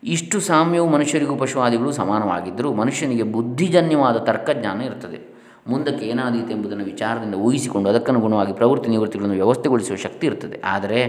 ಇಷ್ಟು 0.05 0.41
ಸಾಮ್ಯವು 0.41 0.89
ಮನುಷ್ಯರಿಗೂ 0.89 1.37
ಪಶುವಾದಿಗಳು 1.37 1.93
ಸಮಾನವಾಗಿದ್ದರೂ 1.93 2.73
ಮನುಷ್ಯನಿಗೆ 2.73 3.23
ಬುದ್ಧಿಜನ್ಯವಾದ 3.23 4.17
ತರ್ಕಜ್ಞಾನ 4.19 4.81
ಇರ್ತದೆ. 4.83 5.21
ಮುಂದಕ್ಕೆ 5.69 6.05
ಏನಾದೀತು 6.07 6.51
ಎಂಬುದನ್ನು 6.51 6.85
ವಿಚಾರದಿಂದ 6.85 7.35
ಊಹಿಸಿಕೊಂಡು 7.35 7.91
ಅದಕ್ಕನುಗುಣವಾಗಿ 7.91 8.53
ಪ್ರವೃತ್ತಿ 8.53 8.91
ನಿವೃತ್ತಿಗಳನ್ನು 8.91 9.35
ವ್ಯವಸ್ಥೆಗೊಳಿಸುವ 9.35 9.97
ಶಕ್ತಿ 9.97 10.27
ಇರ್ತದೆ. 10.27 10.61
ಆದರೆ 10.65 11.01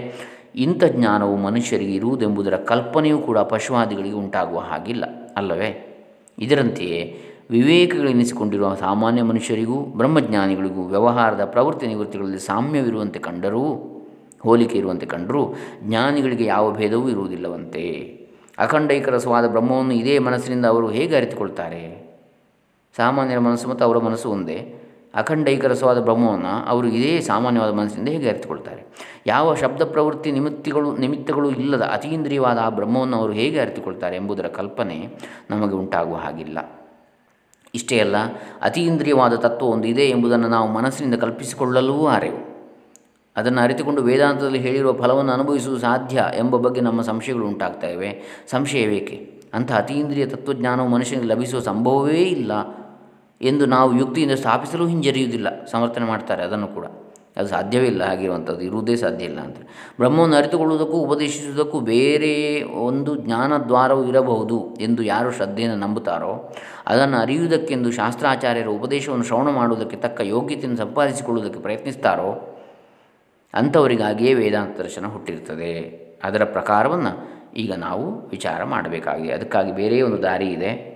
ಇಂಥ 0.55 0.83
ಜ್ಞಾನವು 0.83 1.35
ಮನುಷ್ಯರಿಗೆ 1.37 1.93
ಇರುವುದೆಂಬುದರ 1.93 2.57
ಕಲ್ಪನೆಯೂ 2.57 3.17
ಕೂಡ 3.17 3.37
ಪಶುವಾದಿಗಳಿಗೆ 3.37 4.15
ಉಂಟಾಗುವ 4.15 4.59
ಹಾಗಿಲ್ಲ, 4.59 5.05
ಅಲ್ಲವೇ? 5.37 5.71
ಇದರಂತೆಯೇ 6.37 6.99
ವಿವೇಕಗಳೆನಿಸಿಕೊಂಡಿರುವ 7.53 8.75
ಸಾಮಾನ್ಯ 8.75 9.23
ಮನುಷ್ಯರಿಗೂ, 9.23 9.75
ಬ್ರಹ್ಮಜ್ಞಾನಿಗಳಿಗೂ, 9.75 10.81
ವ್ಯವಹಾರದ 10.83 11.45
ಪ್ರವೃತ್ತಿ 11.45 11.87
ನಿವೃತ್ತಿಗಳಲ್ಲಿ 11.87 12.39
ಸಾಮ್ಯವಿರುವಂತೆ 12.39 13.19
ಕಂಡರೂ, 13.19 13.65
ಹೋಲಿಕೆ 14.39 14.77
ಇರುವಂತೆ 14.77 15.05
ಕಂಡರೂ, 15.05 15.53
ಜ್ಞಾನಿಗಳಿಗೆ 15.83 16.45
ಯಾವ 16.45 16.71
ಭೇದವೂ 16.71 17.09
ಇರುವುದಿಲ್ಲವಂತೆ. 17.09 17.83
ಅಖಂಡೈಕರಸವಾದ 18.57 19.47
ಬ್ರಹ್ಮವನ್ನು 19.47 19.93
ಇದೇ 19.93 20.19
ಮನಸ್ಸಿನಿಂದ 20.19 20.65
ಅವರು 20.65 20.87
ಹೇಗೆ 20.87 21.15
ಅರಿತುಕೊಳ್ತಾರೆ? 21.15 22.13
ಸಾಮಾನ್ಯರ 22.97 23.39
ಮನಸ್ಸು 23.39 23.69
ಮತ್ತು 23.69 23.85
ಅವರ 23.85 23.97
ಮನಸ್ಸು 23.97 24.29
ಒಂದೇ. 24.29 24.75
ಅಖಂಡೈಕರಸವಾದ 25.15 25.99
ಬ್ರಹ್ಮವನ್ನು 25.99 26.67
ಅವರು 26.67 26.87
ಇದೇ 26.87 27.21
ಸಾಮಾನ್ಯವಾದ 27.21 27.71
ಮನಸ್ಸಿನಿಂದ 27.71 28.07
ಹೇಗೆ 28.07 28.29
ಅರಿತುಕೊಳ್ತಾರೆ? 28.29 28.83
ಯಾವ 29.27 29.55
ಶಬ್ದ 29.55 29.81
ಪ್ರವೃತ್ತಿ 29.81 30.31
ನಿಮಿತ್ತಿಗಳು, 30.31 30.97
ನಿಮಿತ್ತಗಳು 30.97 31.49
ಇಲ್ಲದ 31.49 31.81
ಅತೀಂದ್ರಿಯವಾದ 31.81 32.57
ಆ 32.57 32.69
ಬ್ರಹ್ಮವನ್ನು 32.69 33.17
ಅವರು 33.17 33.33
ಹೇಗೆ 33.33 33.59
ಅರಿತುಕೊಳ್ತಾರೆ 33.59 34.15
ಎಂಬುದರ 34.15 34.47
ಕಲ್ಪನೆ 34.47 35.07
ನಮಗೆ 35.49 35.73
ಉಂಟಾಗುವ 35.73 36.15
ಹಾಗಿಲ್ಲ. 36.15 36.59
ಇಷ್ಟೇ 37.75 37.99
ಅಲ್ಲ 37.99 38.15
ಅತೀಂದ್ರಿಯವಾದ 38.61 39.35
ತತ್ವ 39.35 39.65
ಒಂದು 39.65 39.87
ಇದೆ 39.87 40.03
ಎಂಬುದನ್ನು 40.09 40.47
ನಾವು 40.47 40.71
ಮನಸ್ಸಿನಿಂದ 40.71 41.15
ಕಲ್ಪಿಸಿಕೊಳ್ಳಲೂ 41.15 42.05
ಆರೆವು 42.05 42.39
ಅದನ್ನು 43.35 43.61
ಅರಿತುಕೊಂಡು 43.61 44.01
ವೇದಾಂತದಲ್ಲಿ 44.01 44.59
ಹೇಳಿರುವ 44.59 44.93
ಫಲವನ್ನು 44.93 45.33
ಅನುಭವಿಸುವುದು 45.33 45.81
ಸಾಧ್ಯ 45.81 46.25
ಎಂಬ 46.35 46.55
ಬಗ್ಗೆ 46.55 46.81
ನಮ್ಮ 46.81 47.01
ಸಂಶಯಗಳು 47.01 47.45
ಉಂಟಾಗ್ತಾ 47.47 47.87
ಇವೆ 47.87 48.43
ಸಂಶಯವೇಕೆ 48.51 49.41
ಅಂಥ 49.53 49.71
ಅತೀಂದ್ರಿಯ 49.71 50.25
ತತ್ವಜ್ಞಾನವು 50.25 50.87
ಮನುಷ್ಯನಿಗೆ 50.87 51.27
ಲಭಿಸುವ 51.27 51.59
ಸಂಭವವೇ 51.59 52.21
ಇಲ್ಲ 52.21 52.51
ಎಂದು 53.41 53.65
ನಾವು 53.65 53.97
ಯುಕ್ತಿಯಿಂದ 53.97 54.31
ಸ್ಥಾಪಿಸಲು 54.33 54.87
ಹಿಂಜರಿಯುವುದಿಲ್ಲ. 54.87 55.65
ಸಮರ್ಥನೆ 55.65 56.05
ಮಾಡ್ತಾರೆ 56.05 56.43
ಅದನ್ನು 56.43 56.67
ಕೂಡ. 56.67 56.85
ಅದು 57.37 57.47
ಸಾಧ್ಯವಿಲ್ಲ 57.47 58.01
ಆಗಿರುವಂಥದ್ದು 58.01 58.61
ಇರುವುದೇ 58.61 58.95
ಸಾಧ್ಯ 58.95 59.25
ಇಲ್ಲ 59.25 59.39
ಅಂತ 59.39 59.57
ಬ್ರಹ್ಮವನ್ನು 59.99 60.35
ಅರಿತುಕೊಳ್ಳುವುದಕ್ಕೂ 60.35 60.97
ಉಪದೇಶಿಸುವುದಕ್ಕೂ 60.97 61.79
ಬೇರೆ 61.79 62.63
ಒಂದು 62.63 63.15
ಜ್ಞಾನದ್ವಾರವು 63.15 64.07
ಇರಬಹುದು 64.09 64.75
ಎಂದು 64.79 65.03
ಯಾರು 65.03 65.31
ಶ್ರದ್ಧೆಯನ್ನು 65.31 65.77
ನಂಬುತ್ತಾರೋ, 65.77 66.53
ಅದನ್ನು 66.87 67.17
ಅರಿಯುವುದಕ್ಕೆಂದು 67.17 67.91
ಶಾಸ್ತ್ರಾಚಾರ್ಯರ 67.91 68.67
ಉಪದೇಶವನ್ನು 68.67 69.23
ಶ್ರವಣ 69.23 69.49
ಮಾಡುವುದಕ್ಕೆ 69.49 69.97
ತಕ್ಕ 69.97 70.21
ಯೋಗ್ಯತೆಯನ್ನು 70.21 70.77
ಸಂಪಾದಿಸಿಕೊಳ್ಳುವುದಕ್ಕೆ 70.77 71.61
ಪ್ರಯತ್ನಿಸ್ತಾರೋ, 71.61 72.59
ಅಂಥವರಿಗಾಗಿಯೇ 73.53 74.33
ವೇದಾಂತ 74.33 74.77
ದರ್ಶನ 74.77 75.05
ಹುಟ್ಟಿರ್ತದೆ 75.05 76.03
ಅದರ 76.23 76.43
ಪ್ರಕಾರವನ್ನು 76.43 77.33
ಈಗ 77.53 77.73
ನಾವು 77.73 78.29
ವಿಚಾರ 78.29 78.63
ಮಾಡಬೇಕಾಗಿದೆ. 78.63 79.33
ಅದಕ್ಕಾಗಿ 79.33 79.71
ಬೇರೆ 79.71 80.01
ಒಂದು 80.01 80.23
ದಾರಿ 80.23 80.47
ಇದೆ. 80.47 80.93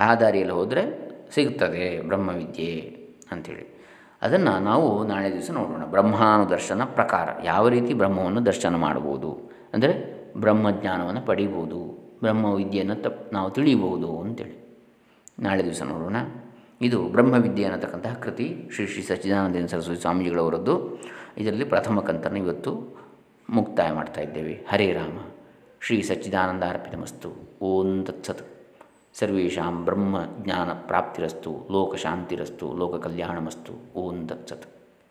ಆ 0.00 0.14
ದಾರಿಯಲ್ಲಿ 0.14 0.54
ಹೋದರೆ 0.54 1.08
ಸಿಗುತ್ತದೆ 1.34 2.00
ಬ್ರಹ್ಮವಿದ್ಯೆ 2.00 2.96
ಅಂಥೇಳಿ 3.32 3.77
ಅದನ್ನು 4.22 4.58
ನಾವು 4.58 5.04
ನಾಳೆ 5.04 5.32
ದಿವಸ 5.32 5.50
ನೋಡೋಣ. 5.50 5.84
ಬ್ರಹ್ಮಾನುದರ್ಶನ 5.84 6.84
ಪ್ರಕಾರ. 6.84 7.28
ಯಾವ 7.44 7.68
ರೀತಿ 7.68 7.94
ಬ್ರಹ್ಮವನ್ನು 7.94 8.46
ದರ್ಶನ 8.46 8.74
ಮಾಡ್ಬೋದು 8.74 9.50
ಅಂದರೆ 9.74 10.18
ಬ್ರಹ್ಮಜ್ಞಾನವನ್ನು 10.36 11.20
ಪಡಿಬೋದು 11.20 12.08
ಬ್ರಹ್ಮವಿದ್ಯೆಯನ್ನು 12.20 12.94
ತಪ್ 12.94 13.32
ನಾವು 13.32 13.50
ತಿಳಿಬೋದು 13.50 14.20
ಅಂತೇಳಿ. 14.20 14.68
ನಾಳೆ 15.38 15.64
ದಿವಸ 15.64 15.82
ನೋಡೋಣ. 15.82 16.16
ಇದು 16.80 17.02
ಬ್ರಹ್ಮವಿದ್ಯೆ 17.02 17.64
ಅನ್ನತಕ್ಕಂತಹ 17.64 18.14
ಕೃತಿ. 18.14 18.70
ಶ್ರೀ 18.74 18.86
ಶ್ರೀ 18.86 19.02
ಸಚ್ಚಿದಾನಂದ 19.02 19.66
ಸರಸ್ವತಿ 19.66 20.00
ಸ್ವಾಮೀಜಿಗಳವರದ್ದು. 20.00 20.98
ಇದರಲ್ಲಿ 21.38 21.64
ಪ್ರಥಮ 21.64 22.00
ಕಂತನ್ನು 22.00 22.38
ಇವತ್ತು 22.38 22.96
ಮುಕ್ತಾಯ 23.50 23.92
ಮಾಡ್ತಾ 23.92 24.20
ಇದ್ದೇವೆ. 24.20 24.66
ಹರೇ 24.68 24.92
ರಾಮ. 24.92 25.18
ಶ್ರೀ 25.80 26.02
ಸಚ್ಚಿದಾನಂದಾರ್ಪಿತಮಸ್ತು 26.02 27.58
ಓಂ 27.62 28.04
ತತ್ಸತ್. 28.04 28.57
ಸರ್ವೇಷಾಂ 29.20 29.84
ಬ್ರಹ್ಮ 29.84 30.16
ಜ್ಞಾನ 30.40 30.72
ಪ್ರಾಪ್ತಿರಸ್ತು 30.72 31.68
ಲೋಕಶಾಂತಿರಸ್ತು 31.70 32.74
ಲೋಕ 32.74 32.94
ಕಲ್ಯಾಣಮಸ್ತು 32.94 33.92
ಓಂ 33.94 34.26
ತತ್ಸತ್. 34.26 34.77